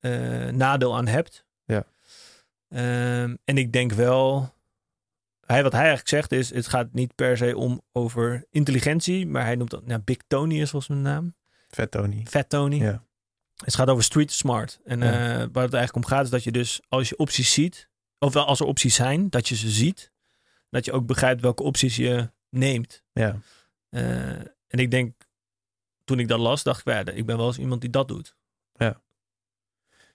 [0.00, 1.46] uh, nadeel aan hebt.
[1.64, 1.84] Ja.
[3.22, 4.52] Um, en ik denk wel
[5.48, 9.44] hij, wat hij eigenlijk zegt is, het gaat niet per se om over intelligentie, maar
[9.44, 11.34] hij noemt dat, nou, Big Tony is volgens mijn naam.
[11.68, 12.22] Fat Tony.
[12.28, 12.76] Fat Tony.
[12.76, 13.04] Ja.
[13.64, 14.80] Het gaat over street smart.
[14.84, 15.12] En ja.
[15.12, 17.88] uh, waar het eigenlijk om gaat is dat je dus, als je opties ziet,
[18.18, 20.12] of wel als er opties zijn, dat je ze ziet,
[20.70, 23.02] dat je ook begrijpt welke opties je neemt.
[23.12, 23.38] Ja.
[23.90, 24.30] Uh,
[24.68, 25.14] en ik denk,
[26.04, 28.36] toen ik dat las, dacht ik, ja, ik ben wel eens iemand die dat doet.
[28.74, 29.00] Ja.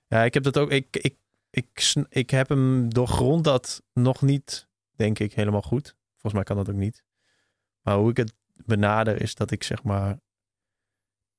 [0.07, 1.15] Ja, ik heb dat ook, ik, ik,
[1.49, 5.95] ik, ik heb hem doorgrond dat nog niet denk ik, helemaal goed.
[6.11, 7.03] Volgens mij kan dat ook niet.
[7.81, 8.33] Maar hoe ik het
[8.65, 10.19] benader is dat ik zeg maar...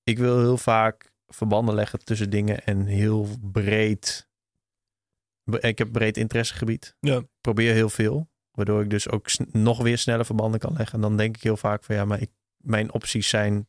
[0.02, 4.28] Ik wil heel vaak verbanden leggen tussen dingen en heel breed...
[5.44, 6.96] Ik heb breed interessegebied.
[7.00, 7.22] Ja.
[7.40, 8.28] probeer heel veel.
[8.50, 10.94] Waardoor ik dus ook nog weer sneller verbanden kan leggen.
[10.94, 13.68] En dan denk ik heel vaak van ja, maar ik, mijn opties zijn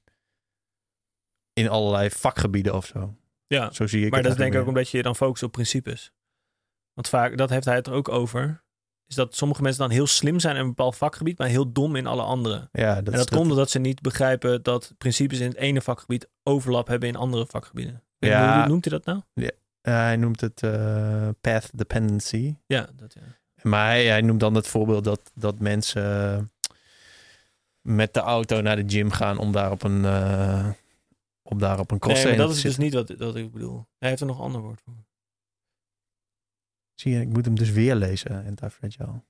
[1.54, 3.16] in allerlei vakgebieden of zo.
[3.48, 5.44] Ja, zo zie ik maar dat is denk ik ook omdat je je dan focust
[5.44, 6.12] op principes.
[6.94, 8.64] Want vaak, dat heeft hij het er ook over
[9.08, 11.95] is dat sommige mensen dan heel slim zijn in een bepaald vakgebied, maar heel dom
[11.95, 12.70] in alle andere.
[12.72, 16.30] Ja, dat en dat komt omdat ze niet begrijpen dat principes in het ene vakgebied
[16.43, 18.03] overlap hebben in andere vakgebieden.
[18.18, 18.60] Ja.
[18.60, 19.22] Hoe noemt hij dat nou?
[19.34, 19.51] Ja,
[19.82, 22.56] hij noemt het uh, path dependency.
[22.66, 23.22] Ja, dat ja.
[23.62, 26.51] Maar hij, hij, noemt dan het voorbeeld dat, dat mensen
[27.82, 30.70] met de auto naar de gym gaan om daar op een, uh,
[31.41, 33.86] om daar op een cross nee, maar dat is dus niet wat, wat ik bedoel.
[33.97, 35.05] Hij heeft er nog een ander woord voor.
[36.96, 39.24] Zie je, ik moet hem dus weer lezen, Anti-Fragile.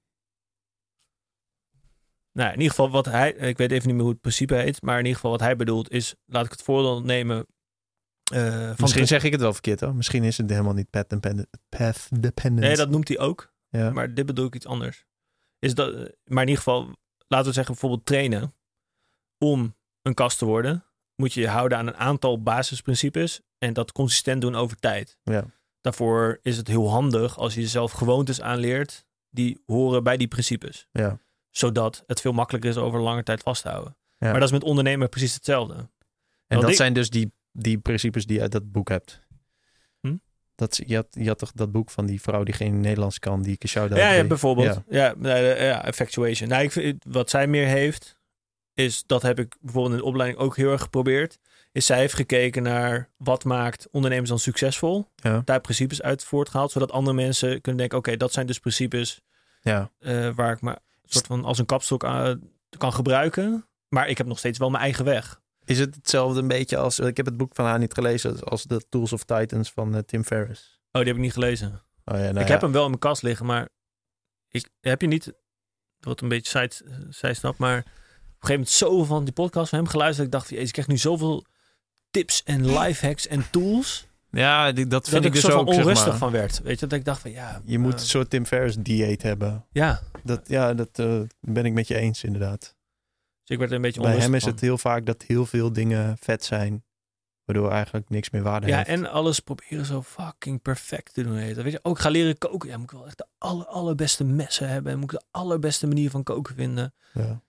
[2.32, 4.82] Nou, in ieder geval wat hij, ik weet even niet meer hoe het principe heet,
[4.82, 7.45] maar in ieder geval wat hij bedoelt is, laat ik het voorbeeld nemen
[8.34, 9.95] eh, van Misschien zeg ik het wel verkeerd hoor.
[9.95, 11.47] Misschien is het helemaal niet path dependent.
[11.70, 12.68] Path dependent.
[12.68, 13.53] Nee, dat noemt hij ook.
[13.70, 13.89] ja.
[13.89, 15.05] Maar dit bedoel ik iets anders.
[15.59, 15.93] Is dat,
[16.24, 16.95] maar in ieder geval,
[17.28, 18.55] laten we zeggen bijvoorbeeld trainen.
[19.38, 20.86] Om een kast te worden,
[21.16, 23.41] moet je je houden aan een aantal basisprincipes.
[23.57, 25.18] En dat consistent doen over tijd.
[25.24, 25.45] Ja.
[25.86, 29.05] Daarvoor is het heel handig als je jezelf gewoontes aanleert.
[29.29, 30.88] Die horen bij die principes.
[30.91, 31.17] ja.
[31.49, 33.97] Zodat het veel makkelijker is over lange tijd vast te houden.
[34.17, 34.29] Ja.
[34.31, 35.73] Maar dat is met ondernemen precies hetzelfde.
[35.73, 35.88] En
[36.47, 39.21] Want dat ik- zijn dus die, die principes die je uit dat boek hebt.
[40.01, 40.15] Hm?
[40.55, 43.41] Dat, je, had, je had toch dat boek van die vrouw die geen Nederlands kan,
[43.41, 44.81] die ik een shout-out Ja, ja, bijvoorbeeld.
[44.89, 45.15] Ja.
[45.21, 46.49] Ja, ja, ja, effectuation.
[46.49, 48.17] Nou, ik vind, wat zij meer heeft,
[48.76, 51.39] is dat heb ik bijvoorbeeld in de opleiding ook heel erg geprobeerd.
[51.71, 55.09] Is zij heeft gekeken naar wat maakt ondernemers dan succesvol.
[55.15, 55.41] Ja.
[55.45, 59.21] Daar principes uit voortgehaald, zodat andere mensen kunnen denken: oké, dat zijn dus principes
[59.61, 59.91] Ja.
[59.99, 62.41] eh, waar ik me soort van als een kapstok aan
[62.78, 63.67] kan gebruiken.
[63.88, 65.41] Maar ik heb nog steeds wel mijn eigen weg.
[65.65, 66.99] Is het hetzelfde een beetje als...
[66.99, 70.01] Ik heb het boek van haar niet gelezen, als de Tools of Titans van eh,
[70.01, 70.80] Tim Ferriss.
[70.91, 71.67] Oh, die heb ik niet gelezen.
[72.05, 72.51] Oh, ja, nou ik ja.
[72.51, 73.69] heb hem wel in mijn kast liggen, maar
[74.49, 75.34] ik heb je niet,
[75.99, 77.93] wat een beetje side, zijstap, maar op een
[78.45, 80.17] gegeven moment zoveel van die podcast van hem geluisterd.
[80.17, 81.45] dat Ik dacht, van, jezus, ik krijg nu zoveel
[82.11, 84.07] tips en lifehacks en tools.
[84.31, 86.17] Ja, die- dat vind dat ik ik dus er zo ook, van zeg onrustig maar.
[86.17, 86.61] van werd.
[86.61, 87.61] Weet je, dat ik dacht van ja.
[87.65, 89.65] Je moet eh, een soort Tim Ferriss dieet hebben.
[89.71, 92.59] ja, Dat, ja, dat eh, ben ik met je eens inderdaad.
[92.59, 94.51] dus ik werd er een beetje Bij onrustig hem is van.
[94.51, 96.83] het heel vaak dat heel veel dingen vet zijn.
[97.45, 98.89] Waardoor eigenlijk niks meer waarde Ja, heeft.
[98.89, 101.35] en alles proberen zo fucking perfect te doen.
[101.35, 102.69] Weet je, ook ga leren koken.
[102.69, 104.91] Ja, moet ik wel echt de aller, allerbeste messen hebben.
[104.91, 106.93] En moet ik de allerbeste manier van koken vinden.
[107.13, 107.41] Ja.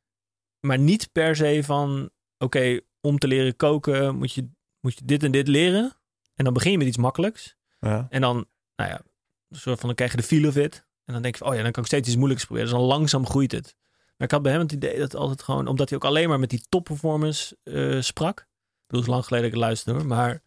[0.67, 4.49] Maar niet per se van, oké, om te leren koken moet je,
[4.81, 5.97] moet je dit en dit leren.
[6.35, 7.57] En dan begin je met iets makkelijks.
[7.81, 8.07] Ja.
[8.11, 8.47] En dan,
[8.77, 9.01] nou ja,
[9.49, 10.87] een soort van, dan krijg je de feel of it.
[11.05, 12.71] En dan denk je van, oh ja, dan kan ik steeds iets moeilijks proberen.
[12.71, 13.77] Dus dan langzaam groeit het.
[14.17, 16.39] Maar ik had bij hem het idee dat altijd gewoon, omdat hij ook alleen maar
[16.39, 18.41] met die top performance eh, sprak.
[18.41, 20.09] Ik bedoel, is lang geleden dat ik luisterde hoor.
[20.09, 20.43] Maar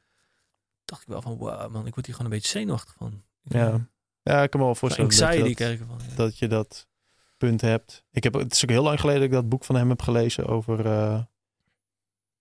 [0.86, 3.24] dacht ik wel van, wow man, ik word hier gewoon een beetje zenuwachtig van.
[3.41, 3.89] Ja.
[4.22, 5.99] ja, ik kan me wel Van voorstellen dat je anxiety dat, krijg ik ervan.
[6.09, 6.15] Ja.
[6.15, 6.88] dat je dat
[7.39, 8.03] punt hebt.
[8.11, 10.01] Ik heb, het is ook heel lang geleden dat ik dat boek van hem heb
[10.01, 10.85] gelezen over...
[10.85, 11.19] eh,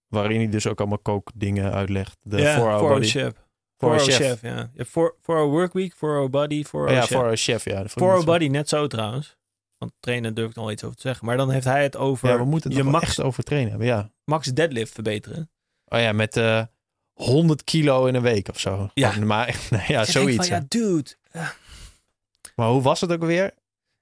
[0.09, 2.17] waarin hij dus ook allemaal kookdingen uitlegt.
[2.23, 3.07] De ja, Hour for our Body.
[3.09, 3.33] chef.
[3.33, 3.39] For
[3.77, 4.43] For our chef.
[4.43, 4.71] ja.
[4.87, 7.11] For, for our work week, for our body, for our Oh ja, chef.
[7.17, 7.89] voor our chef, ja.
[7.89, 9.37] For our body net zo trouwens.
[9.79, 11.27] Want trainen durf ik nog iets over te zeggen.
[11.27, 13.71] Maar dan heeft hij het over Ja, we moeten het je max, echt over trainen
[13.71, 14.11] hebben, ja.
[14.25, 15.51] max deadlift verbeteren.
[15.85, 16.63] Oh ja, met eh
[17.13, 18.91] 100 kilo in een week of zo.
[18.95, 19.19] Ja.
[19.19, 20.49] Maar nee, ja, zoiets.
[20.49, 21.15] Van, ja, dude.
[22.55, 23.55] Maar hoe was het ook weer?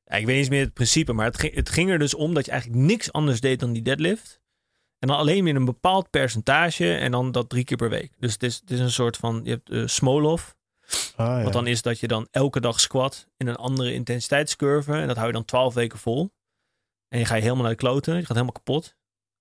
[0.09, 2.15] Ja, ik weet niet eens meer het principe, maar het ging, het ging er dus
[2.15, 4.41] om dat je eigenlijk niks anders deed dan die deadlift.
[4.99, 8.13] En dan alleen in een bepaald percentage en dan dat drie keer per week.
[8.19, 10.43] Dus het is, het is een soort van, je hebt eh Smolov.
[11.17, 11.43] Ah, ja.
[11.43, 14.93] Wat dan is dat je dan elke dag squat in een andere intensiteitscurve.
[14.93, 16.31] En dat hou je dan 12 weken vol.
[17.09, 18.15] En je ga je helemaal naar de kloten.
[18.15, 18.95] Je gaat helemaal kapot.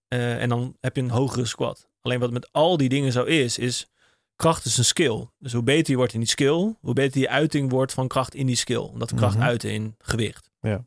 [0.07, 1.87] Eh, en dan heb je een hogere squat.
[2.01, 3.87] Alleen wat met al die dingen zo is, is
[4.35, 5.27] kracht is een skill.
[5.39, 8.35] Dus hoe beter je wordt in die skill, hoe beter je uiting wordt van kracht
[8.35, 8.77] in die skill.
[8.77, 9.45] Omdat kracht Mhm.
[9.45, 10.51] uiten in gewicht.
[10.65, 10.85] Ja.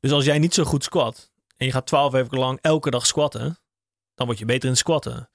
[0.00, 3.06] Dus als jij niet zo goed squat en je gaat 12 weken lang elke dag
[3.06, 3.58] squatten,
[4.14, 5.30] dan word je beter in squatten.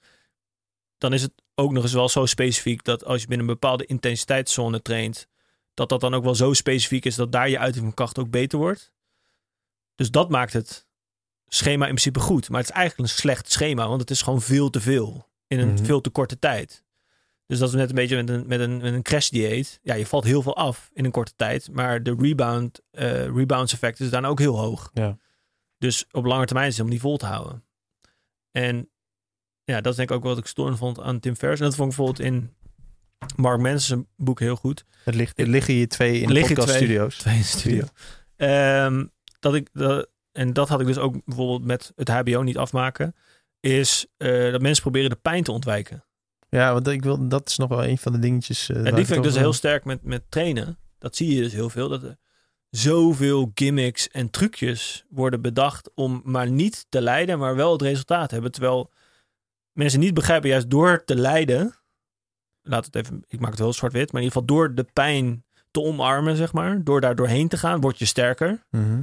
[0.98, 3.86] Dan is het ook nog eens wel zo specifiek dat als je binnen een bepaalde
[3.86, 5.28] intensiteitszone traint,
[5.74, 8.30] dat dat dan ook wel zo specifiek is dat daar je uiting van kracht ook
[8.30, 8.92] beter wordt.
[9.94, 10.86] Dus dat maakt het
[11.46, 12.48] schema in principe goed.
[12.48, 15.58] Maar het is eigenlijk een slecht schema, want het is gewoon veel te veel in
[15.58, 15.84] een Mhm.
[15.84, 16.84] veel te korte tijd.
[17.52, 19.80] Dus dat is net een beetje met een, met een, met een crash dieet.
[19.82, 23.72] Ja, je valt heel veel af in een korte tijd, maar de rebound, eh rebounds
[23.72, 24.90] effect is dan ook heel hoog.
[24.94, 25.18] Ja.
[25.78, 27.64] Dus op lange termijn is het helemaal niet vol te houden.
[28.50, 28.90] En
[29.64, 31.60] ja, dat is denk ik ook wat ik storend vond aan Tim Ferriss.
[31.60, 32.54] En dat vond ik bijvoorbeeld in
[33.36, 34.84] Mark Manson's boek heel goed.
[35.04, 36.76] Het ligt, er liggen hier twee in de podcast twee.
[36.76, 37.16] studio's.
[37.16, 37.84] Twee in de studio.
[38.36, 39.06] Ehm,
[39.38, 43.14] dat ik, dat, en dat had ik dus ook bijvoorbeeld met het HBO niet afmaken.
[43.60, 46.04] Is eh, dat mensen proberen de pijn te ontwijken.
[46.56, 48.68] Ja, want ik wil, dat is nog wel een van de dingetjes.
[48.68, 50.78] eh, En die ik vind ik dus heel sterk met, met trainen.
[50.98, 51.88] Dat zie je dus heel veel.
[51.88, 52.16] Dat er
[52.70, 58.28] zoveel gimmicks en trucjes worden bedacht om maar niet te lijden, maar wel het resultaat
[58.28, 58.52] te hebben.
[58.52, 58.90] Terwijl
[59.72, 61.74] mensen niet begrijpen, juist door te lijden,
[62.62, 65.44] laat het even, ik maak het wel zwart-wit, maar in ieder geval door de pijn
[65.70, 68.62] te omarmen, zeg maar, door daar doorheen te gaan, word je sterker.
[68.70, 69.02] Mhm.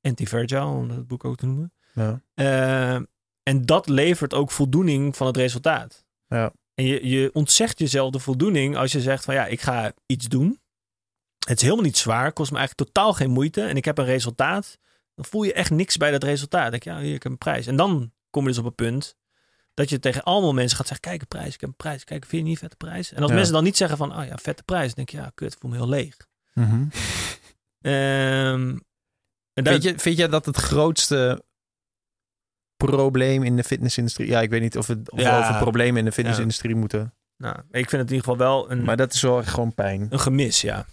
[0.00, 1.72] Anti-fragile, om het boek ook te noemen.
[1.94, 2.20] Ja.
[2.34, 2.94] Eh,
[3.42, 6.04] en dat levert ook voldoening van het resultaat.
[6.28, 6.52] Ja.
[6.78, 10.28] En je, je ontzegt jezelf de voldoening als je zegt van ja, ik ga iets
[10.28, 10.60] doen.
[11.46, 14.04] Het is helemaal niet zwaar, kost me eigenlijk totaal geen moeite en ik heb een
[14.04, 14.78] resultaat.
[15.14, 16.62] Dan voel je echt niks bij dat resultaat.
[16.62, 17.66] Dan denk je, ja, hier, ik heb een prijs.
[17.66, 19.16] En dan kom je dus op een punt
[19.74, 22.04] dat je tegen allemaal mensen gaat zeggen, kijk een prijs, ik heb een prijs.
[22.04, 23.12] Kijk, vind je niet vette prijs?
[23.12, 23.36] En als Ja.
[23.36, 25.70] mensen dan niet zeggen van, oh ja, vette prijs, dan denk je, ja, kut, voel
[25.70, 26.16] me heel leeg.
[26.54, 26.84] Mhm.
[27.80, 28.78] Ehm,
[29.52, 31.44] en Vind, je, vind jij dat het grootste
[32.84, 34.28] probleem in de fitnessindustrie...
[34.28, 35.38] Ja, ik weet niet of, het, of Ja.
[35.38, 38.70] we over problemen in de fitnessindustrie moeten Nou, ik vind het in ieder geval wel
[38.70, 40.06] een, Maar dat is wel gewoon pijn.
[40.10, 40.86] een gemis, ja.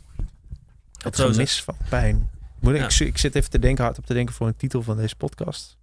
[1.04, 2.30] Het gemis van pijn.
[2.60, 3.06] Moet ik, Ja.
[3.06, 5.78] ik, zit- even te denken, hard op te denken voor een titel van deze podcast.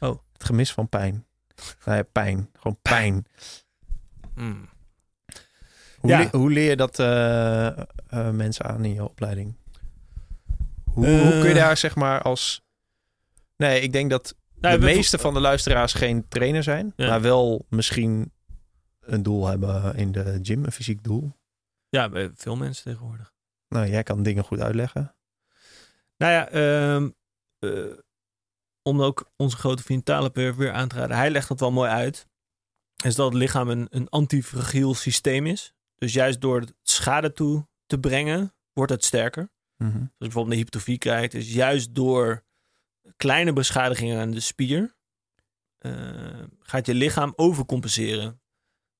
[0.00, 0.18] Oh.
[0.32, 1.26] Het gemis van pijn.
[2.12, 2.48] Pijn.
[2.56, 3.26] Gewoon pijn.
[4.34, 4.68] Hmm.
[5.98, 6.18] Hoe, Ja.
[6.18, 7.76] le- hoe leer je dat eh, eh,
[8.32, 9.54] mensen aan in je opleiding?
[10.84, 11.20] Hoe, Eh.
[11.22, 12.62] hoe kun je daar zeg maar als...
[13.56, 14.34] Nee, ik denk dat
[14.72, 16.92] de we- meeste van de luisteraars geen trainer zijn.
[16.96, 18.32] Maar wel misschien
[19.00, 21.36] een doel hebben in de gym, een fysiek doel.
[21.88, 23.32] Ja, bij veel mensen tegenwoordig.
[23.68, 25.14] Nou, jij kan dingen goed uitleggen.
[26.16, 27.10] Nou ja, ehm,
[27.58, 27.98] eh,
[28.82, 31.16] om ook onze grote vriend weer, aan te raden.
[31.16, 32.26] Hij legt dat wel mooi uit.
[33.04, 35.74] Is dat het lichaam een, een antifragiel systeem is.
[35.94, 39.50] Dus juist door het schade toe te brengen, wordt het sterker.
[39.76, 39.92] Mhm.
[39.92, 42.44] Als je bijvoorbeeld een hypertrofie krijgt, is juist door
[43.16, 44.94] kleine beschadigingen aan de spier,
[45.78, 45.92] eh,
[46.60, 48.40] gaat je lichaam overcompenseren.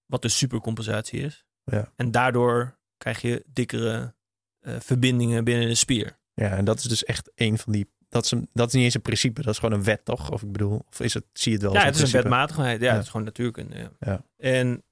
[0.06, 1.44] Wat de supercompensatie is.
[1.64, 1.93] Ja.
[1.97, 4.14] En daardoor krijg je dikkere
[4.60, 6.18] eh, verbindingen binnen de spier.
[6.35, 7.93] Ja, en dat is dus echt een van die...
[8.09, 10.31] Dat is, een, dat is niet eens een principe, dat is gewoon een wet, toch?
[10.31, 12.81] Of ik bedoel, of is het, zie je het wel Ja, het is een wetmatigheid.
[12.81, 12.93] Ja, Ja.
[12.94, 13.76] het is gewoon natuurkunde.
[13.76, 13.90] Ja.
[13.98, 14.24] Ja.
[14.36, 14.82] En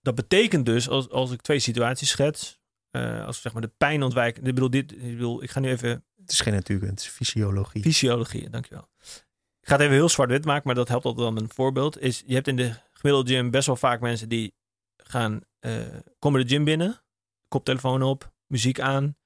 [0.00, 2.57] dat betekent dus, als, als ik twee situaties schets,
[2.90, 4.46] eh, als we zeg maar de pijn ontwijken.
[4.46, 7.08] Ik bedoel, dit, ik bedoel, ik ga nu even Het is geen natuurkunde, het is
[7.08, 7.82] fysiologie.
[7.82, 8.88] fysiologie, dankjewel.
[9.60, 12.00] Ik ga het even heel zwart-wit maken, maar dat helpt altijd wel met een voorbeeld.
[12.00, 14.54] Is, je hebt in de gemiddelde gym best wel vaak mensen die
[14.96, 15.80] gaan, eh,
[16.18, 17.02] komen de gym binnen,
[17.48, 19.16] koptelefoon op, muziek aan,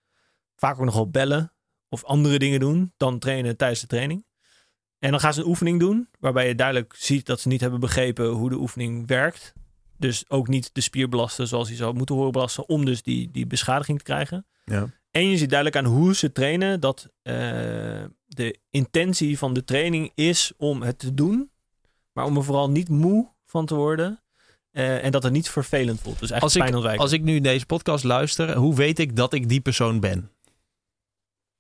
[0.56, 1.52] vaak ook nog wel bellen
[1.89, 4.26] of andere dingen doen dan trainen tijdens de training.
[4.98, 7.80] En dan gaan ze een oefening doen, waarbij je duidelijk ziet dat ze niet hebben
[7.80, 9.52] begrepen hoe de oefening werkt.
[10.03, 13.31] Dus ook niet de spier belasten zoals hij zou moeten horen belasten, om dus die,
[13.31, 14.47] die beschadiging te krijgen.
[14.65, 14.87] Ja.
[15.11, 17.35] En je ziet duidelijk aan hoe ze trainen dat eh,
[18.27, 21.51] de intentie van de training is om het te doen,
[22.12, 24.23] maar om er vooral niet moe van te worden.
[24.70, 26.19] eh, en dat het niet vervelend voelt.
[26.20, 27.03] Dus Als eigenlijk ik, pijn ontwijken.
[27.03, 30.31] als ik nu deze podcast luister, hoe weet ik dat ik die persoon ben?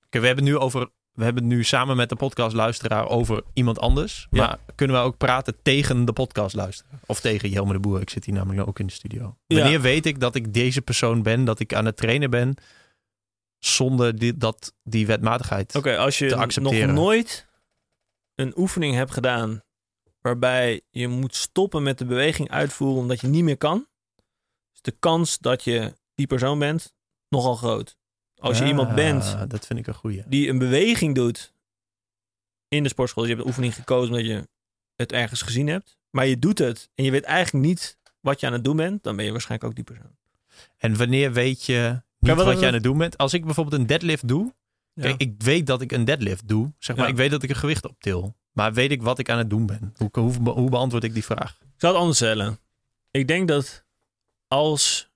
[0.08, 0.90] Kijk, we hebben het nu over.
[1.12, 4.26] We hebben het nu samen met de podcastluisteraar over iemand anders.
[4.30, 4.46] Ja.
[4.46, 7.00] Maar kunnen we ook praten tegen de podcastluisteraar?
[7.06, 8.00] Of tegen Jelmer de Boer?
[8.00, 9.36] Ik zit hier namelijk ook in de studio.
[9.46, 9.58] Ja.
[9.58, 12.54] Wanneer weet ik dat ik deze persoon ben, dat ik aan het trainen ben,
[13.58, 15.74] zonder die, dat, die wetmatigheid?
[15.74, 17.46] Oké, als je nog nooit
[18.34, 19.62] een oefening hebt gedaan
[20.20, 23.86] waarbij je moet stoppen met de beweging uitvoeren omdat je niet meer kan,
[24.74, 26.94] is de kans dat je die persoon bent
[27.28, 27.96] nogal groot.
[28.42, 30.22] Als je iemand bent Dat vind ik een goeie.
[30.26, 31.52] die een beweging doet
[32.68, 33.22] in de sportschool.
[33.22, 34.48] Dus je hebt een oefening gekozen omdat je
[34.96, 35.98] het ergens gezien hebt.
[36.10, 39.02] Maar je doet het en je weet eigenlijk niet wat je aan het doen bent.
[39.02, 40.16] Dan ben je waarschijnlijk ook die persoon.
[40.78, 43.18] En wanneer weet je niet wat- je aan het doen bent?
[43.18, 44.54] Als ik bijvoorbeeld een deadlift doe,
[44.94, 45.02] Ja.
[45.02, 46.72] Kijk, ik weet dat ik een deadlift doe.
[46.78, 47.10] Zeg maar, Ja.
[47.10, 48.34] ik weet dat ik een gewicht optil.
[48.52, 49.94] Maar weet ik wat ik aan het doen ben?
[49.96, 51.58] Hoe, hoe, hoe beantwoord ik die vraag?
[51.60, 52.58] Ik zal het anders stellen.
[53.10, 53.84] Ik denk dat
[54.48, 55.10] als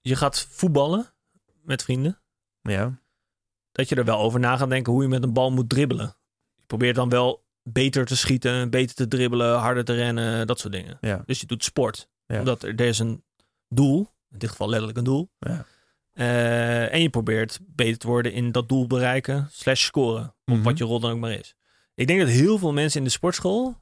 [0.00, 1.12] je gaat voetballen
[1.66, 2.20] met vrienden,
[2.62, 2.98] Ja.
[3.72, 6.16] dat je er wel over na gaat denken hoe je met een bal moet dribbelen.
[6.56, 10.72] Je probeert dan wel beter te schieten, beter te dribbelen, harder te rennen, dat soort
[10.72, 10.98] dingen.
[11.00, 11.22] Ja.
[11.26, 12.08] Dus je doet sport.
[12.26, 12.38] Ja.
[12.38, 13.24] Omdat er, er is een
[13.68, 13.98] doel,
[14.30, 15.30] in dit geval letterlijk een doel.
[15.38, 15.64] Ja.
[16.12, 20.24] Eh, en je probeert beter te worden in dat doel bereiken, slash scoren.
[20.44, 20.62] Op Mhm.
[20.62, 21.54] wat je rol dan ook maar is.
[21.94, 23.76] Ik denk dat heel veel mensen in de sportschool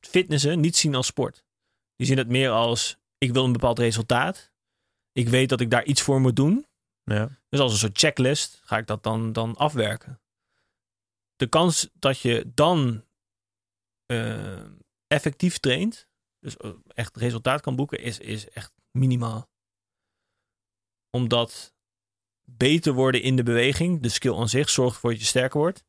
[0.00, 1.44] fitnessen niet zien als sport.
[1.96, 4.52] Die zien het meer als, ik wil een bepaald resultaat.
[5.16, 6.66] Ik weet dat ik daar iets voor moet doen.
[7.04, 7.38] Ja.
[7.48, 10.20] Dus als een soort checklist ga ik dat dan, dan afwerken.
[11.36, 13.04] De kans dat je dan
[14.06, 14.64] eh,
[15.06, 16.08] effectief traint,
[16.40, 19.48] dus eh, echt resultaat kan boeken, is, is echt minimaal.
[21.10, 21.74] Omdat
[22.44, 25.84] beter worden in de beweging, de skill aan zich, zorgt ervoor dat je sterker wordt.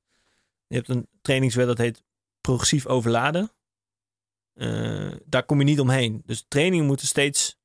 [0.67, 2.03] Je hebt een trainingswet dat heet
[2.41, 3.51] progressief overladen.
[4.53, 6.21] Eh, daar kom je niet omheen.
[6.25, 7.56] Dus trainingen moeten steeds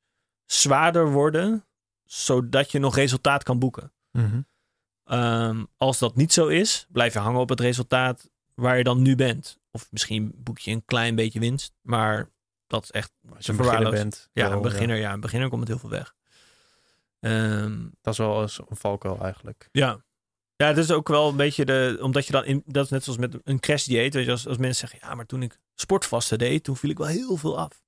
[0.46, 1.64] zwaarder worden,
[2.04, 3.92] zodat je nog resultaat kan boeken.
[4.10, 4.40] Mhm.
[5.04, 9.02] Ehm, als dat niet zo is, blijf je hangen op het resultaat waar je dan
[9.02, 9.58] nu bent.
[9.70, 12.30] Of misschien boek je een klein beetje winst, maar
[12.66, 14.28] dat is echt Als je een beginner bent.
[14.32, 16.14] Ja, wel, een beginner, ja, een beginner komt het heel veel weg.
[17.20, 19.68] Ehm, Dat is wel eens een valkuil eigenlijk.
[19.72, 20.04] ja.
[20.56, 21.98] Ja, het is ook wel een beetje de.
[22.00, 22.44] Omdat je dan.
[22.44, 24.14] In, dat is net zoals met een crash dieet.
[24.14, 25.08] Weet je, als, als mensen zeggen.
[25.08, 26.64] Ja, maar toen ik sportvasten deed.
[26.64, 27.81] Toen viel ik wel heel veel af.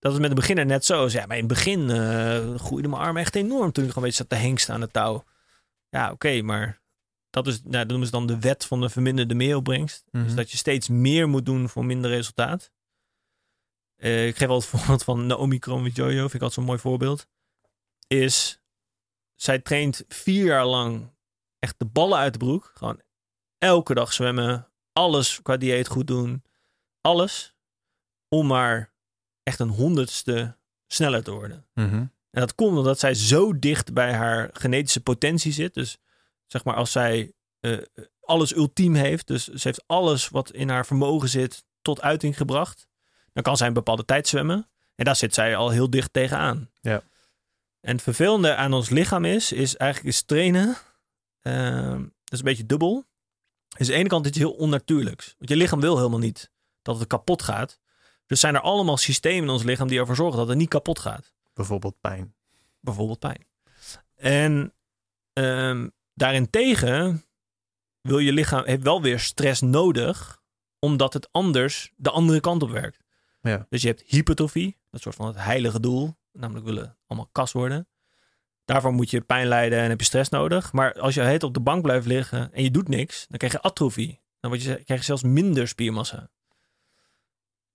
[0.00, 1.04] Dat is met een beginner net zo.
[1.04, 3.72] Dus ja, maar in het begin eh groeide mijn arm echt enorm.
[3.72, 5.24] Toen ik gewoon beetje zat te hengsten aan het touw.
[5.88, 6.78] Ja, oké, maar.
[7.30, 10.04] Dat, is, nou, dat noemen ze dan de wet van de verminderde meeropbrengst.
[10.10, 10.24] Mhm.
[10.24, 12.72] Dus dat je steeds meer moet doen voor minder resultaat.
[13.96, 16.20] Eh, ik geef al het voorbeeld van Naomi Kromowidjojo.
[16.20, 17.26] Vind ik altijd zo'n mooi voorbeeld.
[18.06, 18.62] Is,
[19.34, 21.12] zij traint vier jaar lang
[21.58, 22.72] echt de ballen uit de broek.
[22.74, 23.00] Gewoon
[23.58, 24.68] elke dag zwemmen.
[24.92, 26.42] Alles qua dieet goed doen.
[27.00, 27.54] Alles.
[28.28, 28.94] Om maar
[29.42, 30.56] echt een honderdste
[30.86, 31.66] sneller te worden.
[31.74, 31.94] Mhm.
[32.30, 35.74] En dat komt omdat zij zo dicht bij haar genetische potentie zit.
[35.74, 35.98] Dus
[36.46, 37.78] zeg maar als zij eh,
[38.20, 42.86] alles ultiem heeft, dus ze heeft alles wat in haar vermogen zit tot uiting gebracht,
[43.32, 44.68] dan kan zij een bepaalde tijd zwemmen.
[44.94, 46.70] En daar zit zij al heel dicht tegenaan.
[46.80, 47.02] Ja.
[47.80, 50.76] En het vervelende aan ons lichaam is, is eigenlijk is trainen.
[51.40, 53.04] ehm, dat is een beetje dubbel.
[53.76, 55.34] Is aan de ene kant iets heel onnatuurlijks.
[55.38, 56.50] Want je lichaam wil helemaal niet
[56.82, 57.78] dat het kapot gaat.
[58.30, 60.98] Dus zijn er allemaal systemen in ons lichaam die ervoor zorgen dat het niet kapot
[60.98, 62.34] gaat Bijvoorbeeld pijn.
[62.80, 63.46] bijvoorbeeld pijn.
[64.16, 64.74] En
[65.32, 67.24] ehm daarentegen
[68.00, 70.42] wil je lichaam heeft wel weer stress nodig,
[70.78, 72.98] omdat het anders de andere kant op werkt.
[73.42, 73.66] Ja.
[73.68, 77.88] Dus je hebt hypertrofie, dat soort van het heilige doel, namelijk willen allemaal kas worden.
[78.64, 80.72] Daarvoor moet je pijn lijden en heb je stress nodig.
[80.72, 83.52] Maar als je heet op de bank blijft liggen en je doet niks, dan krijg
[83.52, 84.20] je atrofie.
[84.40, 86.30] Dan word je, krijg je zelfs minder spiermassa.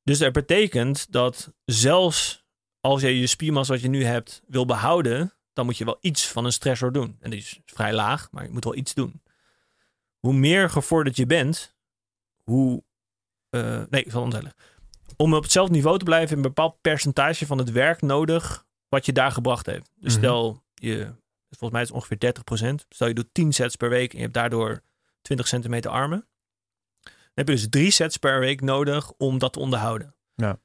[0.05, 2.43] Dus dat betekent dat zelfs
[2.79, 6.27] als je je spiermassa wat je nu hebt wil behouden, dan moet je wel iets
[6.27, 7.17] van een stressor doen.
[7.19, 9.21] En die is vrij laag, maar je moet wel iets doen.
[10.19, 11.75] Hoe meer gevorderd je bent,
[12.43, 12.83] hoe.
[13.49, 14.53] eh, nee, ik zal het.
[15.17, 19.05] Om op hetzelfde niveau te blijven, heb een bepaald percentage van het werk nodig wat
[19.05, 19.91] je daar gebracht heeft.
[19.95, 20.21] Dus Mhm.
[20.23, 21.03] stel je,
[21.49, 22.85] volgens mij is het ongeveer 30%.
[22.89, 24.81] Stel je doet 10 sets per week en je hebt daardoor
[25.21, 26.27] 20 centimeter armen.
[27.35, 30.15] Dan heb je dus drie sets per week nodig om dat te onderhouden.
[30.35, 30.59] Ja.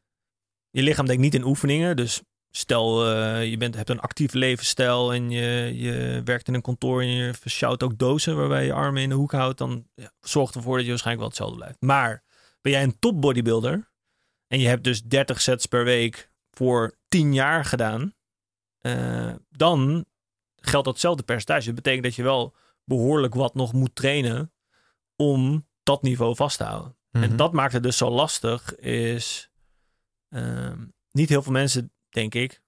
[0.70, 2.22] Je lichaam denkt niet in oefeningen, dus
[2.52, 7.00] Stel, eh, je bent, hebt een actief levensstijl en je, je werkt in een kantoor
[7.00, 10.54] en je versjouwt ook dozen waarbij je armen in de hoek houdt, dan ja, zorgt
[10.54, 11.80] ervoor dat je waarschijnlijk wel hetzelfde blijft.
[11.80, 12.24] Maar
[12.60, 13.90] ben jij een top bodybuilder
[14.46, 18.14] en je hebt dus 30 sets per week voor 10 jaar gedaan,
[18.78, 20.04] eh, dan
[20.56, 21.66] geldt datzelfde percentage.
[21.66, 24.52] Dat betekent dat je wel behoorlijk wat nog moet trainen
[25.16, 26.96] om dat niveau vast te houden.
[27.10, 27.36] En Mhm.
[27.36, 29.50] dat maakt het dus zo lastig, is
[30.28, 32.62] ehm, niet heel veel mensen, denk ik.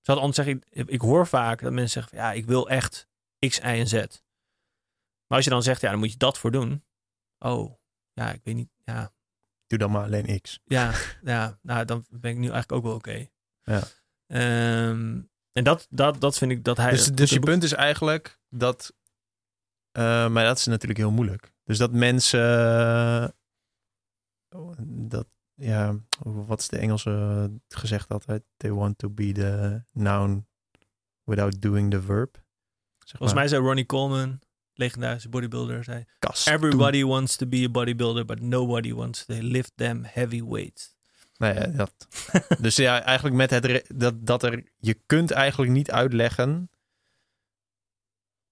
[0.00, 3.08] Zou anders zeggen, ik, ik hoor vaak dat mensen zeggen, ja, ik wil echt
[3.48, 3.92] X, Y en Z.
[3.92, 6.84] Maar als je dan zegt, ja, dan moet je dat voor doen.
[7.38, 7.74] Oh,
[8.12, 9.12] ja, ik weet niet, ja,
[9.66, 10.60] Doe dan maar alleen X.
[10.64, 10.92] ja,
[11.24, 13.26] ja, nou, dan ben ik nu eigenlijk ook wel oké.
[13.62, 13.82] Ja.
[14.26, 15.20] Ehm,
[15.52, 16.90] en dat, dat, dat vind ik dat hij.
[16.90, 18.94] Dus, dus je punt is eigenlijk dat.
[19.92, 21.52] eh, maar dat is natuurlijk heel moeilijk.
[21.72, 22.40] Dus dat mensen.
[24.48, 28.42] eh, dat, ja, wat is de Engelse gezegd altijd?
[28.56, 30.46] They want to be the noun
[31.24, 32.42] without doing the verb.
[32.98, 34.40] Zeg Volgens mij zei Ronnie Coleman,
[34.72, 36.04] legendarische bodybuilder, zei:
[36.44, 40.96] Everybody wants to be a bodybuilder, but nobody wants to lift them heavy weights.
[41.36, 42.08] Nee, ja, dat.
[42.60, 46.70] dus ja, eigenlijk met het dat, dat er je kunt eigenlijk niet uitleggen,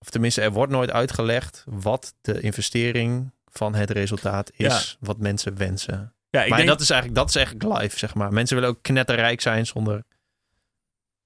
[0.01, 5.56] of tenminste, er wordt nooit uitgelegd wat de investering van het resultaat is, wat mensen
[5.56, 6.14] wensen.
[6.31, 8.32] Ja, ik maar denk, dat is eigenlijk dat is eigenlijk live, zeg maar.
[8.32, 10.05] Mensen willen ook knetterrijk zijn zonder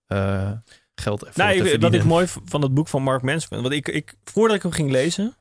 [0.06, 0.52] eh,
[0.94, 3.60] geld ervoor nou, te ik, mooi van het boek van Mark Manson vind.
[3.60, 5.36] Want ik, ik, voordat ik hem ging lezen,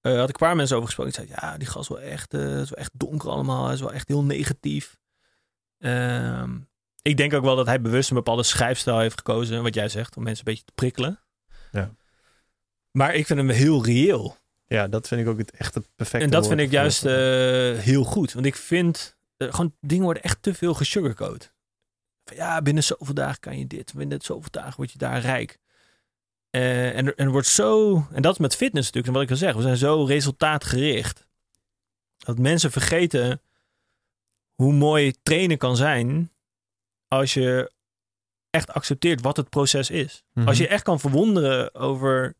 [0.00, 1.22] eh, had ik een paar mensen over gesproken.
[1.22, 3.64] Ik zei, ja, die gast is wel echt, eh, is wel echt donker allemaal.
[3.64, 4.98] Hij is wel echt heel negatief.
[5.78, 6.58] Ehm,
[7.02, 9.62] ik denk ook wel dat hij bewust een bepaalde schrijfstijl heeft gekozen.
[9.62, 11.20] Wat jij zegt, om mensen een beetje te prikkelen.
[11.72, 11.94] Ja.
[12.90, 14.36] Maar ik vind hem heel reëel.
[14.66, 17.12] Ja, dat vind ik ook het echt het perfecte En dat vind ik juist eh,
[17.78, 18.32] heel goed.
[18.32, 21.52] Want ik vind, eh, gewoon dingen worden echt te veel gesugarcoat.
[22.24, 23.94] Van, ja, binnen zoveel dagen kan je dit.
[23.94, 25.58] Binnen zoveel dagen word je daar rijk.
[26.50, 29.22] Eh, en, er- en er wordt zo, en dat is met fitness natuurlijk, en wat
[29.22, 31.26] ik al zeg, we zijn zo resultaatgericht.
[32.16, 33.40] Dat mensen vergeten
[34.54, 36.32] hoe mooi trainen kan zijn
[37.08, 37.72] als je
[38.50, 40.24] echt accepteert wat het proces is.
[40.32, 40.48] Mhm.
[40.48, 42.36] Als je echt kan verwonderen over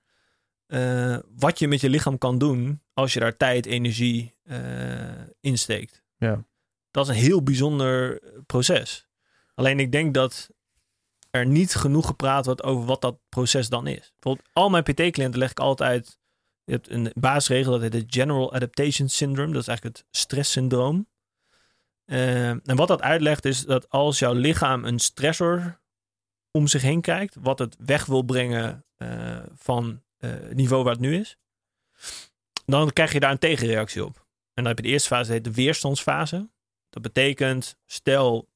[0.66, 4.58] eh, wat je met je lichaam kan doen als je daar tijd, energie eh
[5.40, 6.02] insteekt.
[6.16, 6.44] Ja.
[6.90, 9.08] Dat is een heel bijzonder proces.
[9.54, 10.50] Alleen ik denk dat
[11.30, 14.12] er niet genoeg gepraat wordt over wat dat proces dan is.
[14.18, 16.18] Bijvoorbeeld, al mijn PT-cliënten leg ik altijd.
[16.64, 19.52] Je hebt een basisregel dat heet het General Adaptation Syndrome.
[19.52, 21.08] Dat is eigenlijk het stresssyndroom.
[22.04, 25.79] Eh, en wat dat uitlegt is dat als jouw lichaam een stressor
[26.50, 30.92] om zich heen kijkt, wat het weg wil brengen eh, van eh, het niveau waar
[30.92, 31.36] het nu is,
[32.64, 34.16] dan krijg je daar een tegenreactie op.
[34.16, 36.50] En dan heb je de eerste fase, dat heet de weerstandsfase.
[36.90, 38.48] Dat betekent, stel,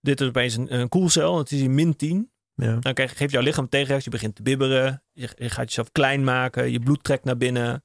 [0.00, 2.30] dit is opeens een, een koelcel, het is in min 10.
[2.54, 2.76] Ja.
[2.76, 5.92] Dan krijg, geeft jouw lichaam een tegenreactie, je begint te bibberen, je, je gaat jezelf
[5.92, 7.84] klein maken, je bloed trekt naar binnen.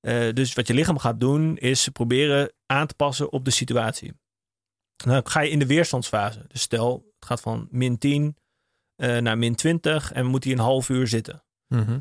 [0.00, 4.12] Eh, dus wat je lichaam gaat doen, is proberen aan te passen op de situatie.
[4.96, 6.44] Dan ga je in de weerstandsfase.
[6.48, 8.36] Dus stel, het gaat van min 10
[8.96, 11.42] eh, naar min 20 en moet hij een half uur zitten.
[11.68, 11.98] Mhm.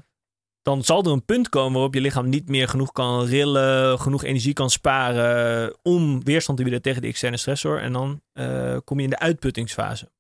[0.61, 4.23] dan zal er een punt komen waarop je lichaam niet meer genoeg kan rillen, genoeg
[4.23, 7.81] energie kan sparen om weerstand te bieden tegen de externe stressor.
[7.81, 10.11] En dan uh, kom je in de uitputtingsfase.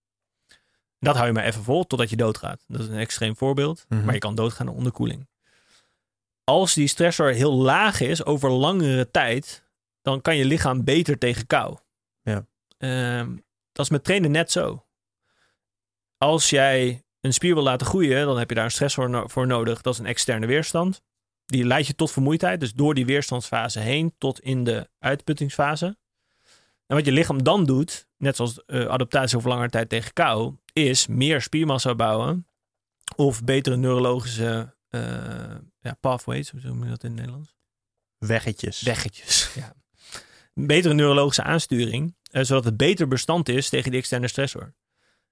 [0.99, 2.63] Dat hou je maar even vol totdat je doodgaat.
[2.67, 4.05] Dat is een extreem voorbeeld, Mhm.
[4.05, 5.27] maar je kan doodgaan aan onderkoeling.
[6.43, 9.63] Als die stressor heel laag is over langere tijd,
[10.01, 11.77] dan kan je lichaam beter tegen kou.
[12.21, 12.45] Ja.
[12.77, 13.35] Ehm,
[13.71, 14.85] dat is met trainen net zo.
[16.19, 19.47] Als jij een spier wil laten groeien, dan heb je daar een stressor no- voor
[19.47, 19.81] nodig.
[19.81, 21.01] Dat is een externe weerstand.
[21.45, 22.59] Die leidt je tot vermoeidheid.
[22.59, 25.97] Dus door die weerstandsfase heen tot in de uitputtingsfase.
[26.85, 30.55] En wat je lichaam dan doet, net zoals eh, adaptatie over langere tijd tegen kou,
[30.73, 32.47] is meer spiermassa bouwen.
[33.15, 35.01] Of betere neurologische eh,
[35.79, 37.55] ja, pathways, hoe noem je dat in het Nederlands?
[38.17, 38.81] Weggetjes.
[38.81, 39.53] Weggetjes.
[39.55, 39.73] Ja.
[40.53, 44.73] Betere neurologische aansturing, eh, zodat het beter bestand is tegen die externe stressor.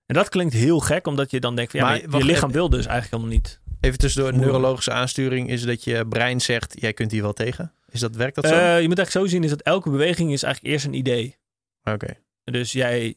[0.08, 2.52] En dat klinkt heel gek, omdat je dan denkt, van, ja, Maar maar je lichaam
[2.52, 3.60] wil dus eigenlijk helemaal niet.
[3.82, 4.54] Even tussendoor, Moeilijk.
[4.54, 7.74] neurologische aansturing is dat je brein zegt, jij kunt hier wel tegen.
[7.90, 8.54] Is dat, werkt dat zo?
[8.54, 11.38] Eh, je moet eigenlijk zo zien, is dat elke beweging is eigenlijk eerst een idee.
[11.84, 12.14] Oké.
[12.44, 13.16] Dus jij,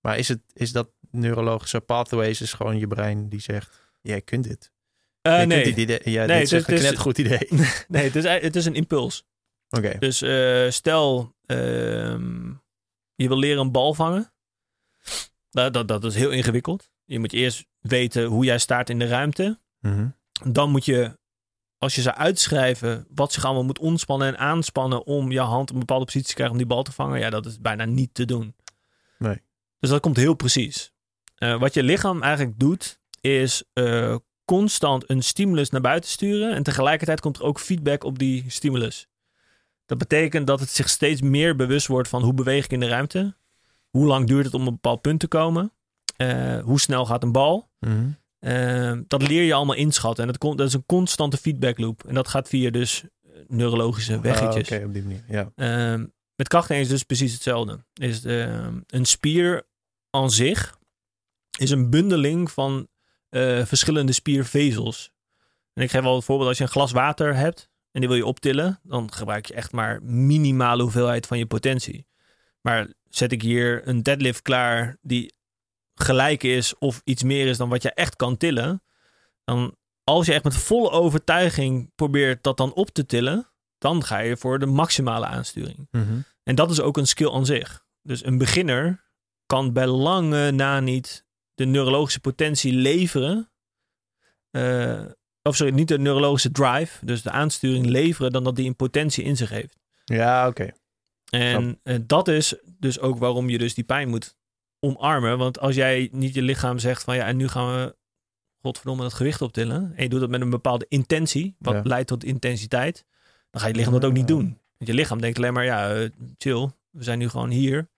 [0.00, 4.44] Maar is, het, is dat neurologische pathways is gewoon je brein die zegt, jij kunt
[4.44, 4.72] dit.
[5.22, 6.12] jij nee, kunt dit idee.
[6.12, 7.48] Ja, Nee, dit is het echt is- een net goed idee.
[7.88, 9.24] nee het, is, het is een impuls.
[9.68, 9.96] Oké.
[9.98, 12.48] Dus eh, stel, ehm,
[13.14, 14.32] je wil leren een bal vangen.
[15.50, 16.90] Dat, dat, dat is heel ingewikkeld.
[17.04, 19.60] Je moet eerst weten hoe jij staat in de ruimte.
[19.80, 20.08] Mhm.
[20.44, 21.18] Dan moet je,
[21.78, 25.74] als je zou uitschrijven wat zich allemaal moet ontspannen en aanspannen om je hand op
[25.74, 28.14] een bepaalde positie te krijgen om die bal te vangen, ja, dat is bijna niet
[28.14, 28.54] te doen.
[29.18, 29.42] Nee.
[29.78, 30.92] Dus dat komt heel precies.
[31.34, 36.62] Eh, wat je lichaam eigenlijk doet, is eh, constant een stimulus naar buiten sturen en
[36.62, 39.08] tegelijkertijd komt er ook feedback op die stimulus.
[39.86, 42.88] Dat betekent dat het zich steeds meer bewust wordt van hoe beweeg ik in de
[42.88, 43.36] ruimte,
[43.90, 45.72] hoe lang duurt het om op een bepaald punt te komen,
[46.16, 47.70] eh, hoe snel gaat een bal.
[47.78, 48.08] Mhm.
[48.40, 50.26] Uh, dat leer je allemaal inschatten.
[50.26, 52.04] En dat, dat is een constante feedback loop.
[52.04, 54.70] En dat gaat via dus eh, neurologische weggetjes.
[54.70, 55.24] Ah, Oké, op die manier.
[55.28, 55.52] Ja.
[55.54, 57.84] Ehm, met krachten is dus precies hetzelfde.
[57.92, 59.66] Is, ehm, een spier
[60.10, 60.78] aan zich
[61.58, 62.88] is een bundeling van
[63.28, 65.12] eh, verschillende spiervezels.
[65.72, 68.18] En ik geef wel het voorbeeld, als je een glas water hebt en die wil
[68.18, 72.06] je optillen, dan gebruik je echt maar minimale hoeveelheid van je potentie.
[72.60, 75.34] Maar zet ik hier een deadlift klaar die
[75.94, 78.82] gelijk is of iets meer is dan wat je echt kan tillen,
[79.44, 84.18] dan als je echt met volle overtuiging probeert dat dan op te tillen, dan ga
[84.18, 85.88] je voor de maximale aansturing.
[85.90, 86.20] Mhm.
[86.42, 87.84] En dat is ook een skill aan zich.
[88.02, 89.04] Dus een beginner
[89.46, 93.50] kan bij lange na niet de neurologische potentie leveren.
[94.50, 95.04] eh,
[95.42, 99.24] of sorry, niet de neurologische drive, dus de aansturing leveren, dan dat die een potentie
[99.24, 99.76] in zich heeft.
[100.04, 100.70] Ja, oké.
[101.30, 104.36] En eh, dat is dus ook waarom je dus die pijn moet
[104.80, 105.38] omarmen.
[105.38, 107.96] Want als jij niet je lichaam zegt van ja, en nu gaan we
[108.62, 109.92] godverdomme dat gewicht optillen.
[109.96, 111.80] En je doet dat met een bepaalde intentie, wat Ja.
[111.84, 113.04] leidt tot intensiteit.
[113.50, 114.44] Dan ga je lichaam dat ook niet doen.
[114.78, 116.70] Want je lichaam denkt alleen maar, ja, eh, chill.
[116.90, 117.88] We zijn nu gewoon hier.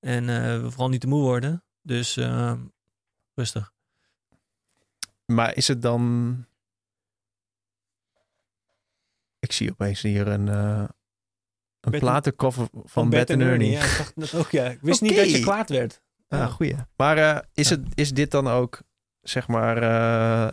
[0.00, 1.64] En eh, we vooral niet te moe worden.
[1.82, 2.52] Dus eh,
[3.34, 3.72] rustig.
[5.24, 6.44] Maar is het dan...
[9.38, 10.48] Ik zie opeens hier een,
[11.86, 13.70] een Bert- platenkoffer van, Bert en Ernie.
[13.70, 14.64] Ja, ik dacht dat ook, ja.
[14.64, 16.00] Ik wist niet dat je kwaad werd.
[16.28, 16.74] Ah, goeie.
[16.96, 18.82] Maar eh, is, het, is dit dan ook,
[19.20, 20.52] zeg maar, eh,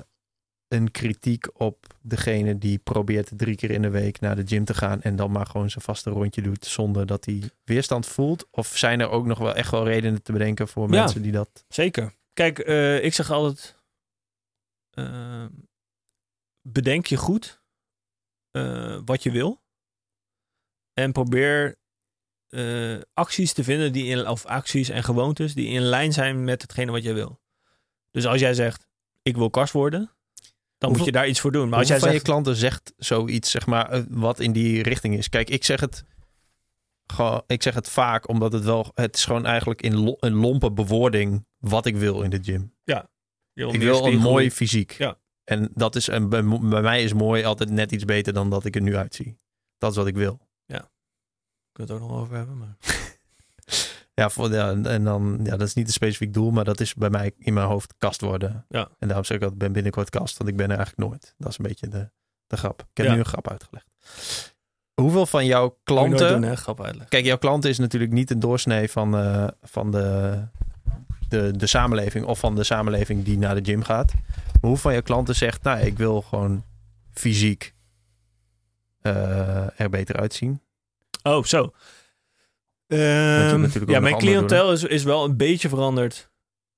[0.68, 4.74] een kritiek op degene die probeert drie keer in de week naar de gym te
[4.74, 8.48] gaan en dan maar gewoon zijn vaste rondje doet zonder dat hij weerstand voelt?
[8.52, 11.00] Of zijn er ook nog wel echt wel redenen te bedenken voor Ja.
[11.00, 11.66] mensen die dat...
[11.68, 12.14] Zeker.
[12.34, 13.76] Kijk, eh, ik zeg altijd:
[16.62, 17.62] bedenk je goed
[19.06, 19.62] wat je wil.
[20.94, 21.76] En probeer
[22.49, 26.61] eh, acties te vinden die in, of acties en gewoontes die in lijn zijn met
[26.61, 27.41] hetgene wat jij wil.
[28.11, 28.88] Dus als jij zegt:
[29.22, 30.11] ik wil kast worden,
[30.78, 31.70] dan moet je daar iets voor doen.
[31.70, 34.84] Maar als jij van zegt: je klanten zegt zoiets, zeg maar, eh, wat in die
[34.84, 35.30] richting is?
[35.30, 36.03] Kijk, ik zeg het
[37.48, 41.45] ik zeg het vaak, omdat het wel, het is gewoon eigenlijk in een lompe bewoording
[41.57, 42.74] wat ik wil in de gym.
[43.53, 44.91] ik wil een mooi fysiek.
[44.91, 45.18] Ja.
[45.44, 48.65] En dat is, en bij, bij mij is mooi altijd net iets beter dan dat
[48.65, 49.40] ik er nu uitzie.
[49.78, 50.48] Dat is wat ik wil.
[51.74, 52.58] Kunnen we het ook nog over hebben.
[52.58, 52.76] Maar...
[54.16, 56.94] Ja, voor, ja en- dan, ja, dat is niet een specifiek doel, maar dat is
[56.94, 58.66] bij mij in mijn hoofd kast worden.
[58.70, 58.90] Ja.
[59.00, 61.34] En daarom zeg ik altijd, ben binnenkort kast, want ik ben er eigenlijk nooit.
[61.38, 62.10] Dat is een beetje de,
[62.48, 62.82] de grap.
[62.82, 63.14] Ik heb Ja.
[63.14, 63.86] nu een grap uitgelegd.
[64.94, 66.28] Hoeveel van jouw klanten...
[66.32, 66.56] doen, hè?
[66.56, 67.10] Grap uitleggen.
[67.10, 70.40] Kijk, jouw klanten is natuurlijk niet een doorsnee van, eh, van de,
[71.30, 74.14] de, de samenleving of van de samenleving die naar de gym gaat.
[74.14, 76.64] Maar hoeveel van jouw klanten zegt, nou, ik wil gewoon
[77.14, 77.74] fysiek
[79.02, 80.62] eh, er beter uitzien?
[81.24, 81.74] Oh, zo.
[82.88, 86.32] Ehm, ja, mijn cliëntel is, is wel een beetje veranderd.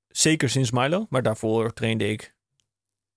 [0.08, 1.06] Zeker sinds Milo.
[1.10, 2.36] Maar daarvoor trainde ik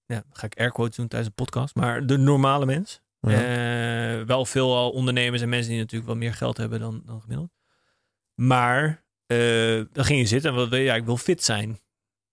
[0.08, 3.02] ja, ga ik air quotes doen tijdens een podcast, maar de normale mens.
[3.20, 3.30] Ja.
[3.30, 7.20] Eh, wel veel al ondernemers en mensen die natuurlijk wel meer geld hebben dan, dan
[7.20, 7.50] gemiddeld.
[8.34, 10.84] Maar eh, dan ging je zitten en wat wil je?
[10.84, 11.78] Ja, ik wil fit zijn.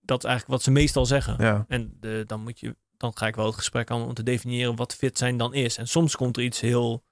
[0.00, 1.36] Dat is eigenlijk wat ze meestal zeggen.
[1.38, 1.64] ja.
[1.68, 4.94] En dan moet je, dan ga ik wel het gesprek aan om te definiëren wat
[4.94, 5.76] fit zijn dan is.
[5.76, 7.04] En soms komt er iets heel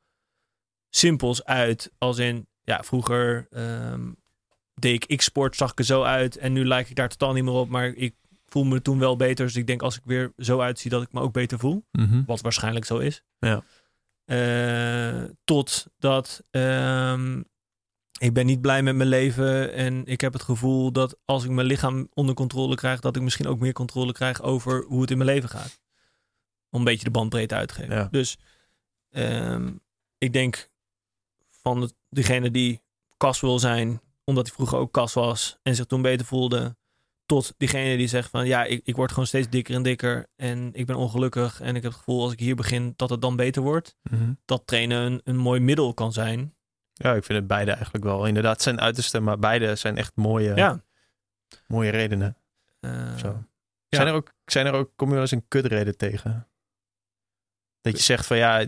[0.96, 4.12] simpels uit, als in, ja, vroeger ehm,
[4.74, 7.44] deed ik X-sport, zag ik er zo uit en nu lijk ik daar totaal niet
[7.44, 8.14] meer op, maar ik
[8.46, 9.46] voel me toen wel beter.
[9.46, 12.22] Dus ik denk als ik weer zo uitzie dat ik me ook beter voel, Mhm.
[12.26, 13.22] wat waarschijnlijk zo is.
[13.38, 13.62] Ja.
[14.24, 17.42] Eh, tot dat ehm,
[18.18, 21.50] ik ben niet blij met mijn leven en ik heb het gevoel dat als ik
[21.50, 25.10] mijn lichaam onder controle krijg, dat ik misschien ook meer controle krijg over hoe het
[25.10, 25.80] in mijn leven gaat.
[26.70, 27.94] Om een beetje de bandbreedte uit te geven.
[27.96, 28.08] Ja.
[28.10, 28.38] Dus
[29.10, 29.72] ehm,
[30.18, 30.72] ik denk
[31.64, 32.82] van degene die
[33.16, 36.76] kas wil zijn, omdat hij vroeger ook kas was en zich toen beter voelde,
[37.26, 40.70] tot diegene die zegt van ja, ik, ik word gewoon steeds dikker en dikker en
[40.72, 43.36] ik ben ongelukkig en ik heb het gevoel als ik hier begin dat het dan
[43.36, 43.96] beter wordt.
[44.02, 44.32] Mhm.
[44.44, 46.54] Dat trainen een, een mooi middel kan zijn.
[46.92, 48.26] Ja, ik vind het beide eigenlijk wel.
[48.26, 50.84] Inderdaad, zijn uiterste, maar beide zijn echt mooie, Ja.
[51.66, 52.36] mooie redenen.
[52.80, 53.28] Eh, Zo.
[53.28, 54.00] Ja.
[54.00, 56.48] Zijn, er ook, zijn er ook, kom je wel eens een kutreden tegen?
[57.80, 58.66] Dat je zegt van ja,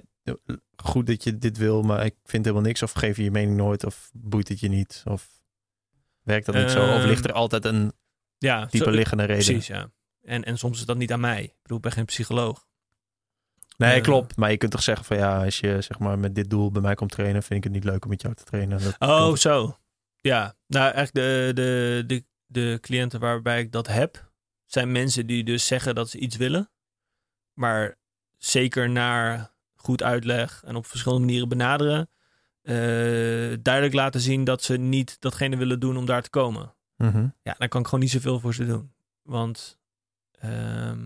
[0.77, 2.83] goed dat je dit wil, maar ik vind helemaal niks.
[2.83, 5.03] Of geef je je mening nooit, of boeit het je niet?
[5.05, 5.29] Of
[6.23, 6.83] werkt dat niet zo?
[6.83, 7.93] Of Ehm, ligt er altijd een
[8.39, 9.45] ja, dieper liggende reden?
[9.45, 9.91] Precies, ja.
[10.23, 11.43] En, en soms is dat niet aan mij.
[11.43, 12.67] Ik bedoel, ik ben geen psycholoog.
[13.77, 14.37] Nee, Eh, klopt.
[14.37, 16.83] Maar je kunt toch zeggen van ja, als je zeg maar met dit doel bij
[16.83, 18.83] mij komt trainen, vind ik het niet leuk om met jou te trainen.
[18.83, 19.79] Dat Oh, komt- zo.
[20.21, 24.31] Ja, nou eigenlijk de, de, de, de cliënten waarbij ik dat heb,
[24.65, 26.71] zijn mensen die dus zeggen dat ze iets willen.
[27.53, 27.99] Maar
[28.37, 29.55] zeker naar
[29.87, 32.09] goed uitleg en op verschillende manieren benaderen.
[32.63, 32.75] eh,
[33.63, 36.75] duidelijk laten zien dat ze niet datgene willen doen om daar te komen.
[36.97, 37.29] Mhm.
[37.43, 38.93] Ja, dan kan ik gewoon niet zoveel voor ze doen.
[39.23, 39.79] Want
[40.39, 41.01] ehm,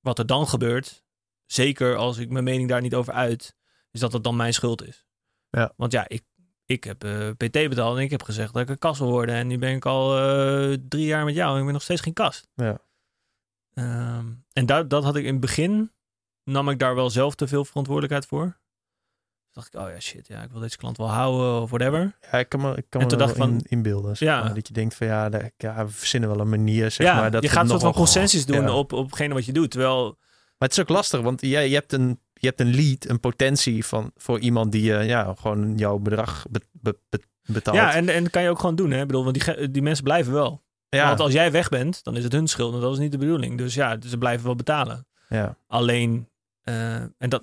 [0.00, 1.04] wat er dan gebeurt,
[1.46, 3.56] zeker als ik mijn mening daar niet over uit,
[3.90, 5.06] is dat het dan mijn schuld is.
[5.50, 5.72] Ja.
[5.76, 6.22] Want ja, ik,
[6.66, 9.34] ik heb eh, PT betaald en ik heb gezegd dat ik een kast wil worden.
[9.34, 12.00] En nu ben ik al eh, drie jaar met jou en ik ben nog steeds
[12.00, 12.48] geen kast.
[12.54, 12.80] Ja.
[13.74, 15.92] Ehm, en dat, dat had ik in het begin,
[16.48, 18.42] nam ik daar wel zelf te veel verantwoordelijkheid voor.
[18.42, 22.16] Toen dacht ik, oh ja, shit, ja, ik wil deze klant wel houden of whatever.
[22.30, 24.14] Ja, ik kan me, ik kan En me dacht van- in, inbeelden.
[24.18, 24.42] Ja.
[24.42, 24.54] maar.
[24.54, 26.90] Dat je denkt van ja, de- ja, we verzinnen wel een manier.
[26.90, 28.72] Zeg ja, maar, dat je gaat een soort van consensus doen Ja.
[28.72, 29.70] op, op hetgene wat je doet.
[29.70, 30.04] Terwijl
[30.58, 33.20] Maar het is ook lastig, want jij, je, hebt een, je hebt een lead, een
[33.20, 37.22] potentie van, voor iemand die eh, ja, gewoon jouw bedrag be- be- be-
[37.52, 37.76] betaalt.
[37.76, 38.90] Ja, en, en dat kan je ook gewoon doen.
[38.90, 39.00] Hè?
[39.00, 40.62] Ik bedoel, want die, die mensen blijven wel.
[40.88, 42.74] ja, Want als jij weg bent, dan is het hun schuld.
[42.74, 43.58] En dat is niet de bedoeling.
[43.58, 45.06] Dus ja, ze blijven wel betalen.
[45.28, 46.28] ja, Alleen,
[47.18, 47.42] en dat,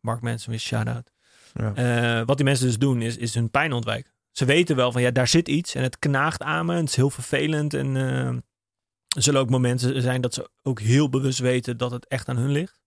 [0.00, 1.12] Mark Mensen weer shout-out.
[1.52, 1.74] ja.
[1.74, 4.12] Eh, wat die mensen dus doen, is, is hun pijn ontwijken.
[4.30, 5.74] Ze weten wel van, ja, daar zit iets.
[5.74, 6.72] En het knaagt aan me.
[6.72, 7.74] En het is heel vervelend.
[7.74, 12.06] En eh, er zullen ook momenten zijn dat ze ook heel bewust weten dat het
[12.06, 12.80] echt aan hun ligt.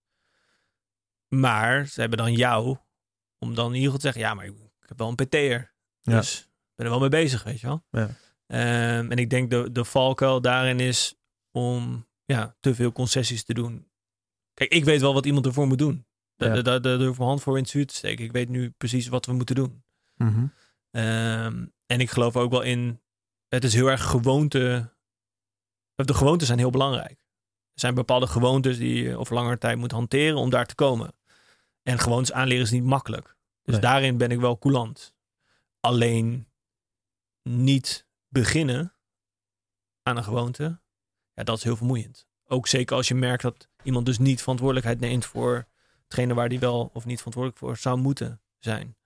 [1.27, 2.77] Maar ze hebben dan jou
[3.37, 4.53] om dan in ieder geval te zeggen, ja, maar ik
[4.87, 5.73] heb wel een PT'er.
[6.01, 6.17] Ja.
[6.17, 7.83] Dus ik ben er wel mee bezig, weet je wel.
[7.89, 8.09] Ja.
[8.47, 11.15] Ehm, en ik denk de, de valkuil daarin is
[11.51, 13.88] om ja, te veel concessies te doen.
[14.59, 16.05] Kijk, ik weet wel wat iemand ervoor moet doen.
[16.35, 16.61] Daar Ja.
[16.61, 18.25] daar- daar durf ik mijn hand voor in het vuur te steken.
[18.25, 19.83] Ik weet nu precies wat we moeten doen.
[20.15, 20.45] Mhm.
[20.91, 23.01] Ehm, en ik geloof ook wel in,
[23.47, 24.93] het is heel erg gewoonte.
[25.95, 27.11] De gewoontes zijn heel belangrijk.
[27.73, 31.13] Er zijn bepaalde gewoontes die je over langere tijd moet hanteren om daar te komen.
[31.83, 33.35] En gewoontes aanleren is niet makkelijk.
[33.63, 33.83] Dus Nee.
[33.83, 35.13] daarin ben ik wel coulant.
[35.79, 36.47] Alleen
[37.43, 38.93] niet beginnen
[40.03, 40.79] aan een gewoonte,
[41.33, 42.27] ja, dat is heel vermoeiend.
[42.45, 45.67] Ook zeker als je merkt dat iemand dus niet verantwoordelijkheid neemt voor
[46.03, 48.97] hetgene waar die wel of niet verantwoordelijk voor zou moeten zijn.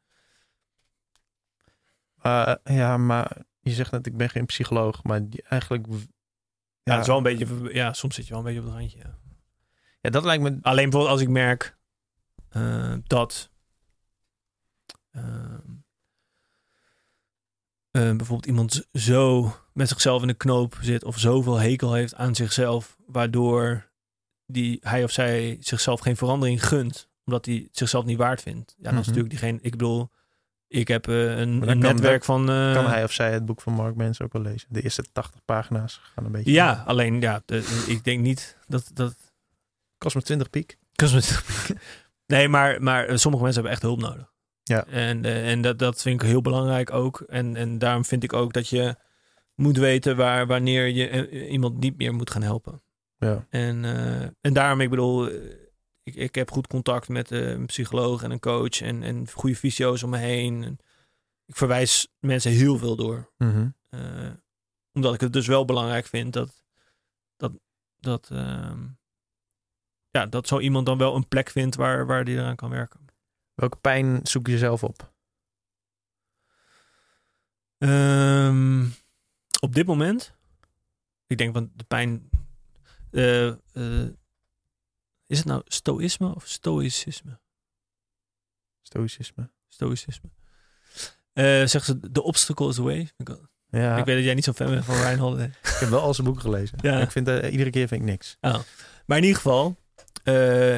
[2.25, 5.85] Uh, ja, maar je zegt net, ik ben geen psycholoog, maar die, eigenlijk...
[5.87, 5.95] Ja,
[6.83, 8.75] Ja, het is wel een beetje, ja, soms zit je wel een beetje op het
[8.75, 8.97] randje.
[8.97, 9.17] Ja.
[10.01, 10.57] ja, dat lijkt me...
[10.61, 11.77] Alleen bijvoorbeeld als ik merk
[12.49, 13.51] eh, dat
[15.11, 15.73] ehm,
[17.91, 22.35] eh, bijvoorbeeld iemand zo met zichzelf in de knoop zit of zoveel hekel heeft aan
[22.35, 23.91] zichzelf, waardoor
[24.45, 28.75] die, hij of zij zichzelf geen verandering gunt, omdat hij het zichzelf niet waard vindt.
[28.77, 29.15] Ja, dan is Mhm.
[29.15, 30.09] natuurlijk diegene, ik bedoel,
[30.67, 32.49] ik heb eh, een, kan- netwerk van...
[32.49, 34.67] eh, Kan hij of zij het boek van Mark Mensen ook wel lezen?
[34.71, 36.51] De eerste 80 pagina's gaan een beetje...
[36.51, 39.15] Ja, alleen ja, de- ik denk niet dat, dat
[39.97, 40.77] Kost me 20 piek.
[42.25, 44.31] Nee, maar, maar eh, sommige mensen hebben echt hulp nodig.
[44.63, 44.85] Ja.
[44.85, 47.19] En, en dat, dat vind ik heel belangrijk ook.
[47.21, 48.95] En, en daarom vind ik ook dat je
[49.55, 52.81] moet weten waar, wanneer je iemand niet meer moet gaan helpen.
[53.23, 53.47] Ja.
[53.49, 55.55] En, eh, en daarom, ik bedoel, eh,
[56.03, 59.55] ik, ik heb goed contact met eh, een psycholoog en een coach en, en goede
[59.55, 60.63] fysio's om me heen.
[60.63, 60.77] En
[61.45, 63.31] ik verwijs mensen heel veel door.
[63.37, 63.69] Mhm.
[64.93, 66.63] Omdat ik het dus wel belangrijk vind dat,
[67.35, 67.51] dat,
[67.99, 68.79] dat, ehm,
[70.09, 73.05] ja, dat zo iemand dan wel een plek vindt waar, waar die eraan kan werken.
[73.53, 75.13] Welke pijn zoek je zelf op?
[77.77, 78.85] Ehm,
[79.59, 80.35] op dit moment,
[81.27, 82.29] ik denk van de pijn.
[83.13, 84.09] Eh, eh,
[85.27, 87.39] is het nou stoïsme of stoïcisme?
[88.81, 89.49] Stoïcisme.
[89.67, 90.29] Stoïcisme.
[91.33, 93.11] Zeggen ze, the obstacle is the way.
[93.17, 93.37] Ik,
[93.69, 95.45] Ja, ik weet dat jij niet zo fan bent van Ryan Holiday.
[95.45, 96.77] ik heb wel al zijn boeken gelezen.
[96.81, 96.99] Ja.
[96.99, 98.37] Ik vind, eh, iedere keer vind ik niks.
[99.05, 99.77] Maar in ieder geval,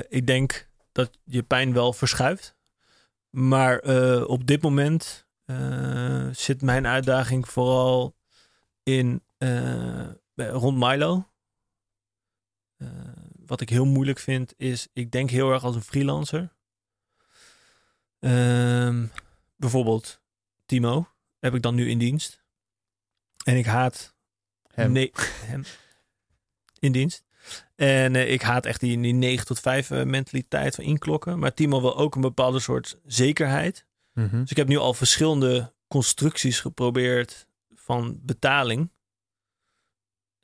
[0.09, 2.55] ik denk dat je pijn wel verschuift.
[3.29, 3.79] Maar
[4.25, 5.25] op dit moment
[6.31, 8.15] zit mijn uitdaging vooral
[8.83, 9.23] in
[10.35, 11.27] rond Milo.
[12.85, 12.91] Eh,
[13.45, 16.53] wat ik heel moeilijk vind is, ik denk heel erg als een freelancer.
[18.19, 19.05] Ehm,
[19.55, 20.21] bijvoorbeeld
[20.65, 21.07] Timo
[21.39, 22.43] heb ik dan nu in dienst.
[23.43, 24.15] En ik haat
[24.73, 24.91] Hem.
[24.91, 25.11] Nee,
[25.51, 25.63] hem.
[26.79, 27.23] In dienst.
[27.75, 31.39] En eh, ik haat echt die, die 9 tot 5 eh, mentaliteit van inklokken.
[31.39, 33.85] Maar Timo wil ook een bepaalde soort zekerheid.
[34.13, 34.41] Mhm.
[34.41, 38.91] Dus ik heb nu al verschillende constructies geprobeerd van betaling.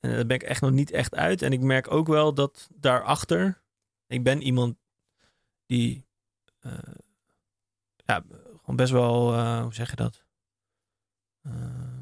[0.02, 1.42] En daar ben ik echt nog niet echt uit.
[1.42, 3.62] En ik merk ook wel dat daarachter...
[4.08, 4.78] Ik ben iemand
[5.66, 6.08] die...
[6.60, 6.74] eh,
[7.96, 8.24] ja,
[8.60, 9.34] gewoon best wel...
[9.34, 10.26] eh, hoe zeg je dat?
[11.42, 12.00] Eh,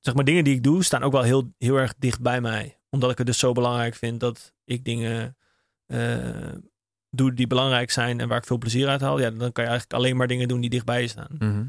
[0.00, 2.80] zeg maar, dingen die ik doe staan ook wel heel, heel erg dicht bij mij.
[2.90, 5.36] Omdat ik het dus zo belangrijk vind dat ik dingen
[7.10, 9.18] doe die belangrijk zijn en waar ik veel plezier uit haal.
[9.18, 11.34] Ja, dan kan je eigenlijk alleen maar dingen doen die dichtbij je staan.
[11.38, 11.66] Mhm.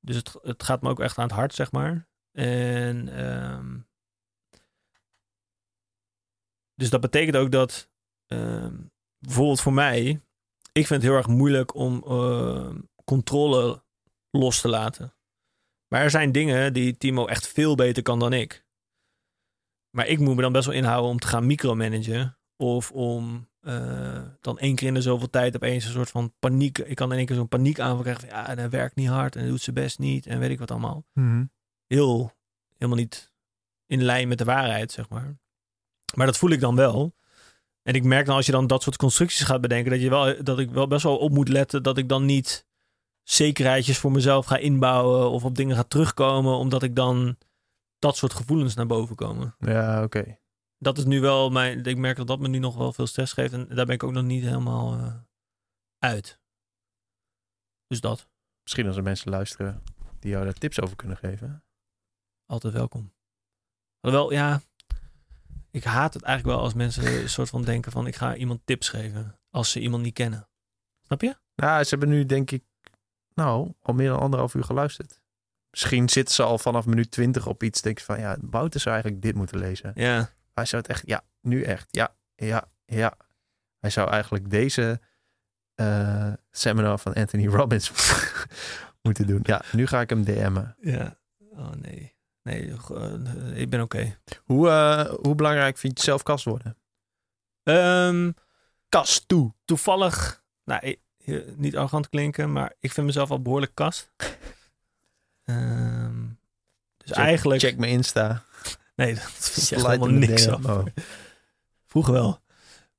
[0.00, 2.08] Dus het, het gaat me ook echt aan het hart, zeg maar.
[2.32, 3.78] En ehm,
[6.80, 7.90] dus dat betekent ook dat
[8.26, 8.74] ehm,
[9.18, 10.22] bijvoorbeeld voor mij,
[10.72, 13.82] ik vind het heel erg moeilijk om ehm, controle
[14.30, 15.14] los te laten.
[15.88, 18.64] Maar er zijn dingen die Timo echt veel beter kan dan ik.
[19.96, 22.38] Maar ik moet me dan best wel inhouden om te gaan micromanagen.
[22.56, 26.78] Of om eh, dan één keer in de zoveel tijd opeens een soort van paniek.
[26.78, 29.34] Ik kan in één keer zo'n paniekaanval krijgen van ja, en hij werkt niet hard
[29.34, 31.04] en hij doet zijn best niet en weet ik wat allemaal.
[31.12, 31.44] Mhm.
[31.86, 32.32] Heel,
[32.76, 33.32] helemaal niet
[33.86, 35.38] in lijn met de waarheid, zeg maar.
[36.14, 37.14] Maar dat voel ik dan wel.
[37.82, 40.42] En ik merk dan als je dan dat soort constructies gaat bedenken, dat, je wel,
[40.42, 42.66] dat ik wel best wel op moet letten dat ik dan niet
[43.22, 47.36] zekerheidjes voor mezelf ga inbouwen of op dingen ga terugkomen, omdat ik dan
[47.98, 49.54] dat soort gevoelens naar boven komen.
[49.58, 50.38] Ja, oké.
[50.78, 51.84] Dat is nu wel mijn.
[51.84, 53.52] Ik merk dat dat me nu nog wel veel stress geeft.
[53.52, 55.14] En daar ben ik ook nog niet helemaal eh,
[55.98, 56.40] uit.
[57.86, 58.28] Dus dat.
[58.62, 59.82] Misschien als er mensen luisteren
[60.18, 61.64] die jou daar tips over kunnen geven.
[62.46, 63.12] Altijd welkom.
[64.00, 64.60] Alhoewel, ja.
[65.70, 68.60] Ik haat het eigenlijk wel als mensen een soort van denken van ik ga iemand
[68.64, 69.38] tips geven.
[69.50, 70.48] Als ze iemand niet kennen.
[71.02, 71.36] Snap je?
[71.54, 72.64] Nou, ze hebben nu denk ik,
[73.34, 75.20] nou, al meer dan anderhalf uur geluisterd.
[75.70, 77.82] Misschien zitten ze al vanaf minuut twintig op iets.
[77.82, 79.92] Denk je van, ja, Wouter zou eigenlijk dit moeten lezen.
[79.94, 80.30] Ja.
[80.54, 83.16] Hij zou het echt, ja, nu echt, ja, ja, ja.
[83.78, 85.00] Hij zou eigenlijk deze
[85.74, 87.92] eh, seminar van Anthony Robbins
[89.02, 89.40] moeten doen.
[89.42, 90.76] Ja, nu ga ik hem DM'en.
[90.80, 91.18] Ja.
[91.38, 92.18] Oh nee.
[92.42, 94.18] Nee, eh, ik ben oké.
[94.44, 96.76] Hoe, eh, hoe belangrijk vind je zelf kast worden?
[97.62, 98.30] Ehm,
[98.88, 99.54] Kast toe.
[99.64, 104.10] toevallig, nou, ik- eh, niet arrogant klinken, maar ik vind mezelf al behoorlijk kast.
[105.44, 106.18] Ehm,
[106.96, 107.60] dus Check- eigenlijk.
[107.60, 108.42] Check mijn Insta.
[108.94, 110.64] Nee, dat vind je helemaal niks af.
[110.64, 110.84] Oh.
[111.86, 112.40] Vroeger wel.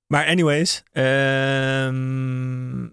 [0.08, 2.92] Maar anyways, ehm, ik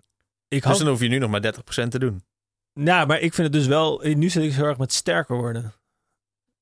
[0.49, 2.25] Dus had, dan hoef je nu nog maar 30% te doen.
[2.73, 4.01] nou, maar ik vind het dus wel.
[4.05, 5.73] Nu zit ik heel erg met sterker worden.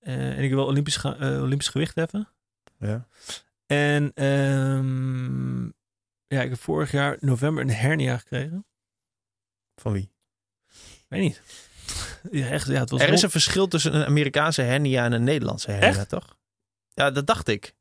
[0.06, 2.28] Eh, en ik wil Olympisch, ga- eh, Olympisch gewicht heffen.
[2.78, 3.06] Ja.
[3.66, 5.64] En ehm,
[6.26, 8.66] ja, ik heb vorig jaar november een hernia gekregen.
[9.80, 10.12] Van wie?
[11.08, 11.42] Weet niet.
[12.30, 15.24] Ja, echt, ja, het was Er is een verschil tussen een Amerikaanse hernia en een
[15.24, 16.08] Nederlandse hernia, Echt?
[16.08, 16.36] toch?
[16.94, 17.74] Ja, dat dacht ik.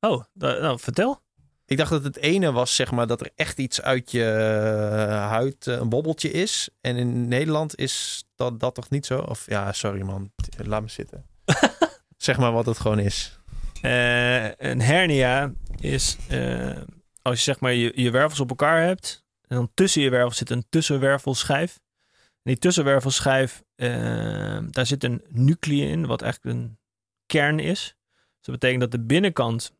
[0.00, 1.22] Oh, nou, vertel.
[1.66, 5.28] Ik dacht dat het ene was, zeg maar, dat er echt iets uit je eh,
[5.28, 6.68] huid, een bobbeltje is.
[6.80, 9.18] En in Nederland is dat, dat toch niet zo?
[9.18, 11.26] Of ja, sorry man, laat me zitten.
[12.16, 13.38] zeg maar wat het gewoon is.
[13.82, 16.80] Eh, een hernia is eh,
[17.22, 19.24] als je zeg maar je, je wervels op elkaar hebt.
[19.46, 21.80] En dan tussen je wervels zit een tussenwervelschijf.
[22.14, 26.78] En die tussenwervelschijf, eh, daar zit een nucleus in, wat eigenlijk een
[27.26, 27.96] kern is.
[28.14, 29.72] Dus dat betekent dat de binnenkant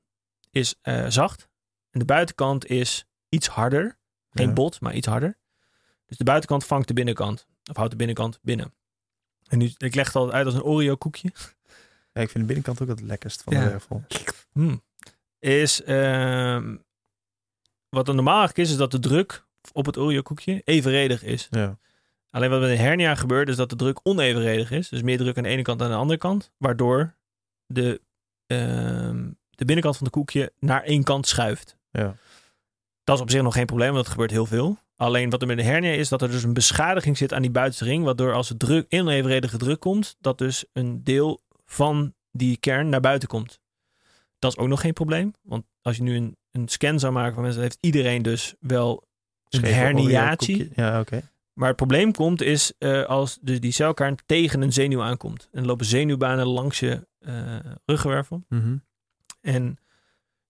[0.51, 0.74] is
[1.09, 1.49] zacht.
[1.90, 3.99] En de buitenkant is iets harder.
[4.31, 4.53] Geen Ja.
[4.53, 5.39] bot, maar iets harder.
[6.07, 7.47] Dus de buitenkant vangt de binnenkant.
[7.70, 8.74] Of houdt de binnenkant binnen.
[9.49, 11.32] En nu, ik leg het altijd uit als een Oreo koekje.
[12.12, 14.05] Ja, ik vind de binnenkant ook het lekkerst van de wervel.
[14.52, 14.82] Hmm.
[15.39, 16.76] Is ehm,
[17.89, 21.48] wat er normaal is, is dat de druk op het Oreo-koekje evenredig is.
[21.51, 21.78] Ja.
[22.30, 24.89] Alleen wat met een hernia gebeurt, is dat de druk onevenredig is.
[24.89, 26.52] Dus meer druk aan de ene kant dan aan de andere kant.
[26.56, 27.14] Waardoor
[27.66, 28.01] de,
[28.47, 31.76] ehm, de binnenkant van het koekje naar één kant schuift.
[31.90, 32.16] Ja.
[33.05, 34.78] Dat is op zich nog geen probleem, want dat gebeurt heel veel.
[34.97, 37.51] Alleen wat er met de hernia is, dat er dus een beschadiging zit aan die
[37.51, 38.05] buitenste ring.
[38.05, 41.40] Waardoor als er druk, onevenredige druk komt, dat dus een deel
[41.73, 43.61] van die kern naar buiten komt.
[44.39, 45.35] Dat is ook nog geen probleem.
[45.43, 48.55] Want als je nu een, een scan zou maken van mensen, dan heeft iedereen dus
[48.61, 49.07] wel
[49.49, 50.70] een Scheef herniatie.
[50.74, 51.31] Ja, oké.
[51.53, 55.49] Maar het probleem komt is eh, als dus die celkern tegen een zenuw aankomt.
[55.53, 57.07] En lopen zenuwbanen langs je
[57.85, 58.44] ruggenwervel.
[58.49, 58.77] Mhm.
[59.40, 59.78] En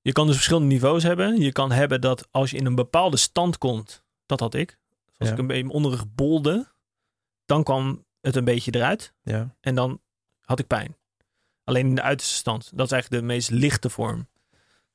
[0.01, 1.41] je kan dus verschillende niveaus hebben.
[1.41, 4.79] Je kan hebben dat als je in een bepaalde stand komt, dat had ik.
[5.17, 5.35] Als Ja.
[5.35, 6.73] ik een beetje mijn onderrug bolde,
[7.45, 9.15] dan kwam het een beetje eruit.
[9.23, 9.57] Ja.
[9.61, 10.01] En dan
[10.41, 10.97] had ik pijn.
[11.73, 12.71] Alleen in de uiterste stand.
[12.75, 14.29] Dat is eigenlijk de meest lichte vorm.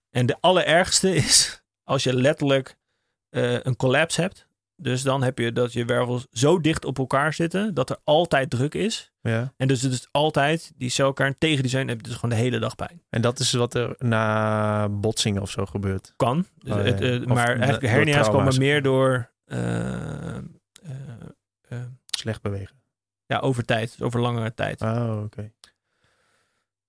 [0.09, 2.77] En de allerergste is als je letterlijk
[3.29, 4.45] eh, een collapse hebt.
[4.75, 8.49] Dus dan heb je dat je wervels zo dicht op elkaar zitten dat er altijd
[8.49, 9.11] druk is.
[9.21, 9.53] ja.
[9.57, 12.35] En dus het is altijd die celkern tegen die zenuw heb je dus gewoon de
[12.41, 13.01] hele dag pijn.
[13.09, 16.13] En dat is wat er na botsingen of zo gebeurt.
[16.15, 16.45] Kan.
[16.57, 20.37] Dus Oh, ja, het, eh, maar eigenlijk de door hernia's komen meer door eh,
[22.05, 22.75] Slecht bewegen.
[23.25, 24.81] ja, over tijd, over langere tijd.
[24.81, 25.51] Oh, oké.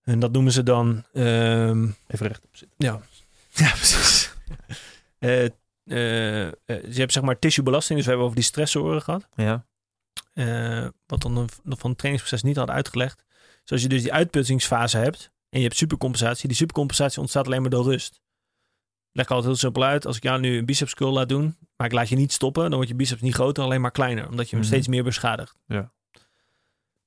[0.08, 2.76] En dat noemen ze dan ehm, Even rechtop zitten.
[2.78, 3.00] Ja,
[3.64, 4.32] ja precies.
[5.18, 9.28] Eh, eh, eh, je hebt zeg maar tissuebelasting, dus we hebben over die stressoren gehad.
[9.34, 9.66] Ja.
[11.06, 13.24] Wat dan een- van het trainingsproces niet had uitgelegd.
[13.62, 17.60] Dus als je dus die uitputtingsfase hebt en je hebt supercompensatie, die supercompensatie ontstaat alleen
[17.60, 18.20] maar door rust.
[19.12, 20.06] Leg ik altijd heel simpel uit.
[20.06, 22.62] Als ik jou nu een biceps curl laat doen, maar ik laat je niet stoppen,
[22.62, 24.68] dan wordt je biceps niet groter, alleen maar kleiner, omdat je hem Mhm.
[24.74, 25.54] steeds meer beschadigt.
[25.66, 25.92] Ja.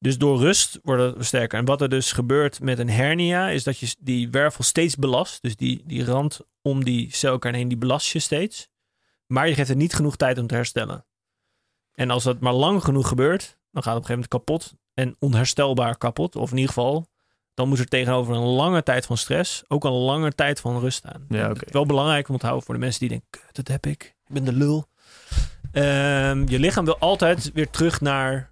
[0.01, 1.59] Dus door rust worden we sterker.
[1.59, 5.41] En wat er dus gebeurt met een hernia, is dat je die wervel steeds belast.
[5.41, 8.69] Dus die, die rand om die celkern heen, die belast je steeds.
[9.27, 11.05] Maar je geeft het niet genoeg tijd om te herstellen.
[11.93, 14.73] En als dat maar lang genoeg gebeurt, dan gaat het op een gegeven moment kapot.
[14.93, 16.35] En onherstelbaar kapot.
[16.35, 17.07] Of in ieder geval,
[17.53, 21.05] dan moet er tegenover een lange tijd van stress ook een lange tijd van rust
[21.05, 21.25] aan.
[21.29, 24.03] Ja, Wel belangrijk om te houden voor de mensen die denken, "Kut, dat heb ik.
[24.03, 24.87] Ik ben de lul.
[25.71, 28.50] Ehm, je lichaam wil altijd weer terug naar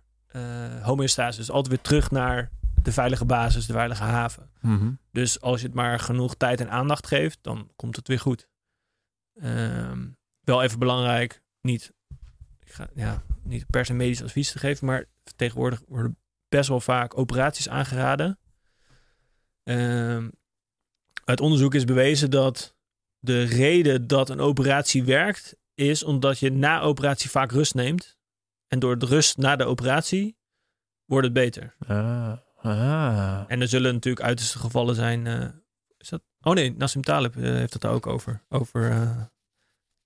[0.82, 1.38] homeostase.
[1.38, 2.52] Dus altijd weer terug naar
[2.84, 4.50] de veilige basis, de veilige haven.
[4.62, 4.92] Mhm.
[5.12, 8.48] Dus als je het maar genoeg tijd en aandacht geeft, dan komt het weer goed.
[9.42, 10.08] Ehm,
[10.42, 11.94] wel even belangrijk, niet,
[12.60, 16.18] ik ga, ja, niet per se medisch advies te geven, maar tegenwoordig worden
[16.50, 18.40] best wel vaak operaties aangeraden.
[19.64, 20.30] Ehm,
[21.24, 22.76] uit onderzoek is bewezen dat
[23.20, 28.18] de reden dat een operatie werkt, is omdat je na operatie vaak rust neemt.
[28.70, 30.38] En door de rust na de operatie
[31.06, 31.76] wordt het beter.
[31.88, 32.34] Ah.
[32.62, 33.44] Ah.
[33.48, 35.28] En er zullen natuurlijk uiterste gevallen zijn.
[35.28, 35.48] eh,
[35.98, 36.22] is dat?
[36.41, 38.44] Oh nee, Nassim Taleb eh, heeft het daar ook over.
[38.50, 39.22] Over eh,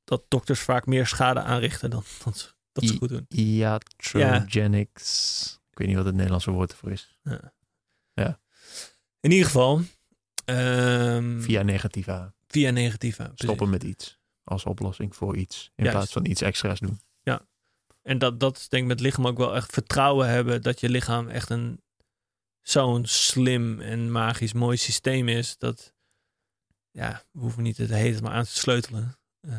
[0.04, 3.26] dat dokters vaak meer schade aanrichten dan dat ze, dat ze goed doen.
[3.28, 5.42] Iatrogenics.
[5.72, 7.18] Ik weet niet wat het Nederlandse woord ervoor is.
[9.20, 9.82] In ieder geval.
[10.46, 12.34] ehm, Via negativa.
[12.48, 13.18] via precies.
[13.36, 14.20] Stoppen met iets.
[14.44, 15.72] Als oplossing voor iets.
[15.76, 15.98] In Juist.
[15.98, 17.00] plaats van iets extra's doen.
[18.04, 20.90] En dat, dat is denk ik met lichaam ook wel echt vertrouwen hebben dat je
[20.90, 21.82] lichaam echt een
[22.62, 25.58] zo'n slim en magisch mooi systeem is.
[25.58, 25.94] Dat
[26.92, 29.18] ja, we hoeven niet het heet maar aan te sleutelen.
[29.42, 29.52] Eh,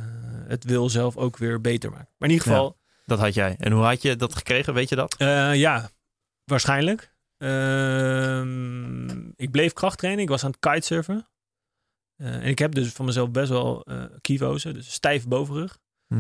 [0.46, 2.08] het wil zelf ook weer beter maken.
[2.18, 2.76] Maar in ieder geval,
[3.06, 3.56] Dat had jij.
[3.58, 4.74] En hoe had je dat gekregen?
[4.74, 5.16] Weet je dat?
[5.16, 5.90] Eh, ja,
[6.44, 7.12] waarschijnlijk.
[7.36, 10.22] Ehm, ik bleef kracht trainen.
[10.22, 11.28] Ik was aan het kitesurfen.
[12.16, 13.86] Eh, en ik heb dus van mezelf best wel
[14.20, 15.78] kivozen, dus stijf bovenrug.
[16.08, 16.18] Eh,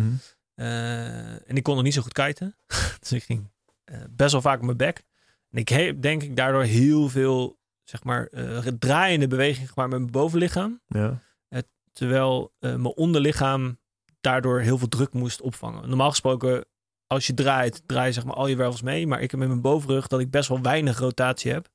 [0.54, 2.56] en ik kon nog niet zo goed kiten.
[3.00, 3.50] dus ik ging
[3.84, 5.04] eh, best wel vaak op mijn bek.
[5.50, 10.00] En ik heb denk ik daardoor heel veel, zeg maar, eh, draaiende beweging gemaakt met
[10.00, 10.80] mijn bovenlichaam.
[10.86, 11.22] Ja.
[11.94, 13.78] Terwijl eh, mijn onderlichaam
[14.20, 15.88] daardoor heel veel druk moest opvangen.
[15.88, 16.64] Normaal gesproken,
[17.06, 19.06] als je draait, draai je zeg maar al je wervels mee.
[19.06, 21.68] Maar ik heb met mijn bovenrug dat ik best wel weinig rotatie heb.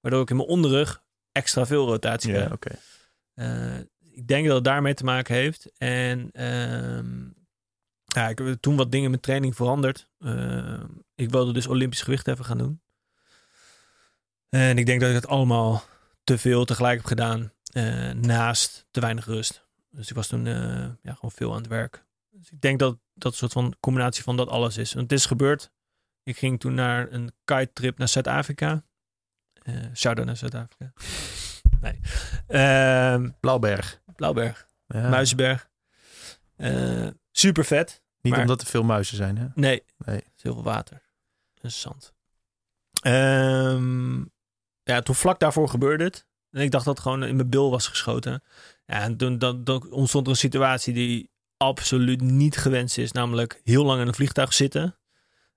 [0.00, 1.02] Waardoor ik in mijn onderrug
[1.32, 2.64] extra veel rotatie Ja, heb.
[3.34, 3.78] Eh,
[4.10, 5.70] ik denk dat het daarmee te maken heeft.
[5.76, 7.28] En ehm,
[8.14, 10.08] ja, ik heb toen wat dingen met training veranderd.
[10.18, 10.80] Eh,
[11.14, 12.82] ik wilde dus Olympisch gewicht even gaan doen.
[14.48, 15.82] En ik denk dat ik het allemaal
[16.24, 17.52] te veel tegelijk heb gedaan.
[17.72, 19.66] eh, naast te weinig rust.
[19.90, 20.54] Dus ik was toen eh,
[21.02, 22.04] ja, gewoon veel aan het werk.
[22.30, 24.92] Dus ik denk dat dat een soort van combinatie van dat alles is.
[24.92, 25.70] Want het is gebeurd.
[26.22, 28.84] Ik ging toen naar een kite trip naar Zuid-Afrika.
[29.62, 30.92] Eh Shout-out naar Zuid-Afrika.
[31.80, 32.00] nee.
[32.46, 34.00] Ehm, Blauwberg.
[34.16, 35.08] Blauwberg, Ja.
[35.08, 35.68] Muizenberg.
[36.56, 38.02] Eh, super vet.
[38.24, 39.46] Niet maar- omdat er veel muizen zijn, hè?
[39.54, 40.16] Nee, Nee.
[40.16, 41.02] het is heel veel water.
[41.60, 42.12] En zand.
[43.02, 44.18] Ehm,
[44.82, 46.26] ja, toen vlak daarvoor gebeurde het.
[46.50, 48.42] En ik dacht dat het gewoon in mijn bil was geschoten.
[48.86, 53.12] Ja, en toen dan, dan ontstond er een situatie die absoluut niet gewenst is.
[53.12, 54.98] Namelijk heel lang in een vliegtuig zitten.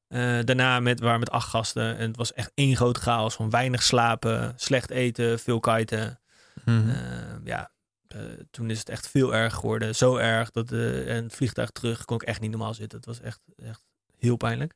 [0.08, 1.98] Eh, daarna met, waar met acht gasten.
[1.98, 6.20] En het was echt één groot chaos van weinig slapen, slecht eten, veel kiten.
[6.66, 6.90] Mhm.
[6.90, 6.96] Eh,
[7.44, 7.72] ja,
[8.08, 8.22] eh,
[8.52, 9.96] toen is het echt veel erg geworden.
[9.96, 12.98] Zo erg dat uh, en het vliegtuig terug kon ik echt niet normaal zitten.
[12.98, 13.82] Het was echt, echt
[14.18, 14.74] heel pijnlijk.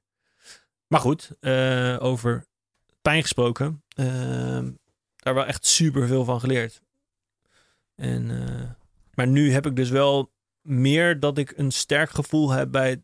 [0.88, 2.46] Maar goed, uh, over
[3.02, 3.84] pijn gesproken.
[3.96, 4.72] Ehm,
[5.16, 6.82] daar wel echt super veel van geleerd.
[7.96, 8.28] En,
[9.14, 10.32] maar nu heb ik dus wel
[10.62, 13.04] meer dat ik een sterk gevoel heb bij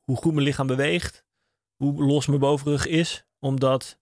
[0.00, 1.24] hoe goed mijn lichaam beweegt.
[1.76, 3.24] Hoe los mijn bovenrug is.
[3.38, 3.98] Omdat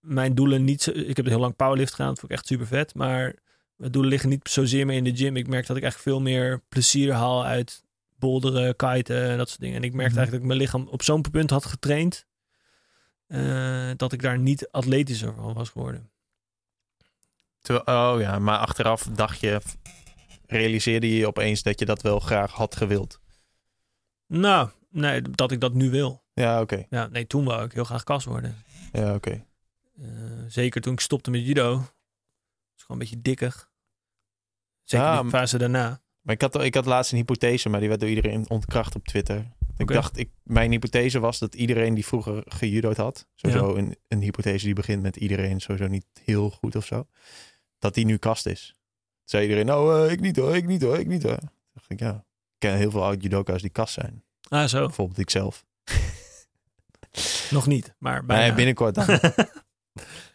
[0.00, 0.90] mijn doelen niet zo...
[0.90, 2.08] Ik heb heel lang powerlift gedaan.
[2.08, 2.94] Dat vond ik echt super vet.
[2.94, 3.34] Maar
[3.82, 5.36] mijn doelen liggen niet zozeer meer in de gym.
[5.36, 7.84] Ik merk dat ik echt veel meer plezier haal uit
[8.16, 9.76] boulderen, kiten en dat soort dingen.
[9.76, 10.18] En ik merkte mhm.
[10.18, 12.26] eigenlijk dat ik mijn lichaam op zo'n punt had getraind.
[13.28, 16.10] Uh, dat ik daar niet atletischer van was geworden.
[17.68, 19.60] Oh ja, maar achteraf dacht je,
[20.46, 23.20] realiseerde je opeens dat je dat wel graag had gewild?
[24.26, 26.22] Nou, nee, dat ik dat nu wil.
[26.34, 26.86] Ja, oké.
[26.90, 28.64] Ja, nee, toen wou ik heel graag kast worden.
[28.92, 29.44] Ja, oké.
[29.98, 30.08] Uh,
[30.48, 31.76] zeker toen ik stopte met judo.
[31.76, 31.86] was
[32.76, 33.70] gewoon een beetje dikker.
[34.84, 36.02] Zeker ja, fase daarna.
[36.20, 39.06] Maar ik had, ik had laatst een hypothese, maar die werd door iedereen ontkracht op
[39.06, 39.52] Twitter.
[39.76, 44.20] Ik dacht, ik, mijn hypothese was dat iedereen die vroeger gejudo'd had, sowieso een, een
[44.20, 47.06] hypothese die begint met iedereen sowieso niet heel goed of zo,
[47.78, 48.66] dat die nu kast is.
[48.66, 48.76] Toen
[49.24, 51.38] zei iedereen, nou, uh, ik niet hoor, ik niet hoor, ik niet hoor.
[51.38, 54.24] Toen dacht ik, ja, ik ken heel veel oud judoka's die kast zijn.
[54.48, 54.86] Ah, zo.
[54.86, 55.64] Bijvoorbeeld ik zelf.
[57.50, 58.42] Nog niet, maar bijna.
[58.42, 59.06] Nee, binnenkort dan.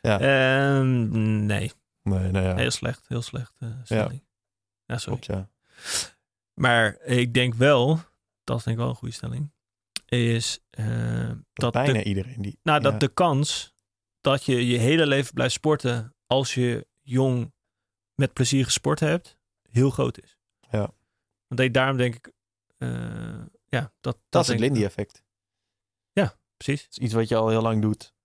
[0.02, 0.78] ja.
[0.78, 1.10] Um,
[1.46, 1.72] nee.
[2.04, 2.56] Nee, nou ja.
[2.56, 4.22] Heel slecht, heel slecht uh, stelling.
[4.22, 4.27] Ja,
[4.88, 5.20] ja sorry.
[5.22, 5.50] ja.
[6.54, 8.00] Maar ik denk wel,
[8.44, 9.52] dat is denk ik wel een goede stelling,
[10.06, 12.60] is uh, dat, bijna de, iedereen die.
[12.64, 13.76] Nou, dat de kans
[14.22, 17.54] dat je je hele leven blijft sporten als je jong
[18.16, 19.38] met plezier gesport hebt,
[19.70, 20.38] heel groot is.
[20.70, 20.94] Ja.
[21.48, 22.32] Want daarom denk ik,
[22.78, 22.90] uh,
[23.66, 25.24] ja, dat, dat, dat is het Lindy-effect.
[26.12, 26.88] Ja, precies.
[26.90, 28.16] is iets wat je al heel lang doet.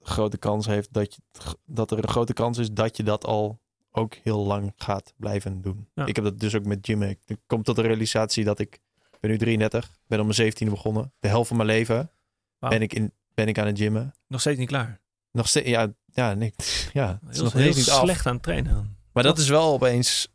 [0.00, 1.22] Grote kans heeft dat, je,
[1.64, 3.60] dat er een grote kans is dat je dat al
[3.90, 5.88] ook heel lang gaat blijven doen.
[5.94, 7.08] Ik heb dat dus ook met gymmen.
[7.08, 8.80] Ik kom tot de realisatie dat ik
[9.20, 11.12] ben nu 33, ben om mijn 17e begonnen.
[11.18, 12.10] De helft van mijn leven
[12.58, 14.14] ben, ik in, ben ik aan het gymmen.
[14.26, 15.00] Nog steeds niet klaar.
[15.30, 16.54] Nog steeds, ja, ja, nee,
[16.92, 17.18] ja.
[17.26, 18.96] Het is nog heel niet slecht aan het trainen.
[19.12, 20.28] Maar dat, is wel opeens,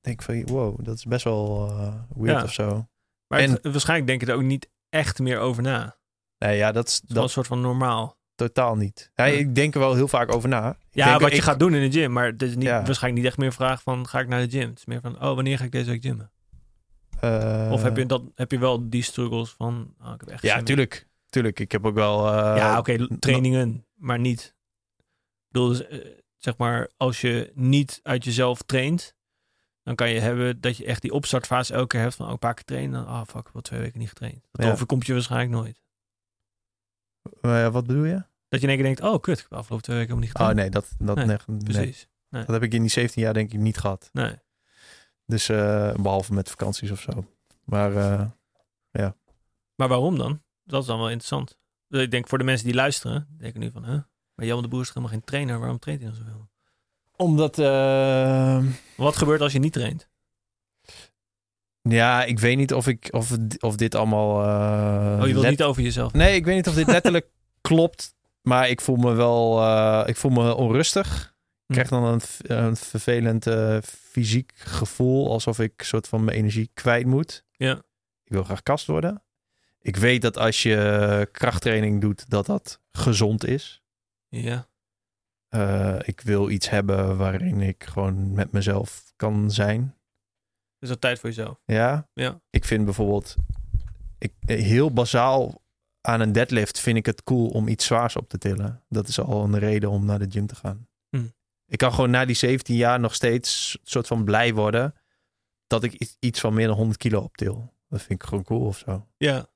[0.00, 2.86] denk van, wow, dat is best wel uh, weird of zo.
[3.26, 5.96] Maar en, waarschijnlijk denk je er ook niet echt meer over na.
[6.38, 8.16] Nee, ja, dat is, dat, een soort van normaal.
[8.34, 9.10] Totaal niet.
[9.14, 10.76] Ja, ik denk er wel heel vaak over na.
[10.90, 12.12] ja, wat je gaat doen in de gym.
[12.12, 14.08] Maar het is niet, waarschijnlijk niet echt meer vraag van...
[14.08, 14.68] ga ik naar de gym?
[14.68, 15.14] Het is meer van...
[15.14, 16.30] oh, wanneer ga ik deze week gymmen?
[17.24, 19.94] Uh, of heb je, dat, heb je wel die struggles van...
[20.00, 21.08] Oh, ik heb echt ja, tuurlijk.
[21.28, 21.60] Tuurlijk.
[21.60, 22.26] Ik heb ook wel...
[22.26, 23.18] Uh, ja, oké.
[23.18, 23.86] trainingen.
[23.94, 24.54] Maar niet...
[24.96, 26.06] Ik bedoel, dus, uh,
[26.36, 26.90] zeg maar...
[26.96, 29.14] als je niet uit jezelf traint...
[29.82, 32.14] dan kan je hebben dat je echt die opstartfase elke keer hebt...
[32.14, 32.26] van...
[32.26, 33.06] oh, een paar keer trainen.
[33.06, 34.46] Ah, oh, fuck, ik heb twee weken niet getraind.
[34.52, 34.72] Dat ja.
[34.72, 35.83] overkomt je waarschijnlijk nooit.
[37.42, 38.22] Uh, wat bedoel je?
[38.48, 40.30] Dat je in één keer denkt, oh kut, ik heb afgelopen twee weken helemaal niet
[40.30, 40.50] gedaan.
[40.50, 41.58] Oh nee, dat, dat nee, nee.
[41.62, 42.08] precies.
[42.28, 42.44] Nee.
[42.44, 44.08] Dat heb ik in die 17 jaar denk ik niet gehad.
[44.12, 44.38] Nee.
[45.26, 47.26] Dus uh, behalve met vakanties of zo.
[47.64, 48.24] Maar uh,
[48.90, 49.16] ja.
[49.74, 50.42] Maar waarom dan?
[50.64, 51.58] Dat is dan wel interessant.
[51.88, 54.00] Dus ik denk voor de mensen die luisteren, denken nu van, huh?
[54.34, 55.58] Maar Jan de Boer is helemaal geen trainer.
[55.58, 56.48] Waarom traint hij dan zoveel?
[57.16, 57.58] Omdat...
[57.58, 58.64] Uh...
[58.96, 60.08] Wat gebeurt als je niet traint?
[61.88, 64.44] Ja, ik weet niet of, ik, of, of dit allemaal...
[64.44, 66.12] Uh, oh, je wilt niet over jezelf?
[66.12, 67.26] Nee, ik weet niet of dit letterlijk
[67.60, 68.14] klopt.
[68.42, 69.60] Maar ik voel me wel...
[69.62, 71.34] Uh, ik voel me onrustig.
[71.66, 75.30] Ik krijg dan een, een vervelend uh, fysiek gevoel.
[75.30, 77.44] Alsof ik soort van mijn energie kwijt moet.
[77.50, 77.76] Ja.
[78.24, 79.22] Ik wil graag kast worden.
[79.80, 83.82] Ik weet dat als je krachttraining doet, dat dat gezond is.
[84.28, 84.68] Ja.
[86.04, 89.93] ik wil iets hebben waarin ik gewoon met mezelf kan zijn.
[90.84, 91.60] Is dat tijd voor jezelf?
[91.64, 92.08] Ja.
[92.14, 92.40] ja.
[92.50, 93.36] Ik vind bijvoorbeeld,
[94.18, 95.62] ik, heel bazaal
[96.00, 98.82] aan een deadlift vind ik het cool om iets zwaars op te tillen.
[98.88, 100.88] Dat is al een reden om naar de gym te gaan.
[101.08, 101.26] Hm.
[101.66, 104.94] Ik kan gewoon na die 17 jaar nog steeds soort van blij worden
[105.66, 107.74] dat ik iets van meer dan 100 kilo optil.
[107.88, 109.08] Dat vind ik gewoon cool of zo.
[109.16, 109.46] Ja.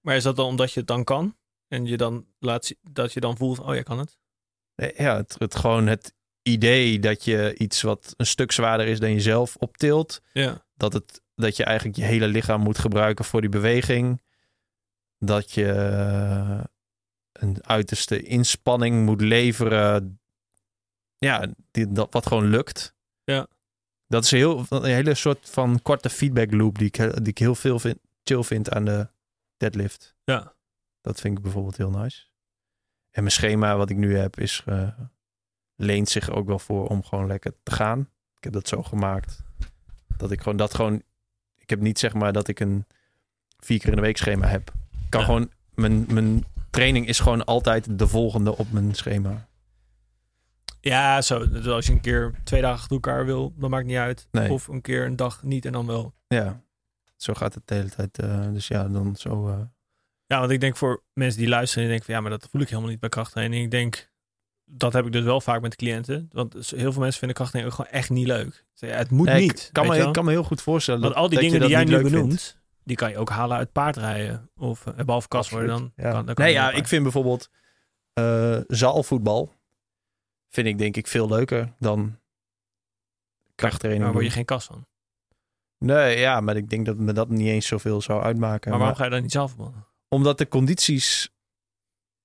[0.00, 1.36] Maar is dat dan omdat je het dan kan?
[1.68, 4.18] En je dan laat zien dat je dan voelt, oh, jij kan het?
[4.74, 6.14] Ja, het, het gewoon het
[6.44, 10.22] idee dat je iets wat een stuk zwaarder is dan jezelf optilt.
[10.32, 10.64] Ja.
[10.74, 14.22] Dat, het, dat je eigenlijk je hele lichaam moet gebruiken voor die beweging.
[15.18, 15.70] Dat je
[17.32, 20.20] een uiterste inspanning moet leveren.
[21.16, 22.94] Ja, die, dat, wat gewoon lukt.
[23.24, 23.46] Ja.
[24.06, 27.38] Dat is een, heel, een hele soort van korte feedback loop die ik, die ik
[27.38, 29.08] heel veel vind, chill vind aan de
[29.56, 30.16] deadlift.
[30.24, 30.54] Ja.
[31.00, 32.26] Dat vind ik bijvoorbeeld heel nice.
[33.10, 34.88] En mijn schema wat ik nu heb is uh,
[35.76, 38.00] leent zich ook wel voor om gewoon lekker te gaan.
[38.36, 39.42] Ik heb dat zo gemaakt
[40.16, 41.02] dat ik gewoon dat gewoon.
[41.58, 42.86] Ik heb niet zeg maar dat ik een
[43.58, 44.72] vier keer in de week schema heb.
[44.90, 49.48] Ik kan gewoon mijn, mijn training is gewoon altijd de volgende op mijn schema.
[50.80, 51.48] Ja, zo.
[51.48, 54.28] Dus als je een keer twee dagen achter elkaar wil, dan maakt niet uit.
[54.30, 54.52] Nee.
[54.52, 56.14] Of een keer een dag niet en dan wel.
[56.28, 56.62] Ja,
[57.16, 58.18] zo gaat het de hele tijd.
[58.18, 59.48] eh, dus ja, dan zo...
[59.48, 59.60] eh,
[60.26, 62.60] Ja, want ik denk voor mensen die luisteren en denken van ja, maar dat voel
[62.60, 63.64] ik helemaal niet bij krachttraining.
[63.64, 64.10] Ik denk,
[64.76, 66.28] dat heb ik dus wel vaak met de cliënten.
[66.32, 68.64] Want heel veel mensen vinden krachttraining ook gewoon echt niet leuk.
[68.78, 69.64] Het moet nee, niet.
[69.66, 71.68] Ik kan, me, ik kan me heel goed voorstellen Want dat, al die dingen die
[71.68, 72.60] jij nu benoemt, vindt.
[72.84, 74.50] die kan je ook halen uit paardrijden.
[74.56, 75.92] Of uh, behalve kasworden dan.
[75.96, 76.10] Ja.
[76.10, 77.50] Kan, dan kan nee, ja, ik vind bijvoorbeeld
[78.12, 79.52] eh, zaalvoetbal
[80.48, 82.18] vind ik denk ik veel leuker dan
[83.54, 84.04] krachttraining.
[84.04, 84.86] Daar word je geen kas van.
[85.78, 88.70] Nee, ja, maar ik denk dat me dat niet eens zoveel zou uitmaken.
[88.70, 89.56] Maar waarom Maar ga je dan niet zelf?
[90.08, 91.34] Omdat de condities,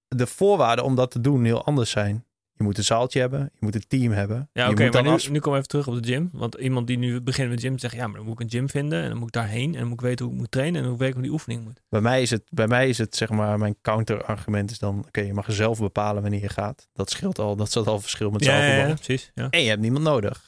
[0.07, 2.25] de voorwaarden om dat te doen heel anders zijn.
[2.59, 4.49] Je moet een zaaltje hebben, je moet een team hebben.
[4.53, 6.29] Ja, oké, maar nu, afs- nu we even terug op de gym.
[6.33, 8.69] Want iemand die nu begint met gym zegt, ja, maar dan moet ik een gym
[8.69, 9.01] vinden.
[9.03, 9.73] En dan moet ik daarheen.
[9.73, 10.83] En dan moet ik weten hoe ik moet trainen.
[10.83, 11.81] En moet ik hoe die oefening moet.
[11.89, 15.21] Bij mij is het, bij mij is het zeg maar, mijn counterargument is dan, oké,
[15.21, 16.87] je mag zelf bepalen wanneer je gaat.
[16.93, 18.89] Dat scheelt al, dat zat al verschil met Ja, ja, zaalvoetbal.
[18.89, 19.31] ja, precies.
[19.35, 19.49] Ja.
[19.49, 20.47] En je hebt niemand nodig.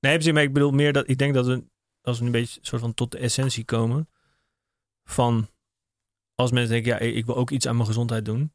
[0.00, 1.64] Nee, precies, maar ik bedoel meer dat ik denk dat we,
[2.02, 4.08] als we nu een beetje soort van tot de essentie komen
[5.08, 5.48] van
[6.34, 8.52] als mensen denken, ja, ik wil ook iets aan mijn gezondheid doen,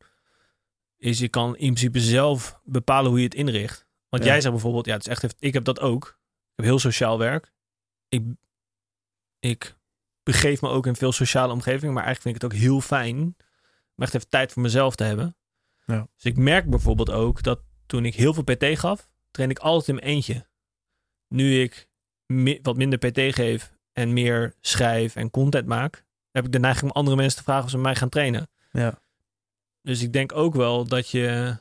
[1.06, 3.86] is je kan in principe zelf bepalen hoe je het inricht.
[4.10, 4.30] Want Ja.
[4.30, 6.06] jij zegt bijvoorbeeld, ja, het is echt, ik heb dat ook.
[6.08, 7.54] Ik heb heel sociaal werk.
[8.10, 8.24] Ik,
[9.40, 9.76] ik
[10.24, 13.18] begeef me ook in veel sociale omgevingen, maar eigenlijk vind ik het ook heel fijn
[13.96, 15.38] om echt even tijd voor mezelf te hebben.
[15.86, 16.08] Ja.
[16.16, 19.88] Dus ik merk bijvoorbeeld ook dat toen ik heel veel PT gaf, train ik altijd
[19.88, 20.48] in mijn eentje.
[21.28, 21.90] Nu ik
[22.26, 26.84] mi- wat minder PT geef en meer schrijf en content maak, heb ik de neiging
[26.92, 28.50] om andere mensen te vragen of ze mij gaan trainen.
[28.72, 29.00] Ja.
[29.86, 31.58] Dus ik denk ook wel dat je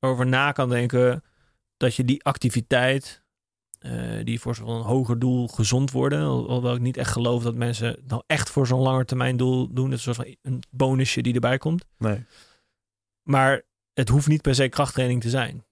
[0.00, 1.24] over na kan denken
[1.76, 3.24] dat je die activiteit,
[3.78, 7.54] eh, die voor zo'n hoger doel gezond worden, al- alhoewel ik niet echt geloof dat
[7.54, 10.62] mensen nou echt voor zo'n langer termijn doel doen, het is een soort van een
[10.70, 11.84] bonusje die erbij komt.
[11.98, 12.24] Nee.
[13.22, 13.62] Maar
[13.92, 15.64] het hoeft niet per se krachttraining te zijn.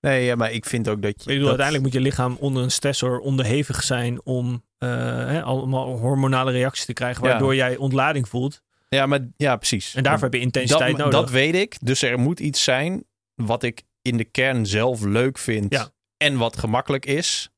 [0.00, 1.18] Nee, ja, maar ik vind ook dat je...
[1.20, 4.88] Ik bedoel, dat- uiteindelijk moet je lichaam onder een stressor onderhevig zijn om eh,
[5.26, 7.28] hè, allemaal hormonale reacties te krijgen, Ja.
[7.30, 8.64] waardoor jij ontlading voelt.
[8.96, 9.94] Ja, maar ja, precies.
[9.94, 11.20] En daarvoor heb je intensiteit dat, nodig.
[11.20, 11.76] Dat weet ik.
[11.80, 13.04] Dus er moet iets zijn
[13.34, 15.72] wat ik in de kern zelf leuk vind.
[15.72, 15.90] Ja.
[16.16, 17.50] En wat gemakkelijk is.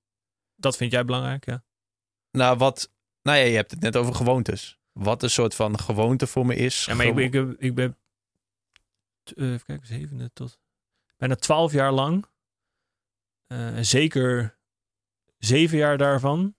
[0.56, 1.64] Dat vind jij belangrijk, ja.
[2.30, 2.92] Nou, wat...
[3.22, 4.78] Nou ja, je hebt het net over gewoontes.
[4.92, 6.84] Wat een soort van gewoonte voor me is.
[6.84, 7.98] Ja, maar ik, ik, ben- ik ben,
[9.36, 10.58] eh, even kijken, zevende tot
[11.16, 12.26] bijna twaalf jaar lang,
[13.46, 14.58] eh, zeker
[15.38, 16.56] zeven jaar daarvan,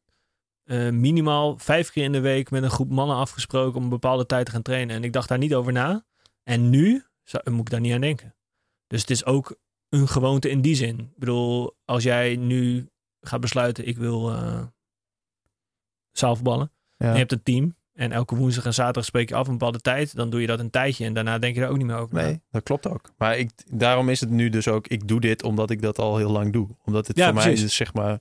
[0.70, 4.26] eh, minimaal vijf keer in de week met een groep mannen afgesproken om een bepaalde
[4.26, 4.96] tijd te gaan trainen.
[4.96, 6.06] En ik dacht daar niet over na.
[6.44, 8.36] En nu zou, moet ik daar niet aan denken.
[8.88, 9.56] Dus het is ook
[9.90, 11.00] een gewoonte in die zin.
[11.00, 12.90] Ik bedoel, als jij nu
[13.22, 14.64] gaat besluiten, ik wil eh
[16.12, 16.72] zaalvoetballen.
[16.98, 17.06] Ja.
[17.06, 17.76] En je hebt een team.
[17.94, 20.16] En elke woensdag en zaterdag spreek je af een bepaalde tijd.
[20.16, 21.06] Dan doe je dat een tijdje.
[21.06, 22.16] En daarna denk je daar ook niet meer over.
[22.16, 23.12] Nee, dat klopt ook.
[23.18, 24.88] Maar ik, daarom is het nu dus ook...
[24.88, 26.68] Ik doe dit omdat ik dat al heel lang doe.
[26.86, 28.20] Omdat het Ja, voor mij is zeg maar...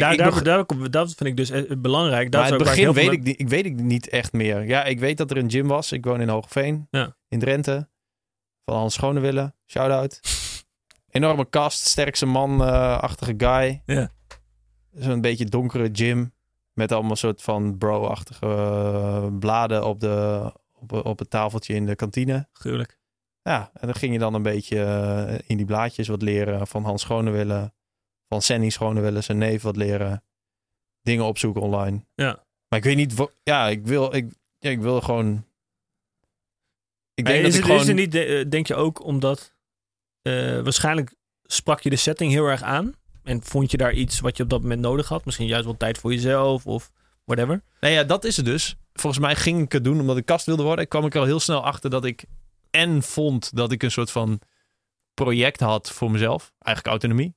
[0.00, 2.30] Kijk, daar, daar, dat vind ik dus eh, belangrijk.
[2.30, 4.66] Dat maar het begin weet ik, niet, ik weet ik niet echt meer.
[4.66, 5.92] Ja, ik weet dat er een gym was.
[5.92, 6.86] Ik woon in Hoogeveen.
[6.90, 7.16] Ja.
[7.28, 7.88] In Drenthe.
[8.64, 9.54] Van Hans Schonewille.
[9.66, 10.20] Shout-out.
[11.10, 11.86] Enorme kast.
[11.86, 13.82] Sterkste man-achtige guy.
[13.86, 14.10] Ja.
[14.92, 16.32] Zo'n beetje donkere gym.
[16.72, 21.94] Met allemaal soort van bro-achtige eh, bladen op, de, op, op het tafeltje in de
[21.94, 22.48] kantine.
[22.52, 22.98] Gruwelijk.
[23.42, 26.84] Ja, en dan ging je dan een beetje eh, in die blaadjes wat leren van
[26.84, 27.72] Hans Schonewille.
[28.32, 30.22] Van Sanny Schonewille, zijn neef wat leren.
[31.02, 32.04] Dingen opzoeken online.
[32.14, 32.44] Ja.
[32.68, 35.46] Maar ik weet niet, ja, ik wil, ik, ja, ik wil gewoon...
[37.14, 37.80] Ik Maar denk is, dat ik het, gewoon...
[37.80, 39.54] is het niet, eh, denk je ook omdat
[40.22, 42.94] eh, waarschijnlijk sprak je de setting heel erg aan.
[43.22, 45.24] En vond je daar iets wat je op dat moment nodig had?
[45.24, 46.90] Misschien juist wel tijd voor jezelf of
[47.24, 47.62] whatever.
[47.80, 48.76] Nou ja, dat is het dus.
[48.92, 50.84] Volgens mij ging ik het doen omdat ik kast wilde worden.
[50.84, 52.24] Ik kwam ik er al heel snel achter dat ik
[52.70, 54.40] en vond dat ik een soort van
[55.14, 56.52] project had voor mezelf.
[56.58, 57.34] Eigenlijk autonomie.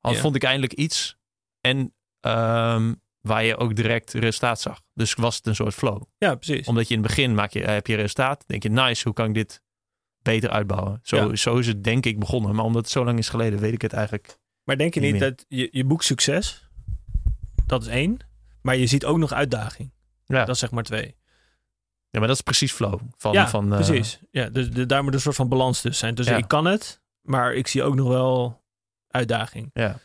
[0.00, 0.12] Ja.
[0.14, 1.16] vond ik eindelijk iets.
[1.60, 4.80] En ehm, waar je ook direct resultaat zag.
[4.94, 6.02] Dus was het een soort flow.
[6.18, 6.66] Ja, precies.
[6.66, 8.44] Omdat je in het begin maak je, heb je resultaat.
[8.46, 9.62] denk je, nice, hoe kan ik dit
[10.22, 11.00] beter uitbouwen?
[11.02, 11.36] Zo, Ja.
[11.36, 12.54] zo is het denk ik begonnen.
[12.54, 14.38] Maar omdat het zo lang is geleden, weet ik het eigenlijk.
[14.64, 16.68] Maar denk je Niet dat je, je boekt succes?
[17.66, 18.18] Dat is één.
[18.62, 19.92] Maar je ziet ook nog uitdaging.
[20.26, 21.16] Ja, Dat is zeg maar twee.
[22.10, 23.00] ja maar dat is precies flow.
[23.16, 24.20] Van, ja, van, eh, precies.
[24.30, 26.14] Ja, dus de, daar moet een soort van balans tussen zijn.
[26.14, 26.36] Dus Ja.
[26.36, 28.59] ik kan het, maar ik zie ook nog wel
[29.10, 29.70] uitdaging.
[29.72, 29.98] Ja.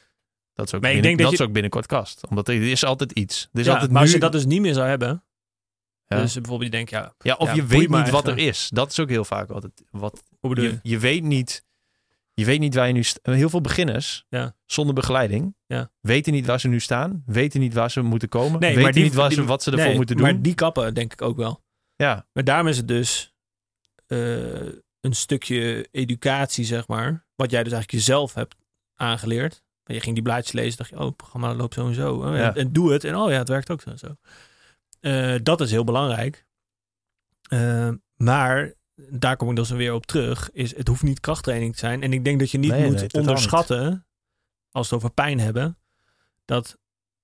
[0.54, 2.28] Dat is ook, Maar ik binnen- denk dat dat je- is ook binnenkort kast.
[2.30, 3.50] Omdat er is altijd iets.
[3.54, 4.06] Er is Ja, altijd maar nu...
[4.08, 5.24] als je dat dus niet meer zou hebben,
[6.06, 6.22] Ja.
[6.22, 8.70] dus bijvoorbeeld je denkt, ja, ja, of ja, je weet niet wat er is.
[8.74, 9.84] Dat is ook heel vaak altijd.
[9.92, 10.80] Wat, hoe bedoel je?
[10.84, 11.64] je, weet niet...
[12.34, 13.04] Je weet niet waar je nu...
[13.22, 14.26] Heel veel beginners,
[14.66, 15.92] zonder begeleiding, Ja.
[16.02, 17.24] weten niet waar ze nu staan.
[17.26, 18.60] Weten niet waar ze moeten komen.
[18.60, 20.26] Nee, weten die- niet waar die- ze, wat ze ervoor Nee, moeten doen.
[20.26, 21.64] Maar die kappen denk ik ook wel.
[21.96, 23.34] Ja, Maar daarom is het dus,
[24.08, 24.18] eh,
[25.02, 27.26] een stukje educatie, zeg maar.
[27.36, 28.56] Wat jij dus eigenlijk jezelf hebt
[28.96, 29.64] aangeleerd.
[29.84, 32.16] Je ging die blaadjes lezen, dacht je, oh, het programma loopt zo en zo.
[32.16, 32.56] Oh, Ja.
[32.56, 33.04] En doe het.
[33.04, 34.16] En oh ja, het werkt ook zo en zo.
[35.00, 36.46] Eh, dat is heel belangrijk.
[37.50, 40.52] Eh, maar daar kom ik dus weer op terug.
[40.52, 42.04] Is het hoeft niet krachttraining te zijn.
[42.04, 44.06] En ik denk dat je niet Nee, moet onderschatten,
[44.72, 45.78] als we het over pijn hebben,
[46.46, 46.78] dat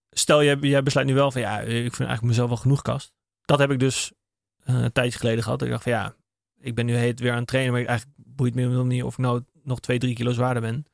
[0.09, 3.13] stel jij, jij besluit nu wel van ja, ik vind eigenlijk mezelf wel genoeg kast.
[3.41, 4.11] Dat heb ik dus
[4.63, 5.61] eh, een tijdje geleden gehad.
[5.61, 6.15] Ik dacht van ja,
[6.59, 9.03] ik ben nu heet weer aan het trainen, maar ik eigenlijk boeit me helemaal niet
[9.03, 10.85] of ik nou nog twee, drie kilo zwaarder ben.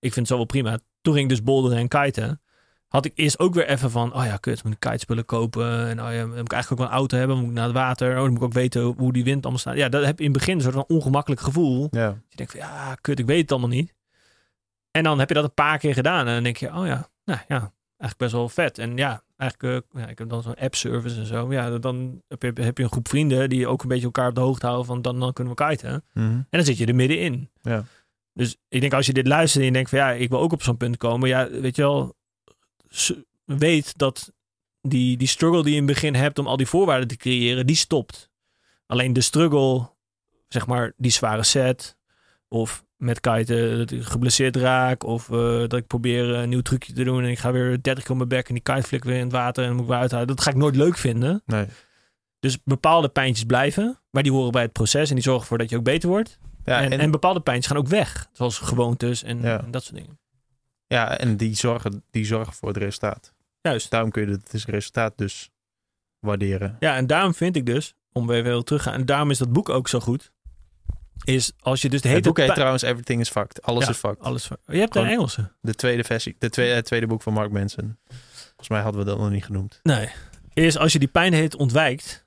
[0.00, 0.78] Ik vind het zo wel prima.
[1.00, 2.40] Toen ging ik dus boulderen en kiten.
[2.88, 5.86] Had ik eerst ook weer even van, oh ja, kut, moet ik kitespullen kopen.
[5.88, 7.74] En oh ja, moet ik eigenlijk ook wel een auto hebben, moet ik naar het
[7.74, 8.08] water.
[8.10, 9.76] Oh, dan moet ik ook weten hoe die wind allemaal staat.
[9.76, 11.88] Ja, dat heb je in het begin een soort van ongemakkelijk gevoel.
[11.90, 12.06] Ja.
[12.28, 13.94] Je denkt van, ja, kut, ik weet het allemaal niet.
[14.90, 16.26] En dan heb je dat een paar keer gedaan.
[16.26, 18.78] En dan denk je, oh ja, nou ja, eigenlijk best wel vet.
[18.78, 21.52] En ja, eigenlijk, eh, ja, ik heb dan zo'n app-service en zo.
[21.52, 24.34] Ja, dan heb je, heb je een groep vrienden die ook een beetje elkaar op
[24.34, 26.04] de hoogte houden van, dan, dan kunnen we kiten.
[26.12, 26.26] Mhm.
[26.26, 27.50] En dan zit je er middenin.
[27.62, 27.84] Ja.
[28.38, 30.52] Dus ik denk als je dit luistert en je denkt van ja, ik wil ook
[30.52, 31.28] op zo'n punt komen.
[31.28, 32.16] Ja, weet je wel,
[33.44, 34.32] weet dat
[34.82, 37.66] die, die struggle die je in het begin hebt om al die voorwaarden te creëren,
[37.66, 38.30] die stopt.
[38.86, 39.90] Alleen de struggle,
[40.48, 41.96] zeg maar, die zware set
[42.48, 46.92] of met kiten dat ik geblesseerd raak of eh, dat ik probeer een nieuw trucje
[46.92, 49.04] te doen en ik ga weer 30 keer op mijn bek en die kite flikt
[49.04, 50.26] weer in het water en dan moet ik weer uithalen.
[50.26, 51.42] Dat ga ik nooit leuk vinden.
[51.46, 51.66] Nee.
[52.40, 55.70] Dus bepaalde pijntjes blijven, maar die horen bij het proces en die zorgen ervoor dat
[55.70, 56.38] je ook beter wordt.
[56.68, 58.28] Ja, en, en, en, bepaalde pijntjes gaan ook weg.
[58.32, 59.60] Zoals gewoontes en, Ja.
[59.64, 60.18] en dat soort dingen.
[60.86, 63.32] ja, en die zorgen, die zorgen voor het resultaat.
[63.60, 63.90] Juist.
[63.90, 65.50] Daarom kun je het het resultaat dus
[66.18, 66.76] waarderen.
[66.80, 69.38] Ja, en daarom vind ik dus, om weer weer terug te gaan, en daarom is
[69.38, 70.32] dat boek ook zo goed.
[71.24, 73.62] Is als je dus de hele Het boek heet trouwens Everything is Fucked.
[73.62, 74.20] Alles Ja, is fucked.
[74.24, 74.48] alles.
[74.66, 75.52] je hebt een Engelse.
[75.60, 76.36] De tweede versie.
[76.38, 77.98] De tweede, het tweede boek van Mark Manson.
[78.46, 79.80] Volgens mij hadden we dat nog niet genoemd.
[79.82, 80.08] Nee.
[80.52, 82.24] Is als je die pijn heet ontwijkt,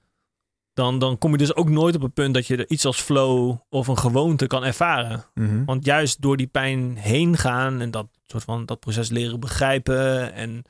[0.73, 3.02] dan, dan kom je dus ook nooit op het punt dat je er iets als
[3.02, 5.26] flow of een gewoonte kan ervaren.
[5.34, 5.65] Mhm.
[5.65, 10.34] Want juist door die pijn heen gaan en dat soort van dat proces leren begrijpen
[10.34, 10.64] en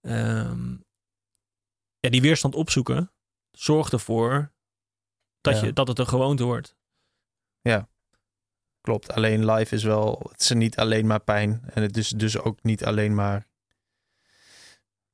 [0.00, 0.70] ehm,
[1.98, 3.12] ja, die weerstand opzoeken,
[3.50, 4.52] zorgt ervoor
[5.40, 5.66] dat, Ja.
[5.66, 6.78] je, dat het een gewoonte wordt.
[8.82, 9.12] Klopt.
[9.12, 10.26] Alleen live is wel...
[10.32, 11.62] Het is niet alleen maar pijn.
[11.74, 13.46] En het is dus ook niet alleen maar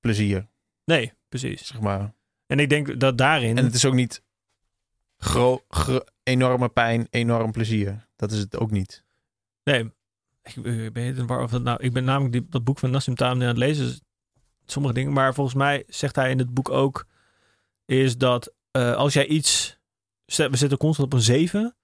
[0.00, 0.48] plezier,
[0.84, 1.66] Nee, precies.
[1.66, 2.14] zeg maar.
[2.46, 3.58] En ik denk dat daarin.
[3.58, 4.22] En het is ook niet
[5.68, 8.08] gro- enorme pijn, enorm plezier.
[8.16, 9.04] Dat is het ook niet.
[9.64, 9.92] Nee,
[10.42, 11.82] ik, ben het waar of dat nou.
[11.82, 13.86] Ik ben namelijk die, dat boek van Nassim Taleb aan het lezen.
[13.86, 14.00] dus
[14.66, 17.06] sommige dingen, maar volgens mij zegt hij in het boek ook
[17.84, 19.78] is dat eh, als jij iets,
[20.24, 21.76] we zitten constant op een 7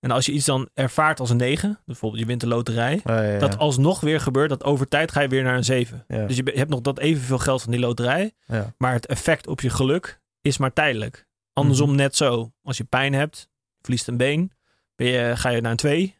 [0.00, 3.22] en als je iets dan ervaart als een 9, bijvoorbeeld je wint de loterij, ja,
[3.22, 3.38] ja.
[3.38, 6.04] dat alsnog weer gebeurt dat over tijd ga je weer naar een 7.
[6.08, 6.26] Ja.
[6.26, 8.32] Dus je, hebt nog dat evenveel geld van die loterij,
[8.78, 11.26] maar het effect op je geluk is maar tijdelijk.
[11.54, 11.96] Andersom Mhm.
[11.96, 12.52] net zo.
[12.62, 13.48] Als je pijn hebt,
[13.80, 14.52] verliest een been,
[14.96, 16.16] ben je, ga je naar een 2.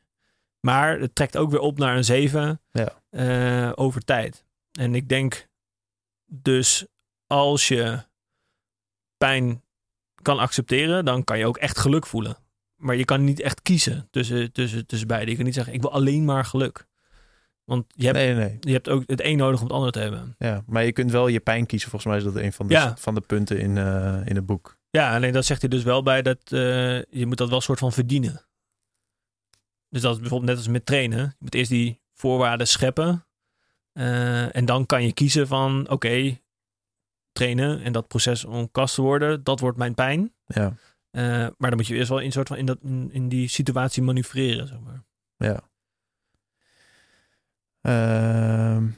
[0.60, 2.88] Maar het trekt ook weer op naar een 7 Ja.
[3.10, 4.44] eh, over tijd.
[4.72, 5.48] En ik denk
[6.26, 6.86] dus
[7.26, 7.98] als je
[9.16, 9.62] pijn
[10.22, 12.36] kan accepteren, dan kan je ook echt geluk voelen.
[12.76, 15.30] Maar je kan niet echt kiezen tussen, tussen, tussen beide.
[15.30, 16.86] Je kan niet zeggen, ik wil alleen maar geluk.
[17.64, 20.34] Want je hebt, Nee, je hebt ook het een nodig om het ander te hebben.
[20.38, 21.90] Ja, maar je kunt wel je pijn kiezen.
[21.90, 22.96] Volgens mij is dat een van de, Ja.
[22.96, 24.76] van de punten in, eh, in het boek.
[24.94, 27.78] Ja, alleen dat zegt hij dus wel bij dat eh, je moet dat wel soort
[27.78, 28.46] van verdienen.
[29.88, 31.18] Dus dat is bijvoorbeeld net als met trainen.
[31.20, 33.26] Je moet eerst die voorwaarden scheppen.
[33.92, 36.40] eh, en dan kan je kiezen van oké,
[37.32, 40.34] trainen en dat proces om kast te worden, dat wordt mijn pijn.
[40.46, 40.74] Ja,
[41.10, 41.22] Eh,
[41.58, 44.02] maar dan moet je eerst wel in, soort van in, dat, in, in die situatie
[44.02, 44.66] manoeuvreren.
[44.68, 45.02] Zeg maar.
[45.36, 45.60] ja.
[47.80, 48.88] Ehm,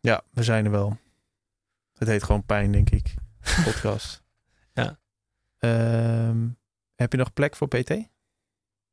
[0.00, 0.96] ja, we zijn er wel.
[1.98, 3.14] Het heet gewoon pijn, denk ik.
[3.64, 4.22] Podcast.
[4.72, 5.00] Ja.
[5.62, 6.48] Ehm,
[6.94, 7.90] heb je nog plek voor PT?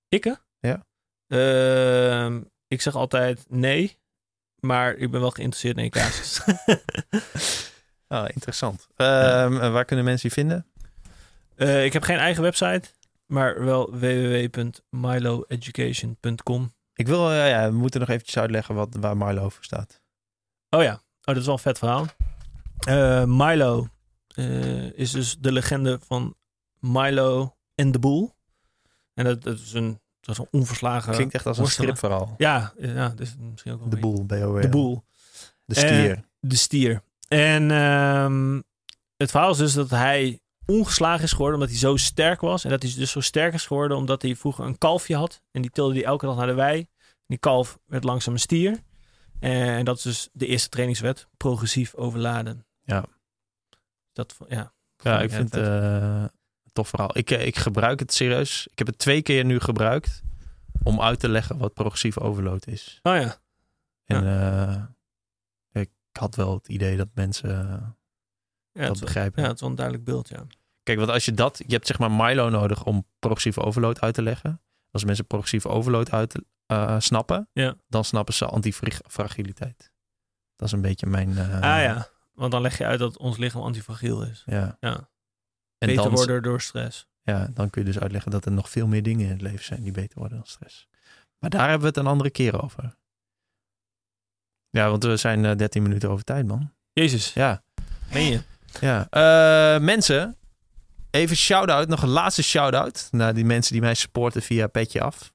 [0.07, 0.39] Ikke?
[0.59, 0.85] Ja.
[1.27, 3.97] Ehm, ik zeg altijd nee,
[4.59, 6.41] maar ik ben wel geïnteresseerd in je casus.
[8.09, 8.87] Ah, interessant.
[8.95, 10.65] Ehm, waar kunnen mensen je vinden?
[11.55, 12.81] Eh, ik heb geen eigen website,
[13.25, 16.73] maar wel www.miloeducation.com.
[16.93, 20.01] Ik wil, eh, ja, we moeten nog eventjes uitleggen wat, waar Marlo voor staat.
[20.69, 22.05] Oh ja, oh, dat is wel een vet verhaal.
[22.79, 23.87] Eh, Milo
[24.93, 26.35] is dus de legende van
[26.79, 28.35] Milo en de Boel.
[29.13, 31.13] En dat, dat is een, dat is een onverslagen...
[31.13, 31.95] Klinkt echt als een worstelen.
[31.97, 32.35] stripverhaal.
[32.37, 34.27] Ja, ja, dus misschien ook wel De een- boel.
[34.61, 35.03] De Boel.
[35.65, 36.11] De stier.
[36.11, 37.01] Eh, de stier.
[37.27, 38.61] En ehm,
[39.17, 42.63] het verhaal is dus dat hij ongeslagen is geworden omdat hij zo sterk was.
[42.63, 45.41] En dat hij dus zo sterk is geworden omdat hij vroeger een kalfje had.
[45.51, 46.87] En die tilde hij elke dag naar de wei.
[47.27, 48.79] Die kalf werd langzaam een stier.
[49.39, 51.27] En dat is dus de eerste trainingswet.
[51.37, 52.65] Progressief overladen.
[52.83, 53.05] Ja.
[54.13, 54.73] Dat, ja.
[54.97, 56.31] ja, ik vind eh, een
[56.73, 57.17] tof verhaal.
[57.17, 58.67] Ik, eh, ik gebruik het serieus.
[58.71, 60.21] Ik heb het twee keer nu gebruikt.
[60.83, 62.99] om uit te leggen wat progressieve overload is.
[63.03, 63.35] Oh ja.
[64.05, 67.49] En eh, ik had wel het idee dat mensen
[68.71, 69.41] Ja, dat begrijpen.
[69.41, 70.45] ja, het is wel een duidelijk beeld, ja.
[70.83, 74.13] Kijk, want als je dat, je hebt zeg maar Milo nodig om progressieve overload uit
[74.13, 74.61] te leggen.
[74.91, 77.75] Als mensen progressieve overload uit eh, snappen, Ja.
[77.87, 79.91] dan snappen ze antifragiliteit.
[80.55, 81.29] Dat is een beetje mijn.
[81.39, 84.43] ah ja, want dan leg je uit dat ons lichaam antifragiel is.
[84.45, 84.77] ja.
[84.79, 85.09] Ja.
[85.79, 87.07] En Beter worden door stress.
[87.23, 89.65] ja, dan kun je dus uitleggen dat er nog veel meer dingen in het leven
[89.65, 90.87] zijn die beter worden dan stress.
[91.39, 92.95] Maar daar hebben we het een andere keer over.
[94.69, 96.71] Ja, want we zijn eh, 13 minuten over tijd, man.
[96.93, 97.63] Jezus, Ja,
[98.13, 98.41] meen je?
[98.79, 99.07] ja.
[99.09, 100.37] Eh, mensen,
[101.11, 105.33] even shout-out, nog een laatste shout-out naar die mensen die mij supporten via Petje Af.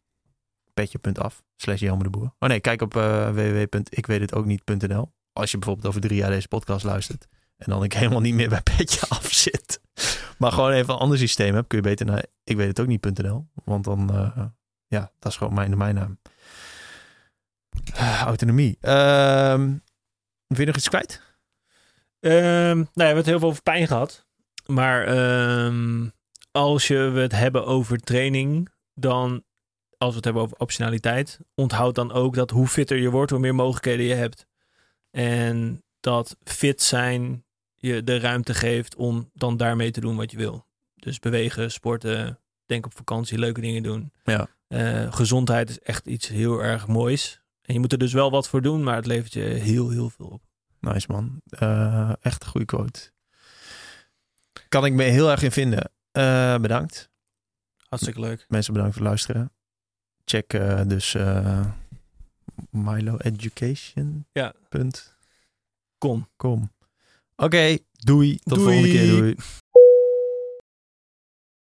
[0.74, 2.34] Petje.af, slash Jelme de Boer.
[2.38, 5.12] Oh nee, kijk op eh www.ikwethetokniet.nl.
[5.32, 7.26] Als je bijvoorbeeld over drie jaar deze podcast luistert
[7.56, 9.80] en dan ik helemaal niet meer bij Petje Af zit.
[10.44, 13.46] Maar gewoon even een ander systeem hebt, kun je beter naar ikwethetokniet.nl.
[13.64, 14.44] Want dan, eh,
[14.86, 16.18] ja, dat is gewoon mijn domeinnaam.
[17.94, 18.78] Ah, autonomie.
[18.80, 19.72] Ehm
[20.46, 21.22] wil je nog iets kwijt?
[22.20, 24.26] Ehm, nou, we hebben het heel veel over pijn gehad.
[24.66, 26.08] Maar ehm,
[26.50, 29.44] als je het hebben over training, dan
[29.98, 33.40] als we het hebben over optionaliteit, onthoud dan ook dat hoe fitter je wordt, hoe
[33.40, 34.46] meer mogelijkheden je hebt.
[35.10, 37.44] En dat fit zijn
[37.84, 40.66] je de ruimte geeft om dan daarmee te doen wat je wil.
[40.94, 44.12] Dus bewegen, sporten, denk op vakantie, leuke dingen doen.
[44.24, 44.48] Ja.
[44.66, 47.42] Eh, gezondheid is echt iets heel erg moois.
[47.62, 50.10] En je moet er dus wel wat voor doen, maar het levert je heel, heel
[50.10, 50.42] veel op.
[50.80, 51.40] Nice man.
[51.48, 53.10] Eh, echt een goede quote.
[54.68, 55.90] Kan ik me heel erg in vinden.
[56.12, 57.10] Eh, bedankt.
[57.88, 58.44] Hartstikke leuk.
[58.48, 59.52] Mensen bedankt voor het luisteren.
[60.24, 60.50] Check
[60.88, 61.16] dus
[62.70, 64.26] Milo Education.
[64.32, 64.52] Ja.
[64.68, 65.16] Punt.
[65.98, 66.28] Kom.
[66.36, 66.73] Kom.
[67.36, 68.38] Oké, doei.
[68.42, 69.16] Tot de volgende keer.
[69.16, 69.36] Doei.